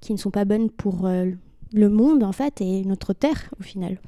qui 0.00 0.12
ne 0.12 0.18
sont 0.18 0.30
pas 0.30 0.44
bonnes 0.44 0.70
pour 0.70 1.08
le 1.72 1.88
monde 1.88 2.22
en 2.22 2.32
fait 2.32 2.60
et 2.60 2.84
notre 2.84 3.12
terre 3.12 3.50
au 3.60 3.62
final. 3.62 3.98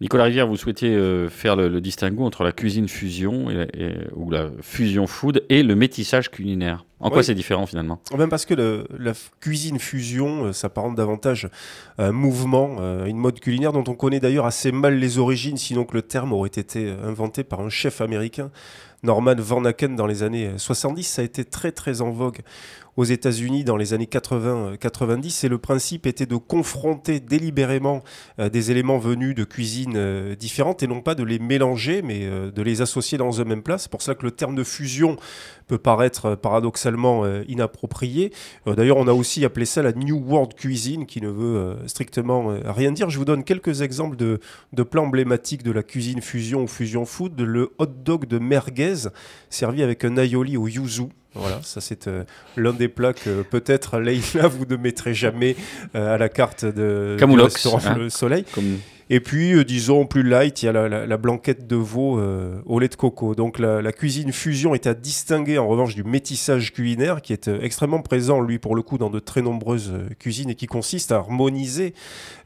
Nicolas 0.00 0.24
Rivière, 0.24 0.46
vous 0.46 0.56
souhaitiez 0.56 0.90
euh, 0.90 1.28
faire 1.28 1.56
le, 1.56 1.80
distinguo 1.80 2.24
entre 2.24 2.44
la 2.44 2.52
cuisine 2.52 2.88
fusion 2.88 3.50
et, 3.50 3.96
ou 4.14 4.30
la 4.30 4.50
fusion 4.60 5.06
food 5.06 5.44
et 5.48 5.62
le 5.62 5.74
métissage 5.74 6.30
culinaire. 6.30 6.84
En 6.98 7.10
quoi 7.10 7.22
c'est 7.22 7.34
différent 7.34 7.66
finalement? 7.66 8.00
Même 8.16 8.30
parce 8.30 8.46
que 8.46 8.54
la 8.98 9.12
cuisine 9.40 9.78
fusion 9.78 10.46
euh, 10.46 10.52
s'apparente 10.52 10.94
davantage 10.94 11.48
à 11.98 12.06
un 12.06 12.12
mouvement, 12.12 12.76
euh, 12.80 13.04
une 13.04 13.18
mode 13.18 13.38
culinaire 13.40 13.72
dont 13.72 13.84
on 13.86 13.94
connaît 13.94 14.20
d'ailleurs 14.20 14.46
assez 14.46 14.72
mal 14.72 14.98
les 14.98 15.18
origines, 15.18 15.58
sinon 15.58 15.84
que 15.84 15.94
le 15.94 16.02
terme 16.02 16.32
aurait 16.32 16.48
été 16.48 16.90
inventé 17.04 17.44
par 17.44 17.60
un 17.60 17.68
chef 17.68 18.00
américain, 18.00 18.50
Norman 19.02 19.34
Van 19.36 19.64
Aken, 19.66 19.94
dans 19.94 20.06
les 20.06 20.22
années 20.22 20.52
70. 20.56 21.02
Ça 21.04 21.22
a 21.22 21.24
été 21.24 21.44
très 21.44 21.70
très 21.70 22.00
en 22.00 22.10
vogue 22.10 22.40
aux 22.96 23.04
États-Unis 23.04 23.64
dans 23.64 23.76
les 23.76 23.92
années 23.92 24.08
80-90 24.10 25.44
et 25.44 25.48
le 25.48 25.58
principe 25.58 26.06
était 26.06 26.26
de 26.26 26.36
confronter 26.36 27.20
délibérément 27.20 28.02
euh, 28.38 28.48
des 28.48 28.70
éléments 28.70 28.98
venus 28.98 29.34
de 29.34 29.44
cuisines 29.44 29.96
euh, 29.96 30.34
différentes 30.34 30.82
et 30.82 30.86
non 30.86 31.02
pas 31.02 31.14
de 31.14 31.22
les 31.22 31.38
mélanger 31.38 32.02
mais 32.02 32.20
euh, 32.22 32.50
de 32.50 32.62
les 32.62 32.80
associer 32.82 33.18
dans 33.18 33.40
un 33.40 33.44
même 33.44 33.62
plat. 33.62 33.78
C'est 33.78 33.90
pour 33.90 34.02
cela 34.02 34.14
que 34.14 34.24
le 34.24 34.30
terme 34.30 34.54
de 34.54 34.64
fusion 34.64 35.16
peut 35.66 35.78
paraître 35.78 36.36
paradoxalement 36.36 37.24
inapproprié. 37.48 38.32
D'ailleurs, 38.66 38.98
on 38.98 39.08
a 39.08 39.12
aussi 39.12 39.44
appelé 39.44 39.66
ça 39.66 39.82
la 39.82 39.92
New 39.92 40.16
World 40.16 40.54
Cuisine 40.54 41.06
qui 41.06 41.20
ne 41.20 41.28
veut 41.28 41.76
strictement 41.86 42.56
rien 42.64 42.92
dire. 42.92 43.10
Je 43.10 43.18
vous 43.18 43.24
donne 43.24 43.42
quelques 43.42 43.82
exemples 43.82 44.16
de, 44.16 44.38
de 44.72 44.82
plats 44.84 45.02
emblématiques 45.02 45.64
de 45.64 45.72
la 45.72 45.82
cuisine 45.82 46.20
fusion 46.20 46.62
ou 46.62 46.66
fusion 46.68 47.04
food. 47.04 47.40
Le 47.40 47.72
hot 47.78 47.86
dog 47.86 48.26
de 48.26 48.38
merguez 48.38 49.08
servi 49.50 49.82
avec 49.82 50.04
un 50.04 50.16
aioli 50.16 50.56
au 50.56 50.68
yuzu. 50.68 51.08
Voilà, 51.36 51.60
ça 51.62 51.80
c'est 51.80 52.08
euh, 52.08 52.24
l'un 52.56 52.72
des 52.72 52.88
plats 52.88 53.12
que 53.12 53.42
peut-être 53.42 53.98
Leïla 53.98 54.48
vous 54.48 54.64
ne 54.66 54.76
mettrez 54.76 55.14
jamais 55.14 55.56
euh, 55.94 56.14
à 56.14 56.18
la 56.18 56.28
carte 56.28 56.64
de, 56.64 57.16
restaurant 57.20 57.80
hein. 57.84 57.94
Le 57.96 58.10
Soleil. 58.10 58.44
Et 59.08 59.20
puis, 59.20 59.54
euh, 59.54 59.64
disons, 59.64 60.04
plus 60.04 60.24
light, 60.24 60.62
il 60.62 60.66
y 60.66 60.68
a 60.68 60.72
la, 60.72 61.16
blanquette 61.16 61.66
de 61.68 61.76
veau 61.76 62.18
euh, 62.18 62.60
au 62.66 62.80
lait 62.80 62.88
de 62.88 62.96
coco. 62.96 63.36
Donc 63.36 63.58
la, 63.60 63.92
cuisine 63.92 64.32
fusion 64.32 64.74
est 64.74 64.86
à 64.88 64.94
distinguer 64.94 65.58
en 65.58 65.68
revanche 65.68 65.94
du 65.94 66.02
métissage 66.02 66.72
culinaire 66.72 67.22
qui 67.22 67.32
est 67.32 67.46
euh, 67.46 67.60
extrêmement 67.62 68.02
présent, 68.02 68.40
lui, 68.40 68.58
pour 68.58 68.74
le 68.74 68.82
coup, 68.82 68.98
dans 68.98 69.08
de 69.08 69.20
très 69.20 69.42
nombreuses 69.42 69.92
cuisines 70.18 70.50
et 70.50 70.54
qui 70.56 70.66
consiste 70.66 71.12
à 71.12 71.16
harmoniser 71.16 71.94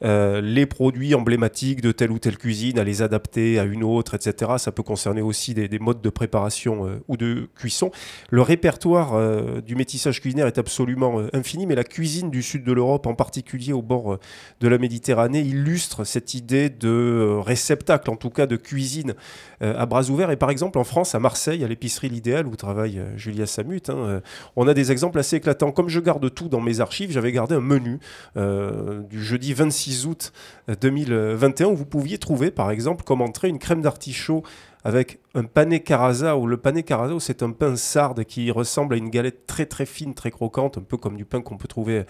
les 0.03 0.67
produits 0.67 1.15
emblématiques 1.15 1.81
de 1.81 1.93
telle 1.93 2.11
ou 2.11 2.19
telle 2.19 2.37
cuisine, 2.37 2.79
à 2.79 2.85
les 2.85 3.03
adapter 3.03 3.59
à 3.59 3.65
une 3.65 3.85
autre, 3.85 4.15
etc. 4.15 4.53
Ça 4.59 4.73
peut 4.73 4.83
concerner 4.83 5.21
aussi 5.21 5.55
des, 5.55 5.79
modes 5.79 6.01
de 6.01 6.11
préparation 6.11 7.01
ou 7.09 7.17
de 7.17 7.49
cuisson. 7.55 7.91
Le 8.31 8.43
répertoire 8.43 9.63
du 9.63 9.77
métissage 9.77 10.21
culinaire 10.21 10.47
est 10.47 10.59
absolument 10.59 11.23
infini, 11.33 11.67
mais 11.67 11.75
la 11.75 11.85
cuisine 11.85 12.31
du 12.31 12.43
sud 12.43 12.65
de 12.65 12.73
l'Europe, 12.73 13.07
en 13.07 13.15
particulier 13.15 13.73
au 13.73 13.83
bord 13.83 14.19
de 14.61 14.69
la 14.69 14.79
Méditerranée, 14.79 15.41
illustre 15.41 16.05
cette 16.05 16.35
idée 16.35 16.50
de 16.51 16.89
euh, 16.89 17.41
réceptacle, 17.41 18.11
en 18.11 18.17
tout 18.17 18.31
cas 18.31 18.47
de 18.47 18.57
cuisine 18.57 19.15
euh, 19.63 19.75
à 19.79 19.87
bras 19.87 20.11
ouverts. 20.11 20.31
Et 20.31 20.37
par 20.37 20.51
exemple, 20.51 20.79
en 20.79 20.85
France, 20.85 21.15
à 21.15 21.21
Marseille, 21.21 21.65
à 21.65 21.69
l'épicerie 21.69 22.09
L'Idéal, 22.09 22.47
où 22.47 22.57
travaille 22.57 22.99
euh, 22.99 23.17
Julia 23.17 23.47
Samut, 23.47 23.89
hein, 23.89 24.21
on 24.57 24.67
a 24.67 24.75
des 24.75 24.93
exemples 24.93 25.19
assez 25.19 25.37
éclatants. 25.37 25.73
Comme 25.73 25.89
je 25.89 26.01
garde 26.01 26.33
tout 26.35 26.49
dans 26.49 26.61
mes 26.61 26.81
archives, 26.81 27.13
j'avais 27.13 27.33
gardé 27.33 27.55
un 27.55 27.61
menu 27.61 28.01
du 28.37 29.23
jeudi 29.23 29.53
26 29.53 30.07
août 30.07 30.33
2021 30.81 31.67
où 31.67 31.77
vous 31.77 31.87
pouviez 31.87 32.19
trouver, 32.19 32.51
par 32.51 32.71
exemple, 32.71 33.05
comme 33.05 33.21
entrée 33.21 33.49
une 33.49 33.59
crème 33.59 33.83
d'artichaut 33.83 34.43
avec 34.85 35.21
un 35.35 35.45
pané 35.45 35.81
caraza, 35.81 36.37
ou 36.37 36.47
le 36.47 36.57
pané 36.57 36.83
caraza, 36.83 37.15
c'est 37.21 37.43
un 37.43 37.51
pain 37.51 37.77
sarde 37.77 38.25
qui 38.25 38.51
ressemble 38.51 38.95
à 38.95 38.97
une 38.97 39.11
galette 39.11 39.47
très 39.47 39.67
très 39.67 39.87
fine, 39.87 40.15
très 40.15 40.31
croquante, 40.31 40.79
un 40.79 40.83
peu 40.83 40.97
comme 40.97 41.17
du 41.17 41.25
pain 41.25 41.41
qu'on 41.43 41.57
peut 41.57 41.69
trouver 41.69 42.05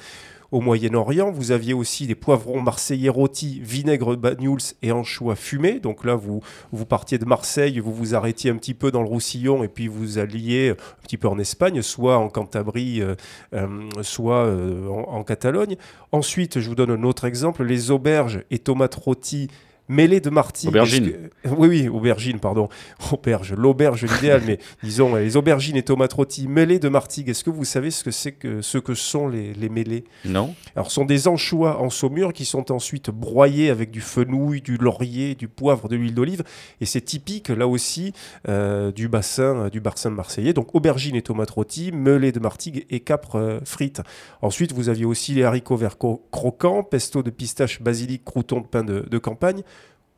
au 0.50 0.60
Moyen-Orient. 0.60 1.30
Vous 1.30 1.52
aviez 1.52 1.74
aussi 1.74 2.06
des 2.06 2.14
poivrons 2.14 2.60
marseillais 2.60 3.08
rôtis, 3.08 3.60
vinaigre 3.62 4.16
bagnouls 4.16 4.74
et 4.82 4.92
anchois 4.92 5.36
fumés. 5.36 5.80
Donc 5.80 6.04
là, 6.04 6.14
vous, 6.14 6.40
vous 6.72 6.86
partiez 6.86 7.18
de 7.18 7.24
Marseille, 7.24 7.78
vous 7.78 7.92
vous 7.92 8.14
arrêtiez 8.14 8.50
un 8.50 8.56
petit 8.56 8.74
peu 8.74 8.90
dans 8.90 9.02
le 9.02 9.08
Roussillon 9.08 9.62
et 9.62 9.68
puis 9.68 9.88
vous 9.88 10.18
alliez 10.18 10.70
un 10.70 11.02
petit 11.02 11.16
peu 11.16 11.28
en 11.28 11.38
Espagne, 11.38 11.82
soit 11.82 12.18
en 12.18 12.28
Cantabrie, 12.28 13.00
euh, 13.00 13.14
euh, 13.54 13.88
soit 14.02 14.46
euh, 14.46 14.88
en, 14.88 15.18
en 15.18 15.24
Catalogne. 15.24 15.76
Ensuite, 16.12 16.60
je 16.60 16.68
vous 16.68 16.74
donne 16.74 16.90
un 16.90 17.02
autre 17.04 17.24
exemple, 17.24 17.64
les 17.64 17.90
auberges 17.90 18.42
et 18.50 18.58
tomates 18.58 18.94
rôties 18.94 19.48
mêlée 19.90 20.20
de 20.20 20.30
martigues. 20.30 20.70
Aubergine. 20.70 21.30
Oui, 21.44 21.68
oui, 21.68 21.88
aubergine, 21.88 22.38
pardon. 22.38 22.68
Auberge, 23.12 23.52
l'auberge 23.54 24.04
l'idéal, 24.04 24.42
mais 24.46 24.58
disons 24.82 25.16
les 25.16 25.36
aubergines 25.36 25.76
et 25.76 25.82
tomates 25.82 26.12
rôties 26.12 26.46
mêlées 26.46 26.78
de 26.78 26.88
martigues. 26.88 27.28
Est-ce 27.28 27.44
que 27.44 27.50
vous 27.50 27.64
savez 27.64 27.90
ce 27.90 28.04
que 28.04 28.10
c'est 28.10 28.32
que 28.32 28.62
ce 28.62 28.78
que 28.78 28.94
sont 28.94 29.28
les, 29.28 29.52
les 29.52 29.68
mêlées? 29.68 30.04
Non. 30.24 30.54
Alors, 30.76 30.88
ce 30.88 30.94
sont 30.94 31.04
des 31.04 31.26
anchois 31.26 31.80
en 31.80 31.90
saumure 31.90 32.32
qui 32.32 32.44
sont 32.44 32.70
ensuite 32.70 33.10
broyés 33.10 33.68
avec 33.68 33.90
du 33.90 34.00
fenouil, 34.00 34.60
du 34.60 34.76
laurier, 34.76 35.34
du 35.34 35.48
poivre, 35.48 35.88
de 35.88 35.96
l'huile 35.96 36.14
d'olive, 36.14 36.44
et 36.80 36.86
c'est 36.86 37.00
typique 37.00 37.48
là 37.48 37.66
aussi 37.66 38.12
euh, 38.48 38.92
du 38.92 39.08
bassin 39.08 39.68
du 39.68 39.80
bassin 39.80 40.10
marseillais. 40.10 40.52
Donc 40.52 40.74
aubergines 40.74 41.16
et 41.16 41.22
tomates 41.22 41.50
rôties, 41.50 41.90
mêlées 41.90 42.32
de 42.32 42.38
martigues 42.38 42.86
et 42.90 43.00
capres 43.00 43.36
euh, 43.36 43.58
frites. 43.64 44.02
Ensuite, 44.40 44.72
vous 44.72 44.88
aviez 44.88 45.04
aussi 45.04 45.34
les 45.34 45.42
haricots 45.42 45.76
verts 45.76 45.98
croquants, 45.98 46.84
pesto 46.84 47.24
de 47.24 47.30
pistache, 47.30 47.82
basilic, 47.82 48.24
croutons 48.24 48.60
de 48.60 48.66
pain 48.66 48.84
de, 48.84 49.00
de 49.00 49.18
campagne 49.18 49.62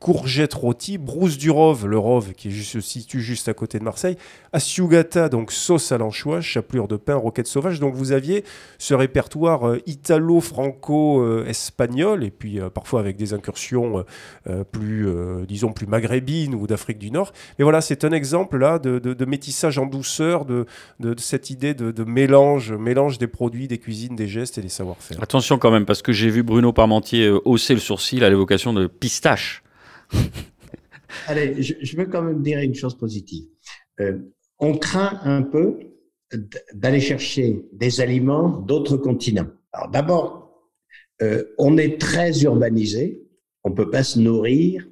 courgette 0.03 0.53
rôtie, 0.53 0.97
brousse 0.97 1.37
du 1.37 1.49
Rove, 1.49 1.87
le 1.87 1.97
Rove 1.97 2.33
qui 2.33 2.51
se 2.51 2.81
situe 2.81 3.21
juste 3.21 3.47
à 3.47 3.53
côté 3.53 3.79
de 3.79 3.85
Marseille, 3.85 4.17
Asiugata, 4.51 5.29
donc 5.29 5.53
sauce 5.53 5.93
à 5.93 5.97
l'anchois, 5.97 6.41
chapelure 6.41 6.89
de 6.89 6.97
pain, 6.97 7.15
roquette 7.15 7.47
sauvage. 7.47 7.79
Donc 7.79 7.95
vous 7.95 8.11
aviez 8.11 8.43
ce 8.79 8.93
répertoire 8.93 9.65
euh, 9.65 9.79
italo-franco-espagnol, 9.85 12.25
et 12.25 12.31
puis 12.31 12.59
euh, 12.59 12.69
parfois 12.69 12.99
avec 12.99 13.15
des 13.15 13.33
incursions 13.33 14.03
euh, 14.47 14.65
plus, 14.65 15.07
disons, 15.47 15.71
plus 15.71 15.87
maghrébines 15.87 16.53
ou 16.53 16.67
d'Afrique 16.67 16.99
du 16.99 17.09
Nord. 17.09 17.31
Mais 17.57 17.63
voilà, 17.63 17.79
c'est 17.79 18.03
un 18.03 18.11
exemple 18.11 18.57
là 18.57 18.79
de, 18.79 19.25
métissage 19.25 19.77
en 19.77 19.85
douceur, 19.85 20.43
de, 20.43 20.65
cette 21.15 21.49
idée 21.49 21.73
de, 21.73 22.03
mélange, 22.03 22.73
mélange 22.73 23.19
des 23.19 23.27
produits, 23.27 23.69
des 23.69 23.77
cuisines, 23.77 24.17
des 24.17 24.27
gestes 24.27 24.57
et 24.57 24.61
des 24.61 24.67
savoir-faire. 24.67 25.23
Attention 25.23 25.57
quand 25.57 25.71
même, 25.71 25.85
parce 25.85 26.01
que 26.01 26.11
j'ai 26.11 26.29
vu 26.29 26.43
Bruno 26.43 26.73
Parmentier 26.73 27.29
hausser 27.45 27.73
le 27.73 27.79
sourcil 27.79 28.25
à 28.25 28.29
l'évocation 28.29 28.73
de 28.73 28.87
pistache. 28.87 29.62
Allez, 31.27 31.61
je, 31.61 31.97
veux 31.97 32.05
quand 32.05 32.21
même 32.21 32.41
dire 32.41 32.59
une 32.59 32.75
chose 32.75 32.97
positive. 32.97 33.45
Euh, 33.99 34.19
on 34.59 34.77
craint 34.77 35.19
un 35.23 35.43
peu 35.43 35.79
d'aller 36.73 36.99
chercher 36.99 37.65
des 37.71 38.01
aliments 38.01 38.49
d'autres 38.49 38.97
continents. 38.97 39.47
Alors 39.71 39.89
d'abord, 39.89 40.43
euh, 41.21 41.43
on 41.57 41.77
est 41.77 41.99
très 41.99 42.41
urbanisé, 42.43 43.23
on 43.63 43.71
peut 43.71 43.89
pas 43.89 44.03
se 44.03 44.19
nourrir 44.19 44.87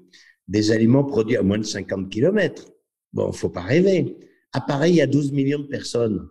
des 0.48 0.72
aliments 0.72 1.04
produits 1.04 1.38
à 1.38 1.44
moins 1.44 1.58
de 1.58 1.64
50 1.64 2.10
km. 2.10 2.72
Bon, 3.14 3.32
faut 3.32 3.50
pas 3.50 3.62
rêver. 3.62 4.18
À 4.54 4.62
Paris, 4.62 4.92
il 4.92 4.96
y 4.98 5.02
a 5.02 5.08
12 5.08 5.32
millions 5.32 5.60
de 5.60 5.68
personnes 5.68 6.30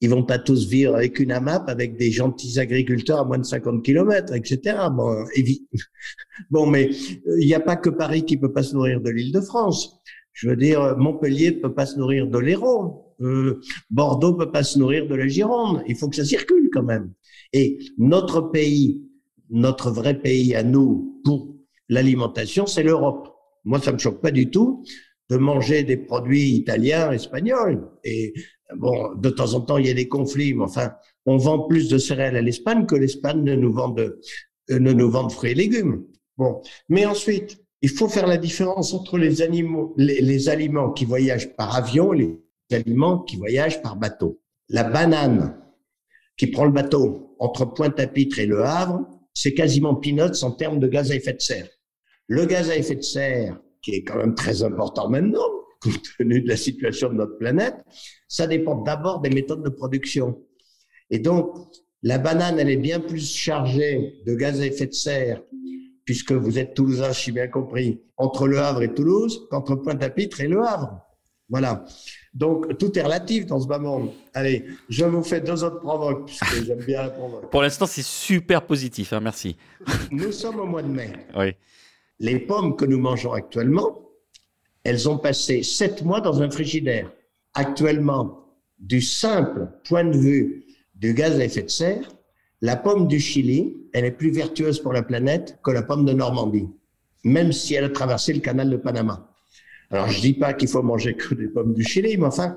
ils 0.00 0.10
vont 0.10 0.22
pas 0.22 0.38
tous 0.38 0.68
vivre 0.68 0.94
avec 0.94 1.18
une 1.18 1.32
AMAP, 1.32 1.68
avec 1.68 1.96
des 1.96 2.10
gentils 2.10 2.58
agriculteurs 2.60 3.20
à 3.20 3.24
moins 3.24 3.38
de 3.38 3.44
50 3.44 3.84
km, 3.84 4.32
etc. 4.34 4.78
Bon, 4.92 5.24
bon 6.50 6.66
mais 6.66 6.90
euh, 7.26 7.40
il 7.40 7.46
n'y 7.46 7.54
a 7.54 7.60
pas 7.60 7.76
que 7.76 7.90
Paris 7.90 8.24
qui 8.24 8.36
peut 8.36 8.52
pas 8.52 8.62
se 8.62 8.74
nourrir 8.74 9.00
de 9.00 9.10
l'île 9.10 9.32
de 9.32 9.40
France. 9.40 10.00
Je 10.32 10.48
veux 10.48 10.56
dire, 10.56 10.96
Montpellier 10.96 11.50
ne 11.50 11.60
peut 11.60 11.74
pas 11.74 11.86
se 11.86 11.98
nourrir 11.98 12.28
de 12.28 12.38
l'Hérault. 12.38 13.16
euh, 13.20 13.60
Bordeaux 13.90 14.34
peut 14.34 14.52
pas 14.52 14.62
se 14.62 14.78
nourrir 14.78 15.08
de 15.08 15.14
la 15.16 15.26
Gironde. 15.26 15.82
Il 15.88 15.96
faut 15.96 16.08
que 16.08 16.14
ça 16.14 16.24
circule 16.24 16.70
quand 16.72 16.84
même. 16.84 17.12
Et 17.52 17.78
notre 17.98 18.40
pays, 18.40 19.02
notre 19.50 19.90
vrai 19.90 20.20
pays 20.20 20.54
à 20.54 20.62
nous 20.62 21.20
pour 21.24 21.56
l'alimentation, 21.88 22.66
c'est 22.66 22.84
l'Europe. 22.84 23.34
Moi, 23.64 23.80
ça 23.80 23.92
me 23.92 23.98
choque 23.98 24.20
pas 24.20 24.30
du 24.30 24.48
tout 24.48 24.84
de 25.30 25.36
manger 25.36 25.82
des 25.84 25.96
produits 25.96 26.50
italiens, 26.50 27.12
espagnols. 27.12 27.88
Et 28.04 28.32
bon, 28.76 29.14
de 29.14 29.30
temps 29.30 29.54
en 29.54 29.60
temps, 29.60 29.78
il 29.78 29.86
y 29.86 29.90
a 29.90 29.94
des 29.94 30.08
conflits, 30.08 30.54
mais 30.54 30.64
enfin, 30.64 30.92
on 31.26 31.36
vend 31.36 31.66
plus 31.66 31.88
de 31.88 31.98
céréales 31.98 32.36
à 32.36 32.42
l'Espagne 32.42 32.86
que 32.86 32.94
l'Espagne 32.94 33.42
ne 33.42 33.54
nous 33.54 33.72
vend 33.72 33.90
de, 33.90 34.20
ne 34.70 34.92
nous 34.92 35.10
vend 35.10 35.26
de 35.26 35.32
fruits 35.32 35.52
et 35.52 35.54
légumes. 35.54 36.04
Bon, 36.36 36.62
mais 36.88 37.04
ensuite, 37.04 37.58
il 37.82 37.90
faut 37.90 38.08
faire 38.08 38.26
la 38.26 38.38
différence 38.38 38.94
entre 38.94 39.18
les 39.18 39.42
animaux, 39.42 39.94
les, 39.96 40.48
aliments 40.48 40.92
qui 40.92 41.04
voyagent 41.04 41.54
par 41.54 41.76
avion 41.76 42.12
et 42.12 42.38
les 42.70 42.76
aliments 42.76 43.20
qui 43.20 43.36
voyagent 43.36 43.82
par 43.82 43.96
bateau. 43.96 44.40
La 44.68 44.84
banane 44.84 45.56
qui 46.36 46.48
prend 46.48 46.64
le 46.64 46.72
bateau 46.72 47.36
entre 47.38 47.64
Pointe-à-Pitre 47.66 48.38
et 48.38 48.46
Le 48.46 48.64
Havre, 48.64 49.06
c'est 49.34 49.54
quasiment 49.54 49.94
peanuts 49.94 50.42
en 50.42 50.50
termes 50.52 50.80
de 50.80 50.88
gaz 50.88 51.10
à 51.10 51.14
effet 51.14 51.32
de 51.32 51.40
serre. 51.40 51.68
Le 52.26 52.46
gaz 52.46 52.70
à 52.70 52.76
effet 52.76 52.96
de 52.96 53.02
serre, 53.02 53.60
qui 53.82 53.94
est 53.94 54.02
quand 54.02 54.16
même 54.16 54.34
très 54.34 54.62
important 54.62 55.08
maintenant, 55.08 55.46
compte 55.80 56.02
tenu 56.18 56.40
de 56.40 56.48
la 56.48 56.56
situation 56.56 57.08
de 57.08 57.14
notre 57.14 57.38
planète, 57.38 57.76
ça 58.26 58.46
dépend 58.46 58.82
d'abord 58.82 59.20
des 59.20 59.30
méthodes 59.30 59.62
de 59.62 59.68
production. 59.68 60.42
Et 61.10 61.18
donc, 61.18 61.54
la 62.02 62.18
banane, 62.18 62.58
elle 62.58 62.70
est 62.70 62.76
bien 62.76 63.00
plus 63.00 63.34
chargée 63.34 64.14
de 64.26 64.34
gaz 64.34 64.60
à 64.60 64.66
effet 64.66 64.86
de 64.86 64.92
serre 64.92 65.42
puisque 66.08 66.32
vous 66.32 66.58
êtes 66.58 66.72
toulousain, 66.72 67.12
si 67.12 67.26
j'ai 67.26 67.32
bien 67.32 67.48
compris, 67.48 68.00
entre 68.16 68.48
Le 68.48 68.58
Havre 68.58 68.80
et 68.80 68.94
Toulouse, 68.94 69.46
qu'entre 69.50 69.74
Pointe-à-Pitre 69.74 70.40
et 70.40 70.48
Le 70.48 70.64
Havre. 70.64 71.02
Voilà. 71.50 71.84
Donc, 72.32 72.78
tout 72.78 72.98
est 72.98 73.02
relatif 73.02 73.44
dans 73.44 73.60
ce 73.60 73.68
bas 73.68 73.78
monde. 73.78 74.10
Allez, 74.32 74.64
je 74.88 75.04
vous 75.04 75.22
fais 75.22 75.42
deux 75.42 75.62
autres 75.64 75.80
provoques, 75.80 76.24
puisque 76.24 76.64
j'aime 76.66 76.82
bien 76.82 77.02
répondre. 77.02 77.50
Pour 77.50 77.60
l'instant, 77.60 77.84
c'est 77.84 78.02
super 78.02 78.62
positif, 78.62 79.12
hein, 79.12 79.20
merci. 79.20 79.58
Nous 80.10 80.32
sommes 80.32 80.60
au 80.60 80.64
mois 80.64 80.82
de 80.82 80.88
mai. 80.88 81.12
Oui. 81.36 81.54
Les 82.20 82.38
pommes 82.38 82.76
que 82.76 82.84
nous 82.84 82.98
mangeons 82.98 83.32
actuellement, 83.32 84.10
elles 84.84 85.08
ont 85.08 85.18
passé 85.18 85.62
sept 85.62 86.02
mois 86.02 86.20
dans 86.20 86.42
un 86.42 86.50
frigidaire. 86.50 87.12
Actuellement, 87.54 88.44
du 88.78 89.00
simple 89.00 89.68
point 89.88 90.04
de 90.04 90.16
vue 90.16 90.64
du 90.94 91.14
gaz 91.14 91.38
à 91.38 91.44
effet 91.44 91.62
de 91.62 91.68
serre, 91.70 92.08
la 92.60 92.76
pomme 92.76 93.06
du 93.06 93.20
Chili, 93.20 93.76
elle 93.92 94.04
est 94.04 94.10
plus 94.12 94.30
vertueuse 94.30 94.80
pour 94.80 94.92
la 94.92 95.02
planète 95.02 95.58
que 95.62 95.70
la 95.70 95.82
pomme 95.82 96.04
de 96.04 96.12
Normandie, 96.12 96.68
même 97.24 97.52
si 97.52 97.74
elle 97.74 97.84
a 97.84 97.88
traversé 97.88 98.32
le 98.32 98.40
canal 98.40 98.68
de 98.70 98.76
Panama. 98.76 99.32
Alors, 99.90 100.08
je 100.08 100.20
dis 100.20 100.34
pas 100.34 100.54
qu'il 100.54 100.68
faut 100.68 100.82
manger 100.82 101.14
que 101.14 101.34
des 101.34 101.48
pommes 101.48 101.72
du 101.72 101.84
Chili, 101.84 102.16
mais 102.16 102.26
enfin, 102.26 102.56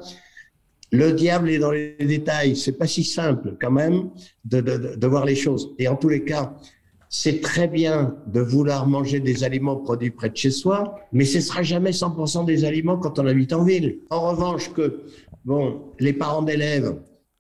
le 0.91 1.13
diable 1.13 1.49
est 1.49 1.59
dans 1.59 1.71
les 1.71 1.95
détails. 1.99 2.55
C'est 2.57 2.77
pas 2.77 2.87
si 2.87 3.03
simple, 3.03 3.57
quand 3.61 3.71
même, 3.71 4.09
de, 4.43 4.59
de, 4.59 4.95
de 4.95 5.07
voir 5.07 5.25
les 5.25 5.35
choses. 5.35 5.73
Et 5.79 5.87
en 5.87 5.95
tous 5.95 6.09
les 6.09 6.23
cas, 6.23 6.55
c'est 7.13 7.41
très 7.41 7.67
bien 7.67 8.15
de 8.25 8.39
vouloir 8.39 8.87
manger 8.87 9.19
des 9.19 9.43
aliments 9.43 9.75
produits 9.75 10.11
près 10.11 10.29
de 10.29 10.37
chez 10.37 10.49
soi, 10.49 10.95
mais 11.11 11.25
ce 11.25 11.41
sera 11.41 11.61
jamais 11.61 11.91
100% 11.91 12.45
des 12.45 12.63
aliments 12.63 12.97
quand 12.97 13.19
on 13.19 13.27
habite 13.27 13.51
en 13.51 13.65
ville. 13.65 13.99
En 14.09 14.31
revanche, 14.31 14.71
que, 14.73 15.01
bon, 15.43 15.91
les 15.99 16.13
parents 16.13 16.41
d'élèves 16.41 16.95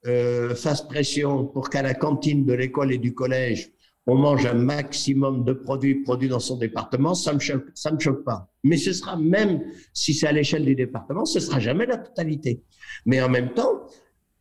euh, 0.05 0.53
fasse 0.55 0.81
pression 0.81 1.45
pour 1.45 1.69
qu'à 1.69 1.81
la 1.81 1.93
cantine 1.93 2.45
de 2.45 2.51
l'école 2.51 2.91
et 2.91 2.97
du 2.97 3.13
collège, 3.13 3.71
on 4.07 4.15
mange 4.15 4.45
un 4.45 4.55
maximum 4.55 5.45
de 5.45 5.53
produits 5.53 6.03
produits 6.03 6.27
dans 6.27 6.39
son 6.39 6.57
département, 6.57 7.13
ça 7.13 7.33
me 7.33 7.39
choque, 7.39 7.67
ça 7.73 7.93
me 7.93 7.99
choque 7.99 8.25
pas. 8.25 8.51
Mais 8.65 8.75
ce 8.75 8.91
sera 8.91 9.15
même 9.15 9.61
si 9.93 10.13
c'est 10.13 10.27
à 10.27 10.33
l'échelle 10.33 10.65
du 10.65 10.75
département, 10.75 11.23
ce 11.23 11.39
sera 11.39 11.61
jamais 11.61 11.85
la 11.85 11.97
totalité. 11.97 12.61
Mais 13.05 13.21
en 13.21 13.29
même 13.29 13.53
temps, 13.53 13.87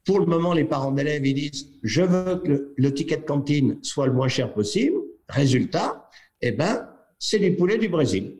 pour 0.04 0.18
le 0.18 0.26
moment, 0.26 0.54
les 0.54 0.64
parents 0.64 0.90
d'élèves 0.90 1.24
ils 1.24 1.34
disent 1.34 1.68
je 1.84 2.02
veux 2.02 2.36
que 2.36 2.72
le, 2.76 2.94
ticket 2.94 3.18
de 3.18 3.22
cantine 3.22 3.78
soit 3.82 4.06
le 4.06 4.12
moins 4.12 4.28
cher 4.28 4.52
possible. 4.52 4.96
Résultat, 5.30 6.08
eh 6.42 6.52
ben, 6.52 6.88
c'est 7.18 7.38
les 7.38 7.52
poulets 7.52 7.78
du 7.78 7.88
Brésil. 7.88 8.36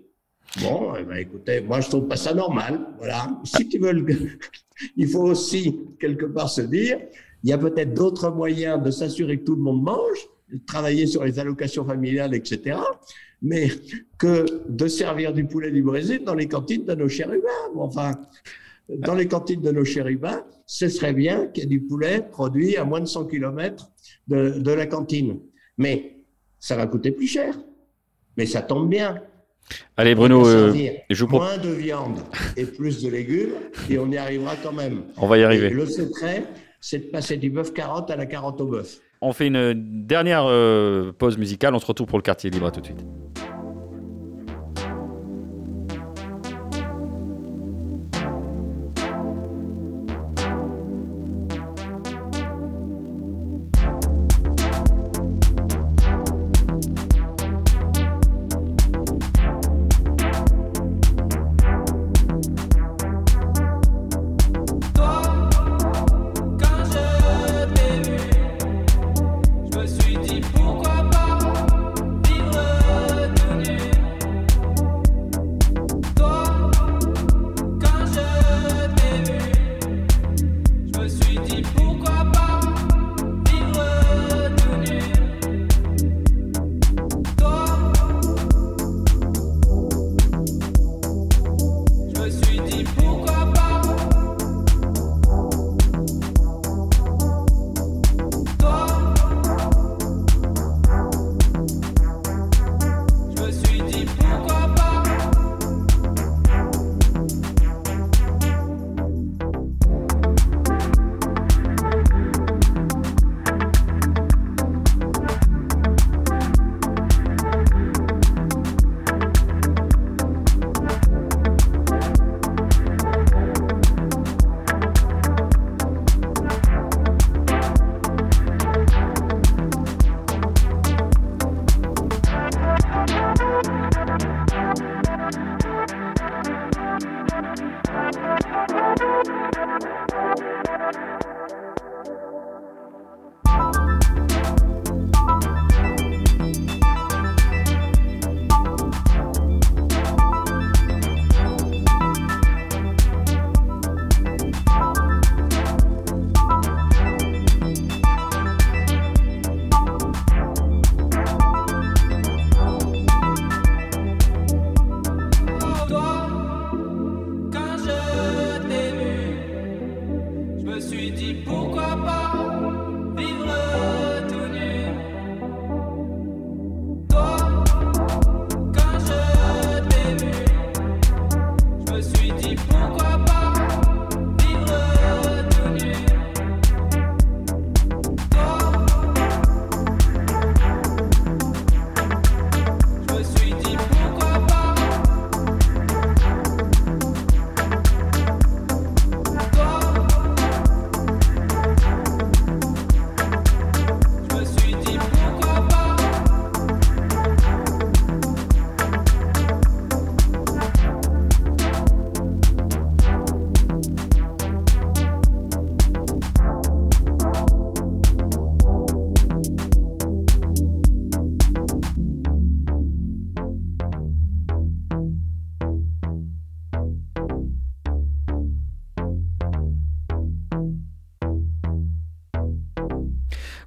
Bon, 0.60 0.94
eh 0.98 1.04
ben, 1.04 1.16
écoutez, 1.16 1.60
moi 1.60 1.80
je 1.80 1.88
trouve 1.88 2.08
pas 2.08 2.16
ça 2.16 2.34
normal. 2.34 2.80
Voilà. 2.98 3.40
Si 3.44 3.68
tu 3.68 3.78
veux 3.78 3.92
il 4.96 5.08
faut 5.08 5.22
aussi 5.22 5.78
quelque 6.00 6.26
part 6.26 6.50
se 6.50 6.62
dire, 6.62 6.98
il 7.44 7.50
y 7.50 7.52
a 7.52 7.58
peut-être 7.58 7.94
d'autres 7.94 8.30
moyens 8.30 8.82
de 8.82 8.90
s'assurer 8.90 9.38
que 9.38 9.44
tout 9.44 9.54
le 9.54 9.62
monde 9.62 9.82
mange, 9.82 10.28
travailler 10.66 11.06
sur 11.06 11.24
les 11.24 11.38
allocations 11.38 11.84
familiales, 11.84 12.34
etc. 12.34 12.78
Mais 13.42 13.68
que 14.18 14.44
de 14.68 14.88
servir 14.88 15.32
du 15.32 15.44
poulet 15.46 15.70
du 15.70 15.82
Brésil 15.82 16.22
dans 16.24 16.34
les 16.34 16.48
cantines 16.48 16.84
de 16.84 16.94
nos 16.94 17.08
chérubins. 17.08 17.48
Enfin, 17.76 18.12
dans 18.88 19.14
les 19.14 19.28
cantines 19.28 19.60
de 19.60 19.70
nos 19.70 19.84
chérubins, 19.84 20.44
ce 20.66 20.88
serait 20.88 21.14
bien 21.14 21.46
qu'il 21.46 21.64
y 21.64 21.66
ait 21.66 21.68
du 21.68 21.80
poulet 21.80 22.22
produit 22.28 22.76
à 22.76 22.84
moins 22.84 23.00
de 23.00 23.06
100 23.06 23.26
km 23.26 23.90
de, 24.26 24.58
de 24.58 24.72
la 24.72 24.86
cantine. 24.86 25.38
Mais 25.78 26.19
ça 26.60 26.76
va 26.76 26.86
coûter 26.86 27.10
plus 27.10 27.26
cher. 27.26 27.54
Mais 28.36 28.46
ça 28.46 28.62
tombe 28.62 28.88
bien. 28.88 29.20
Allez 29.96 30.14
Bruno, 30.14 30.46
euh, 30.46 30.72
je 31.10 31.24
vous 31.24 31.30
moins 31.30 31.58
de 31.58 31.68
viande 31.68 32.20
et 32.56 32.64
plus 32.64 33.02
de 33.02 33.10
légumes 33.10 33.52
et 33.88 33.98
on 33.98 34.10
y 34.10 34.16
arrivera 34.16 34.54
quand 34.62 34.72
même. 34.72 35.02
On 35.16 35.26
va 35.26 35.38
y 35.38 35.44
arriver. 35.44 35.70
le 35.70 35.86
secret, 35.86 36.44
c'est 36.80 36.98
de 36.98 37.10
passer 37.10 37.36
du 37.36 37.50
bœuf 37.50 37.72
carotte 37.72 38.10
à 38.10 38.16
la 38.16 38.26
carotte 38.26 38.60
au 38.60 38.66
bœuf. 38.66 38.98
On 39.20 39.32
fait 39.32 39.48
une 39.48 40.06
dernière 40.06 40.44
euh, 40.46 41.12
pause 41.12 41.38
musicale, 41.38 41.74
on 41.74 41.78
se 41.78 41.86
retrouve 41.86 42.06
pour 42.06 42.18
le 42.18 42.22
quartier 42.22 42.50
libre 42.50 42.70
tout 42.72 42.80
de 42.80 42.86
suite. 42.86 43.04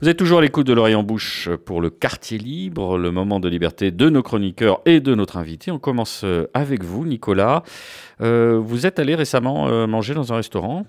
Vous 0.03 0.09
êtes 0.09 0.17
toujours 0.17 0.39
à 0.39 0.41
l'écoute 0.41 0.67
de 0.67 0.73
l'Orient 0.73 1.01
Bouche 1.01 1.47
pour 1.63 1.79
le 1.79 1.89
quartier 1.89 2.37
libre, 2.37 2.97
le 2.97 3.09
moment 3.09 3.39
de 3.39 3.47
liberté 3.47 3.89
de 3.89 4.09
nos 4.09 4.21
chroniqueurs 4.21 4.81
et 4.85 4.99
de 4.99 5.15
notre 5.15 5.37
invité. 5.37 5.71
On 5.71 5.79
commence 5.79 6.25
euh, 6.25 6.45
avec 6.53 6.83
vous, 6.83 7.05
Nicolas. 7.05 7.63
Euh, 8.19 8.59
vous 8.61 8.85
êtes 8.85 8.99
allé 8.99 9.15
récemment 9.15 9.69
euh, 9.69 9.87
manger 9.87 10.13
dans 10.13 10.33
un 10.33 10.35
restaurant 10.35 10.85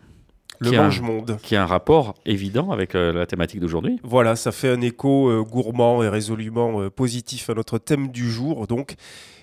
le 0.59 0.73
mange-monde. 0.73 1.39
Qui 1.45 1.55
a 1.55 1.63
un 1.63 1.67
rapport 1.67 2.15
évident 2.27 2.73
avec 2.73 2.95
la 2.95 3.25
thématique 3.27 3.61
d'aujourd'hui. 3.61 4.01
Voilà, 4.03 4.35
ça 4.35 4.51
fait 4.51 4.71
un 4.71 4.81
écho 4.81 5.45
gourmand 5.45 6.03
et 6.03 6.09
résolument 6.09 6.89
positif 6.91 7.51
à 7.51 7.55
notre 7.55 7.79
thème 7.79 8.09
du 8.09 8.31
jour. 8.31 8.67
Donc, 8.67 8.95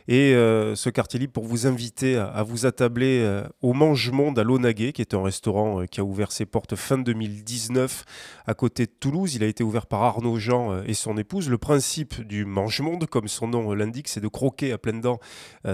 et 0.07 0.33
euh, 0.33 0.75
ce 0.75 0.89
quartier 0.89 1.19
libre 1.19 1.33
pour 1.33 1.45
vous 1.45 1.67
inviter 1.67 2.15
à, 2.17 2.43
vous 2.43 2.65
attabler 2.65 3.19
euh, 3.21 3.43
au 3.61 3.73
Mange-Monde 3.73 4.39
à 4.39 4.43
Lonaguet, 4.43 4.93
qui 4.93 5.01
est 5.01 5.13
un 5.13 5.23
restaurant 5.23 5.81
euh, 5.81 5.85
qui 5.85 5.99
a 5.99 6.03
ouvert 6.03 6.31
ses 6.31 6.45
portes 6.45 6.75
fin 6.75 6.97
2019 6.97 8.05
à 8.45 8.53
côté 8.53 8.85
de 8.85 8.91
Toulouse. 8.99 9.35
Il 9.35 9.43
a 9.43 9.47
été 9.47 9.63
ouvert 9.63 9.85
par 9.85 10.03
Arnaud 10.03 10.37
Jean 10.37 10.81
et 10.83 10.93
son 10.93 11.17
épouse. 11.17 11.49
Le 11.49 11.57
principe 11.57 12.21
du 12.21 12.45
Mange-Monde, 12.45 13.05
comme 13.05 13.27
son 13.27 13.47
nom 13.47 13.73
l'indique, 13.73 14.07
c'est 14.07 14.21
de 14.21 14.27
croquer 14.27 14.71
à 14.71 14.77
pleines 14.77 15.01
dents 15.01 15.19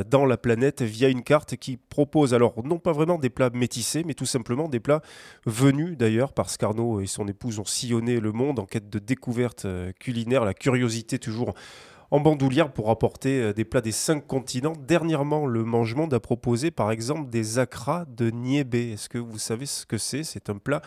dans 0.08 0.26
la 0.26 0.38
planète 0.38 0.82
via 0.82 1.10
une 1.10 1.24
carte 1.24 1.56
qui 1.56 1.78
propose 1.78 2.34
alors 2.34 2.54
non 2.64 2.80
pas 2.80 2.92
vraiment 2.92 3.18
des 3.18 3.30
plats 3.30 3.50
métissés, 3.54 4.04
mais 4.06 4.14
tout 4.14 4.26
simplement 4.26 4.68
des 4.68 4.80
plats 4.80 5.02
venus 5.46 5.98
d'ailleurs 5.98 6.34
parce 6.34 6.58
qu'Arnaud 6.58 7.02
et 7.02 7.08
son 7.08 7.28
épouse 7.28 7.60
ont 7.60 7.66
sillonné 7.66 8.20
le 8.20 8.32
monde 8.32 8.60
en 8.60 8.66
quête 8.66 8.90
de 8.90 9.00
découvertes 9.00 9.68
culinaires, 10.00 10.46
la 10.46 10.54
curiosité 10.54 11.20
toujours 11.20 11.54
en 12.12 12.20
bandoulière 12.20 12.72
pour 12.72 12.90
apporter 12.90 13.42
euh, 13.42 13.54
des 13.54 13.66
plats 13.66 13.82
des 13.82 13.92
cinq 13.92 14.26
continents. 14.26 14.74
Dernièrement, 14.88 15.46
le 15.46 15.64
Mange-Monde 15.64 16.14
a 16.14 16.20
proposé 16.20 16.72
par 16.72 16.92
exemple 16.92 17.30
des 17.30 17.60
acras 17.60 18.06
de 18.06 18.30
niébé. 18.30 18.94
Est-ce 18.94 19.10
que 19.10 19.18
vous 19.18 19.38
savez 19.38 19.66
ce 19.66 19.86
que 19.86 19.98
c'est? 19.98 20.24
C'est 20.24 20.50
un 20.50 20.58
plat 20.58 20.82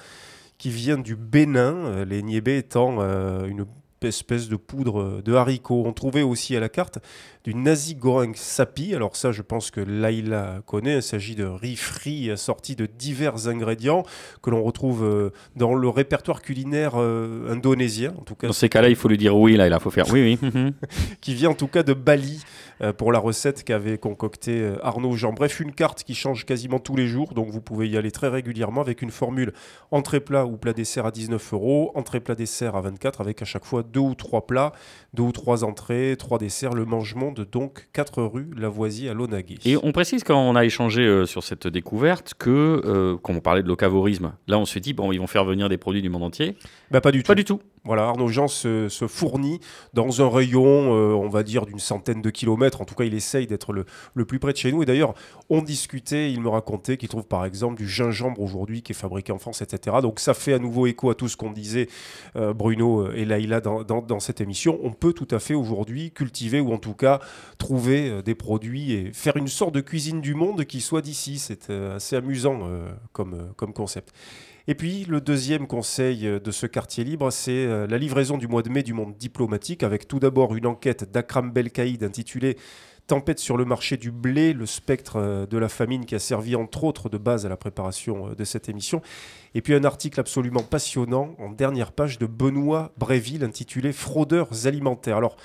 qui 0.58 0.70
vient 0.70 0.98
du 0.98 1.16
Bénin, 1.16 1.74
euh, 1.74 2.04
les 2.04 2.22
niébés 2.22 2.58
étant 2.58 2.96
euh, 3.00 3.46
une 3.46 3.66
espèce 4.04 4.48
de 4.48 4.56
poudre 4.56 5.22
de 5.22 5.34
haricots. 5.34 5.84
On 5.86 5.92
trouvait 5.92 6.22
aussi 6.22 6.56
à 6.56 6.60
la 6.60 6.68
carte 6.68 6.98
du 7.44 7.54
nasi 7.54 7.94
goreng 7.94 8.34
sapi. 8.34 8.94
Alors 8.94 9.16
ça, 9.16 9.32
je 9.32 9.42
pense 9.42 9.70
que 9.70 9.80
Laïla 9.80 10.60
connaît. 10.66 10.96
Il 10.96 11.02
s'agit 11.02 11.34
de 11.34 11.44
riz 11.44 11.76
frit 11.76 12.30
assorti 12.30 12.76
de 12.76 12.86
divers 12.86 13.48
ingrédients 13.48 14.04
que 14.42 14.50
l'on 14.50 14.62
retrouve 14.62 15.04
euh, 15.04 15.30
dans 15.56 15.74
le 15.74 15.88
répertoire 15.88 16.42
culinaire 16.42 16.92
euh, 16.96 17.50
indonésien. 17.50 18.12
En 18.18 18.22
tout 18.22 18.34
cas, 18.34 18.48
dans 18.48 18.52
ces 18.52 18.68
cas-là, 18.68 18.88
il 18.88 18.96
faut 18.96 19.08
lui 19.08 19.18
dire 19.18 19.36
oui. 19.36 19.56
Là, 19.56 19.68
il 19.68 19.80
faut 19.80 19.90
faire 19.90 20.10
oui, 20.12 20.38
oui. 20.42 20.72
qui 21.20 21.34
vient 21.34 21.50
en 21.50 21.54
tout 21.54 21.68
cas 21.68 21.82
de 21.82 21.94
Bali 21.94 22.42
euh, 22.82 22.92
pour 22.92 23.12
la 23.12 23.18
recette 23.18 23.64
qu'avait 23.64 23.98
concocté 23.98 24.72
Arnaud 24.82 25.16
Jean. 25.16 25.32
Bref, 25.32 25.60
une 25.60 25.72
carte 25.72 26.04
qui 26.04 26.14
change 26.14 26.44
quasiment 26.44 26.78
tous 26.78 26.96
les 26.96 27.06
jours. 27.06 27.32
Donc 27.32 27.48
vous 27.48 27.60
pouvez 27.60 27.88
y 27.88 27.96
aller 27.96 28.10
très 28.10 28.28
régulièrement 28.28 28.82
avec 28.82 29.00
une 29.00 29.10
formule 29.10 29.52
entrée 29.90 30.20
plat 30.20 30.44
ou 30.44 30.56
plat 30.56 30.72
dessert 30.72 31.06
à 31.06 31.10
19 31.10 31.54
euros, 31.54 31.92
entrée 31.94 32.20
plat 32.20 32.34
dessert 32.34 32.76
à 32.76 32.82
24 32.82 33.20
avec 33.22 33.40
à 33.40 33.44
chaque 33.46 33.64
fois 33.64 33.82
deux 33.90 34.00
ou 34.00 34.14
trois 34.14 34.46
plats, 34.46 34.72
deux 35.14 35.24
ou 35.24 35.32
trois 35.32 35.64
entrées, 35.64 36.14
trois 36.18 36.38
desserts, 36.38 36.72
le 36.72 36.84
mangement 36.84 37.32
de 37.32 37.44
donc 37.44 37.88
4 37.92 38.22
rue 38.22 38.50
Lavoisier 38.56 39.08
à 39.08 39.14
Lonaguet. 39.14 39.58
Et 39.64 39.76
on 39.82 39.92
précise 39.92 40.22
quand 40.24 40.40
on 40.40 40.54
a 40.54 40.64
échangé 40.64 41.02
euh, 41.02 41.26
sur 41.26 41.42
cette 41.42 41.66
découverte 41.66 42.34
que, 42.38 42.80
euh, 42.84 43.16
quand 43.20 43.34
on 43.34 43.40
parlait 43.40 43.62
de 43.62 43.68
locavorisme, 43.68 44.32
là 44.46 44.58
on 44.58 44.64
se 44.64 44.78
dit, 44.78 44.92
bon, 44.92 45.12
ils 45.12 45.18
vont 45.18 45.26
faire 45.26 45.44
venir 45.44 45.68
des 45.68 45.78
produits 45.78 46.02
du 46.02 46.08
monde 46.08 46.22
entier. 46.22 46.56
Bah, 46.90 47.00
pas 47.00 47.12
du 47.12 47.22
tout. 47.22 47.28
Pas 47.28 47.34
du 47.34 47.44
tout. 47.44 47.60
Voilà, 47.84 48.04
Arnaud 48.04 48.28
Jean 48.28 48.46
se, 48.46 48.88
fournit 49.08 49.58
dans 49.94 50.20
un 50.20 50.28
rayon, 50.28 50.94
euh, 50.94 51.14
on 51.14 51.30
va 51.30 51.42
dire, 51.42 51.64
d'une 51.64 51.78
centaine 51.78 52.20
de 52.20 52.28
kilomètres. 52.28 52.82
En 52.82 52.84
tout 52.84 52.94
cas, 52.94 53.04
il 53.04 53.14
essaye 53.14 53.46
d'être 53.46 53.72
le, 53.72 54.24
plus 54.26 54.38
près 54.38 54.52
de 54.52 54.58
chez 54.58 54.70
nous. 54.70 54.82
Et 54.82 54.86
d'ailleurs, 54.86 55.14
on 55.48 55.62
discutait, 55.62 56.30
il 56.30 56.42
me 56.42 56.50
racontait 56.50 56.98
qu'il 56.98 57.08
trouve 57.08 57.26
par 57.26 57.46
exemple 57.46 57.76
du 57.76 57.88
gingembre 57.88 58.42
aujourd'hui 58.42 58.82
qui 58.82 58.92
est 58.92 58.94
fabriqué 58.94 59.32
en 59.32 59.38
France, 59.38 59.62
etc. 59.62 59.96
Donc 60.02 60.20
ça 60.20 60.34
fait 60.34 60.52
à 60.52 60.58
nouveau 60.58 60.86
écho 60.86 61.08
à 61.08 61.14
tout 61.14 61.26
ce 61.26 61.38
qu'on 61.38 61.50
disait 61.50 61.88
Bruno 62.34 63.10
et 63.12 63.24
Laïla 63.24 63.60
dans, 63.60 63.82
dans, 63.82 64.20
cette 64.20 64.42
émission. 64.42 64.78
On 64.82 64.92
peut 65.00 65.12
tout 65.12 65.26
à 65.30 65.38
fait 65.40 65.54
aujourd'hui 65.54 66.12
cultiver 66.12 66.60
ou 66.60 66.72
en 66.72 66.78
tout 66.78 66.94
cas 66.94 67.20
trouver 67.58 68.08
euh, 68.08 68.22
des 68.22 68.34
produits 68.34 68.92
et 68.92 69.12
faire 69.12 69.36
une 69.36 69.48
sorte 69.48 69.74
de 69.74 69.80
cuisine 69.80 70.20
du 70.20 70.34
monde 70.34 70.64
qui 70.64 70.80
soit 70.80 71.02
d'ici. 71.02 71.38
C'est 71.38 71.70
euh, 71.70 71.96
assez 71.96 72.14
amusant 72.14 72.60
euh, 72.64 72.88
comme, 73.12 73.52
comme 73.56 73.72
concept. 73.72 74.12
Et 74.68 74.74
puis 74.74 75.04
le 75.06 75.20
deuxième 75.20 75.66
conseil 75.66 76.20
de 76.20 76.50
ce 76.50 76.66
quartier 76.66 77.02
libre, 77.02 77.32
c'est 77.32 77.66
la 77.88 77.98
livraison 77.98 78.36
du 78.36 78.46
mois 78.46 78.62
de 78.62 78.68
mai 78.68 78.82
du 78.84 78.92
monde 78.92 79.16
diplomatique, 79.16 79.82
avec 79.82 80.06
tout 80.06 80.20
d'abord 80.20 80.54
une 80.54 80.66
enquête 80.66 81.10
d'Akram 81.10 81.50
Belkaïd 81.50 82.04
intitulée 82.04 82.56
Tempête 83.10 83.40
sur 83.40 83.56
le 83.56 83.64
marché 83.64 83.96
du 83.96 84.12
blé, 84.12 84.52
le 84.52 84.66
spectre 84.66 85.44
de 85.50 85.58
la 85.58 85.68
famine 85.68 86.06
qui 86.06 86.14
a 86.14 86.20
servi 86.20 86.54
entre 86.54 86.84
autres 86.84 87.08
de 87.08 87.18
base 87.18 87.44
à 87.44 87.48
la 87.48 87.56
préparation 87.56 88.34
de 88.38 88.44
cette 88.44 88.68
émission. 88.68 89.02
Et 89.56 89.62
puis 89.62 89.74
un 89.74 89.82
article 89.82 90.20
absolument 90.20 90.62
passionnant 90.62 91.34
en 91.40 91.50
dernière 91.50 91.90
page 91.90 92.20
de 92.20 92.26
Benoît 92.26 92.92
Bréville 92.98 93.42
intitulé 93.42 93.92
Fraudeurs 93.92 94.68
alimentaires. 94.68 95.16
Alors 95.16 95.36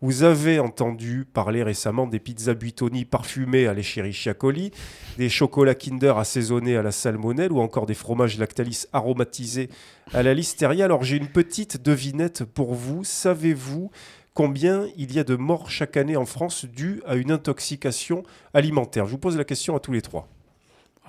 vous 0.00 0.24
avez 0.24 0.58
entendu 0.58 1.24
parler 1.32 1.62
récemment 1.62 2.08
des 2.08 2.18
pizzas 2.18 2.54
Buitoni 2.54 3.04
parfumées 3.04 3.68
à 3.68 3.72
l'Escherichia 3.72 4.34
coli, 4.34 4.72
des 5.16 5.28
chocolats 5.28 5.76
Kinder 5.76 6.18
assaisonnés 6.18 6.76
à 6.76 6.82
la 6.82 6.90
salmonelle 6.90 7.52
ou 7.52 7.60
encore 7.60 7.86
des 7.86 7.94
fromages 7.94 8.36
Lactalis 8.36 8.86
aromatisés 8.92 9.68
à 10.12 10.24
la 10.24 10.34
listeria. 10.34 10.86
Alors 10.86 11.04
j'ai 11.04 11.18
une 11.18 11.28
petite 11.28 11.80
devinette 11.80 12.42
pour 12.42 12.74
vous. 12.74 13.04
Savez-vous 13.04 13.92
combien 14.34 14.86
il 14.96 15.12
y 15.12 15.18
a 15.18 15.24
de 15.24 15.36
morts 15.36 15.70
chaque 15.70 15.96
année 15.96 16.16
en 16.16 16.26
France 16.26 16.64
dues 16.64 17.02
à 17.06 17.16
une 17.16 17.30
intoxication 17.30 18.22
alimentaire 18.54 19.06
Je 19.06 19.12
vous 19.12 19.18
pose 19.18 19.36
la 19.36 19.44
question 19.44 19.76
à 19.76 19.80
tous 19.80 19.92
les 19.92 20.02
trois. 20.02 20.28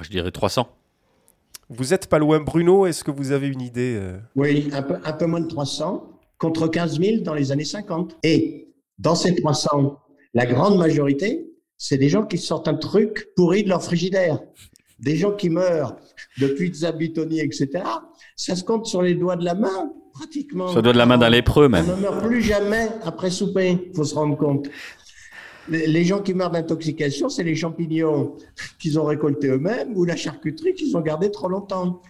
Je 0.01 0.09
dirais 0.09 0.31
300. 0.31 0.67
Vous 1.69 1.85
n'êtes 1.85 2.07
pas 2.07 2.19
loin, 2.19 2.39
Bruno. 2.39 2.85
Est-ce 2.85 3.03
que 3.03 3.11
vous 3.11 3.31
avez 3.31 3.47
une 3.47 3.61
idée 3.61 3.97
euh 3.99 4.17
Oui, 4.35 4.69
un 4.73 4.81
peu, 4.81 4.97
un 5.03 5.13
peu 5.13 5.25
moins 5.25 5.39
de 5.39 5.47
300 5.47 6.09
contre 6.37 6.67
15 6.67 6.99
000 6.99 7.21
dans 7.21 7.33
les 7.33 7.51
années 7.51 7.63
50. 7.63 8.17
Et 8.23 8.67
dans 8.99 9.15
ces 9.15 9.33
300, 9.35 9.99
la 10.33 10.45
grande 10.45 10.77
majorité, 10.77 11.49
c'est 11.77 11.97
des 11.97 12.09
gens 12.09 12.25
qui 12.25 12.37
sortent 12.37 12.67
un 12.67 12.75
truc 12.75 13.29
pourri 13.35 13.63
de 13.63 13.69
leur 13.69 13.83
frigidaire. 13.83 14.39
Des 14.99 15.15
gens 15.15 15.31
qui 15.31 15.49
meurent 15.49 15.95
de 16.39 16.47
pizza 16.47 16.91
bitoni, 16.91 17.39
etc. 17.39 17.83
Ça 18.35 18.55
se 18.55 18.63
compte 18.63 18.85
sur 18.85 19.01
les 19.01 19.15
doigts 19.15 19.35
de 19.35 19.45
la 19.45 19.55
main, 19.55 19.93
pratiquement. 20.13 20.73
Les 20.73 20.81
doigts 20.81 20.93
de 20.93 20.97
la 20.97 21.05
main 21.05 21.17
d'un 21.17 21.29
lépreux, 21.29 21.67
même. 21.67 21.85
On 21.89 21.97
ne 21.97 22.01
meurt 22.01 22.23
plus 22.23 22.41
jamais 22.41 22.89
après 23.03 23.29
souper, 23.29 23.89
il 23.89 23.95
faut 23.95 24.03
se 24.03 24.15
rendre 24.15 24.37
compte. 24.37 24.69
Les 25.69 26.03
gens 26.03 26.21
qui 26.21 26.33
meurent 26.33 26.51
d'intoxication, 26.51 27.29
c'est 27.29 27.43
les 27.43 27.55
champignons 27.55 28.35
qu'ils 28.79 28.99
ont 28.99 29.05
récoltés 29.05 29.47
eux-mêmes 29.47 29.93
ou 29.95 30.03
la 30.03 30.17
charcuterie 30.17 30.73
qu'ils 30.73 30.97
ont 30.97 31.01
gardée 31.01 31.31
trop 31.31 31.47
longtemps. 31.47 32.01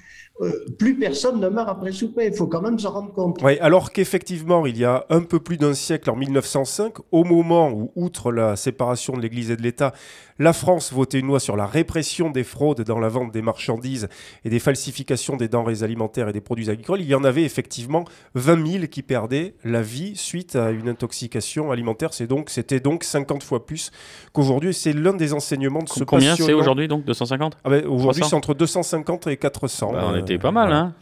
Euh, 0.41 0.51
plus 0.79 0.97
personne 0.97 1.39
ne 1.39 1.47
meurt 1.47 1.69
après 1.69 1.91
souper. 1.91 2.25
Il 2.25 2.33
faut 2.33 2.47
quand 2.47 2.61
même 2.61 2.79
se 2.79 2.87
rendre 2.87 3.13
compte. 3.13 3.39
Oui, 3.43 3.59
alors 3.59 3.91
qu'effectivement, 3.91 4.65
il 4.65 4.79
y 4.79 4.85
a 4.85 5.05
un 5.09 5.21
peu 5.21 5.39
plus 5.39 5.57
d'un 5.57 5.75
siècle, 5.75 6.09
en 6.09 6.15
1905, 6.15 6.95
au 7.11 7.23
moment 7.23 7.71
où, 7.71 7.91
outre 7.95 8.31
la 8.31 8.55
séparation 8.55 9.13
de 9.13 9.21
l'Église 9.21 9.51
et 9.51 9.55
de 9.55 9.61
l'État, 9.61 9.93
la 10.39 10.53
France 10.53 10.91
votait 10.91 11.19
une 11.19 11.27
loi 11.27 11.39
sur 11.39 11.55
la 11.55 11.65
répression 11.65 12.29
des 12.29 12.43
fraudes 12.43 12.81
dans 12.81 12.99
la 12.99 13.09
vente 13.09 13.31
des 13.31 13.41
marchandises 13.41 14.07
et 14.45 14.49
des 14.49 14.59
falsifications 14.59 15.37
des 15.37 15.47
denrées 15.47 15.83
alimentaires 15.83 16.29
et 16.29 16.33
des 16.33 16.41
produits 16.41 16.69
agricoles, 16.69 17.01
il 17.01 17.07
y 17.07 17.15
en 17.15 17.23
avait 17.23 17.43
effectivement 17.43 18.05
20 18.35 18.71
000 18.71 18.87
qui 18.87 19.01
perdaient 19.01 19.55
la 19.63 19.81
vie 19.81 20.15
suite 20.15 20.55
à 20.55 20.71
une 20.71 20.89
intoxication 20.89 21.71
alimentaire. 21.71 22.13
C'est 22.13 22.27
donc, 22.27 22.49
c'était 22.49 22.79
donc 22.79 23.03
50 23.03 23.43
fois 23.43 23.65
plus 23.65 23.91
qu'aujourd'hui. 24.31 24.73
C'est 24.73 24.93
l'un 24.93 25.13
des 25.13 25.33
enseignements 25.33 25.83
de 25.83 25.89
ce 25.89 26.03
Combien 26.03 26.35
c'est 26.35 26.53
aujourd'hui 26.53 26.87
donc 26.87 27.05
250 27.05 27.57
ah 27.63 27.69
ben, 27.69 27.85
Aujourd'hui, 27.85 28.23
c'est 28.27 28.35
entre 28.35 28.53
250 28.53 29.27
et 29.27 29.37
400 29.37 30.15
était 30.17 30.37
pas 30.37 30.51
mal, 30.51 30.71
hein 30.71 30.93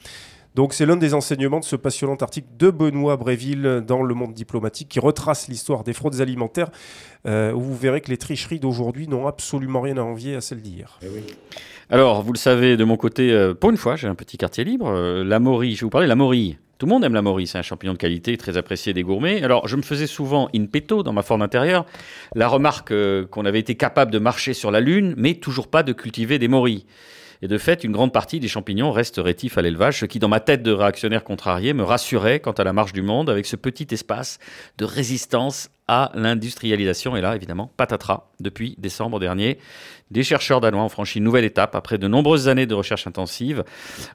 Donc 0.55 0.73
c'est 0.73 0.85
l'un 0.85 0.97
des 0.97 1.13
enseignements 1.13 1.59
de 1.59 1.65
ce 1.65 1.75
passionnant 1.75 2.15
article 2.15 2.47
de 2.57 2.69
Benoît 2.69 3.17
Bréville 3.17 3.83
dans 3.87 4.03
Le 4.03 4.13
Monde 4.13 4.33
diplomatique 4.33 4.89
qui 4.89 4.99
retrace 4.99 5.47
l'histoire 5.47 5.83
des 5.83 5.93
fraudes 5.93 6.19
alimentaires, 6.19 6.69
euh, 7.25 7.53
où 7.53 7.61
vous 7.61 7.77
verrez 7.77 8.01
que 8.01 8.09
les 8.09 8.17
tricheries 8.17 8.59
d'aujourd'hui 8.59 9.07
n'ont 9.07 9.27
absolument 9.27 9.81
rien 9.81 9.97
à 9.97 10.01
envier 10.01 10.35
à 10.35 10.41
celles 10.41 10.61
d'hier. 10.61 10.99
Eh 11.01 11.07
oui. 11.07 11.21
Alors, 11.89 12.21
vous 12.21 12.31
le 12.31 12.37
savez, 12.37 12.77
de 12.77 12.85
mon 12.85 12.95
côté, 12.95 13.33
euh, 13.33 13.53
pour 13.53 13.69
une 13.69 13.75
fois, 13.75 13.97
j'ai 13.97 14.07
un 14.07 14.15
petit 14.15 14.37
quartier 14.37 14.63
libre. 14.63 14.87
Euh, 14.87 15.25
la 15.25 15.39
Maury, 15.39 15.75
je 15.75 15.81
vais 15.81 15.85
vous 15.85 15.89
parler 15.89 16.07
de 16.07 16.09
la 16.09 16.15
Maury. 16.15 16.57
Tout 16.77 16.85
le 16.85 16.89
monde 16.89 17.03
aime 17.03 17.13
la 17.13 17.21
Maury, 17.21 17.47
c'est 17.47 17.57
un 17.57 17.63
champignon 17.63 17.91
de 17.91 17.97
qualité 17.97 18.37
très 18.37 18.55
apprécié 18.55 18.93
des 18.93 19.03
gourmets. 19.03 19.43
Alors, 19.43 19.67
je 19.67 19.75
me 19.75 19.81
faisais 19.81 20.07
souvent 20.07 20.47
in 20.55 20.67
petto 20.67 21.03
dans 21.03 21.11
ma 21.11 21.21
forme 21.21 21.41
intérieure 21.41 21.85
la 22.33 22.47
remarque 22.47 22.91
euh, 22.91 23.27
qu'on 23.27 23.43
avait 23.43 23.59
été 23.59 23.75
capable 23.75 24.09
de 24.09 24.19
marcher 24.19 24.53
sur 24.53 24.71
la 24.71 24.79
Lune, 24.79 25.13
mais 25.17 25.33
toujours 25.33 25.67
pas 25.67 25.83
de 25.83 25.91
cultiver 25.91 26.39
des 26.39 26.47
Maury. 26.47 26.85
Et 27.43 27.47
de 27.47 27.57
fait, 27.57 27.83
une 27.83 27.91
grande 27.91 28.13
partie 28.13 28.39
des 28.39 28.47
champignons 28.47 28.91
restent 28.91 29.21
rétifs 29.23 29.57
à 29.57 29.63
l'élevage, 29.63 29.99
ce 29.99 30.05
qui, 30.05 30.19
dans 30.19 30.27
ma 30.27 30.39
tête 30.39 30.61
de 30.61 30.71
réactionnaire 30.71 31.23
contrarié, 31.23 31.73
me 31.73 31.83
rassurait 31.83 32.39
quant 32.39 32.51
à 32.51 32.63
la 32.63 32.71
marche 32.71 32.93
du 32.93 33.01
monde 33.01 33.31
avec 33.31 33.47
ce 33.47 33.55
petit 33.55 33.87
espace 33.91 34.37
de 34.77 34.85
résistance 34.85 35.69
à 35.87 36.11
l'industrialisation. 36.13 37.15
Et 37.15 37.21
là, 37.21 37.35
évidemment, 37.35 37.71
patatras, 37.77 38.29
depuis 38.39 38.75
décembre 38.77 39.19
dernier. 39.19 39.57
Des 40.11 40.23
chercheurs 40.23 40.61
danois 40.61 40.83
ont 40.83 40.89
franchi 40.89 41.17
une 41.17 41.23
nouvelle 41.23 41.43
étape 41.43 41.73
après 41.73 41.97
de 41.97 42.07
nombreuses 42.07 42.47
années 42.47 42.67
de 42.67 42.75
recherche 42.75 43.07
intensive, 43.07 43.63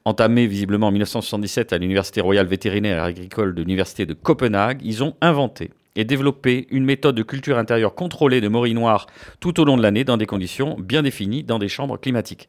entamées 0.04 0.46
visiblement 0.46 0.86
en 0.86 0.92
1977 0.92 1.72
à 1.72 1.78
l'Université 1.78 2.20
royale 2.20 2.46
vétérinaire 2.46 2.98
et 2.98 3.08
agricole 3.08 3.54
de 3.54 3.62
l'Université 3.62 4.06
de 4.06 4.14
Copenhague. 4.14 4.80
Ils 4.84 5.02
ont 5.02 5.16
inventé 5.20 5.70
et 5.96 6.04
développé 6.04 6.68
une 6.70 6.84
méthode 6.84 7.16
de 7.16 7.22
culture 7.22 7.58
intérieure 7.58 7.94
contrôlée 7.94 8.40
de 8.40 8.48
morilles 8.48 8.74
noires 8.74 9.06
tout 9.40 9.58
au 9.58 9.64
long 9.64 9.76
de 9.76 9.82
l'année 9.82 10.04
dans 10.04 10.16
des 10.16 10.26
conditions 10.26 10.76
bien 10.78 11.02
définies 11.02 11.42
dans 11.42 11.58
des 11.58 11.68
chambres 11.68 11.98
climatiques. 11.98 12.48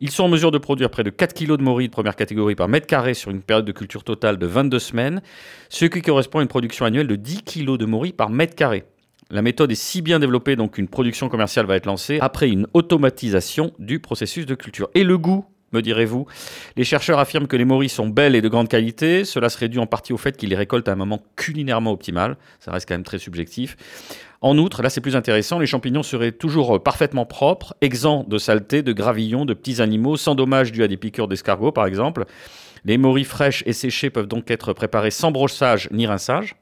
Ils 0.00 0.10
sont 0.10 0.24
en 0.24 0.28
mesure 0.28 0.50
de 0.50 0.58
produire 0.58 0.90
près 0.90 1.04
de 1.04 1.10
4 1.10 1.34
kg 1.34 1.56
de 1.56 1.62
morilles 1.62 1.88
de 1.88 1.92
première 1.92 2.16
catégorie 2.16 2.54
par 2.54 2.68
mètre 2.68 2.86
carré 2.86 3.14
sur 3.14 3.30
une 3.30 3.42
période 3.42 3.64
de 3.64 3.72
culture 3.72 4.04
totale 4.04 4.38
de 4.38 4.46
22 4.46 4.78
semaines, 4.78 5.22
ce 5.68 5.84
qui 5.84 6.02
correspond 6.02 6.40
à 6.40 6.42
une 6.42 6.48
production 6.48 6.84
annuelle 6.84 7.06
de 7.06 7.16
10 7.16 7.42
kg 7.42 7.76
de 7.76 7.86
morilles 7.86 8.12
par 8.12 8.30
mètre 8.30 8.54
carré. 8.54 8.84
La 9.30 9.42
méthode 9.42 9.72
est 9.72 9.76
si 9.76 10.02
bien 10.02 10.18
développée 10.18 10.54
donc 10.54 10.74
qu'une 10.74 10.88
production 10.88 11.28
commerciale 11.28 11.66
va 11.66 11.76
être 11.76 11.86
lancée 11.86 12.18
après 12.20 12.48
une 12.48 12.66
automatisation 12.74 13.72
du 13.78 13.98
processus 13.98 14.46
de 14.46 14.54
culture. 14.54 14.90
Et 14.94 15.02
le 15.02 15.16
goût 15.16 15.46
me 15.74 15.82
direz-vous. 15.82 16.26
Les 16.76 16.84
chercheurs 16.84 17.18
affirment 17.18 17.46
que 17.46 17.56
les 17.56 17.66
morilles 17.66 17.88
sont 17.90 18.08
belles 18.08 18.34
et 18.34 18.40
de 18.40 18.48
grande 18.48 18.68
qualité. 18.68 19.24
Cela 19.24 19.50
se 19.50 19.58
réduit 19.58 19.78
en 19.78 19.86
partie 19.86 20.12
au 20.12 20.16
fait 20.16 20.36
qu'ils 20.36 20.48
les 20.50 20.56
récoltent 20.56 20.88
à 20.88 20.92
un 20.92 20.96
moment 20.96 21.22
culinairement 21.36 21.92
optimal. 21.92 22.36
Ça 22.60 22.72
reste 22.72 22.88
quand 22.88 22.94
même 22.94 23.04
très 23.04 23.18
subjectif. 23.18 23.76
En 24.40 24.58
outre, 24.58 24.82
là 24.82 24.90
c'est 24.90 25.00
plus 25.00 25.16
intéressant, 25.16 25.58
les 25.58 25.66
champignons 25.66 26.02
seraient 26.02 26.32
toujours 26.32 26.82
parfaitement 26.82 27.24
propres, 27.24 27.74
exempts 27.80 28.26
de 28.28 28.36
saleté, 28.36 28.82
de 28.82 28.92
gravillons, 28.92 29.46
de 29.46 29.54
petits 29.54 29.80
animaux, 29.80 30.18
sans 30.18 30.34
dommage 30.34 30.70
dû 30.70 30.82
à 30.82 30.88
des 30.88 30.98
piqûres 30.98 31.28
d'escargot 31.28 31.72
par 31.72 31.86
exemple. 31.86 32.26
Les 32.84 32.98
morilles 32.98 33.24
fraîches 33.24 33.62
et 33.64 33.72
séchées 33.72 34.10
peuvent 34.10 34.26
donc 34.26 34.50
être 34.50 34.74
préparées 34.74 35.10
sans 35.10 35.30
brossage 35.30 35.88
ni 35.92 36.06
rinçage. 36.06 36.56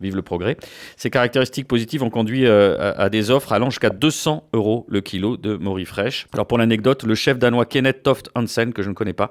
Vive 0.00 0.14
le 0.14 0.20
progrès. 0.20 0.58
Ces 0.96 1.08
caractéristiques 1.08 1.66
positives 1.66 2.02
ont 2.02 2.10
conduit 2.10 2.46
euh, 2.46 2.92
à, 2.98 3.08
des 3.08 3.30
offres 3.30 3.54
allant 3.54 3.70
jusqu'à 3.70 3.88
200 3.88 4.48
euros 4.52 4.84
le 4.90 5.00
kilo 5.00 5.38
de 5.38 5.56
morilles 5.56 5.86
fraîches. 5.86 6.26
Alors 6.34 6.46
pour 6.46 6.58
l'anecdote, 6.58 7.04
le 7.04 7.14
chef 7.14 7.38
danois 7.38 7.64
Kenneth 7.64 8.02
Toft 8.02 8.28
Hansen, 8.34 8.74
que 8.74 8.82
je 8.82 8.90
ne 8.90 8.94
connais 8.94 9.14
pas, 9.14 9.30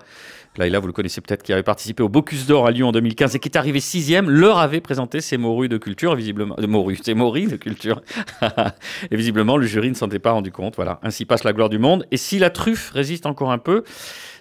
là 0.57 0.65
et 0.65 0.71
là 0.71 0.79
vous 0.79 0.87
le 0.87 0.93
connaissez 0.93 1.21
peut-être, 1.21 1.43
qui 1.43 1.53
avait 1.53 1.61
participé 1.61 2.01
au 2.01 2.09
Bocuse 2.09 2.47
d'Or 2.47 2.65
à 2.65 2.71
Lyon 2.71 2.87
en 2.87 2.91
2015 2.93 3.35
et 3.35 3.39
qui 3.39 3.47
est 3.47 3.57
arrivé 3.57 3.79
sixième, 3.79 4.27
leur 4.27 4.57
avait 4.57 4.81
présenté 4.81 5.21
ses 5.21 5.37
morues 5.37 5.69
de 5.69 5.77
culture, 5.77 6.15
visiblement, 6.15 6.55
de 6.55 6.65
morues, 6.65 6.97
ses 7.03 7.13
morilles 7.13 7.47
de 7.47 7.57
culture. 7.57 8.01
et 9.11 9.15
visiblement, 9.15 9.57
le 9.57 9.67
jury 9.67 9.89
ne 9.89 9.95
s'en 9.95 10.07
était 10.07 10.17
pas 10.17 10.31
rendu 10.31 10.51
compte. 10.51 10.75
Voilà, 10.77 10.99
ainsi 11.03 11.25
passe 11.25 11.43
la 11.43 11.53
gloire 11.53 11.69
du 11.69 11.77
monde. 11.77 12.07
Et 12.09 12.17
si 12.17 12.39
la 12.39 12.49
truffe 12.49 12.89
résiste 12.89 13.27
encore 13.27 13.51
un 13.51 13.59
peu, 13.59 13.83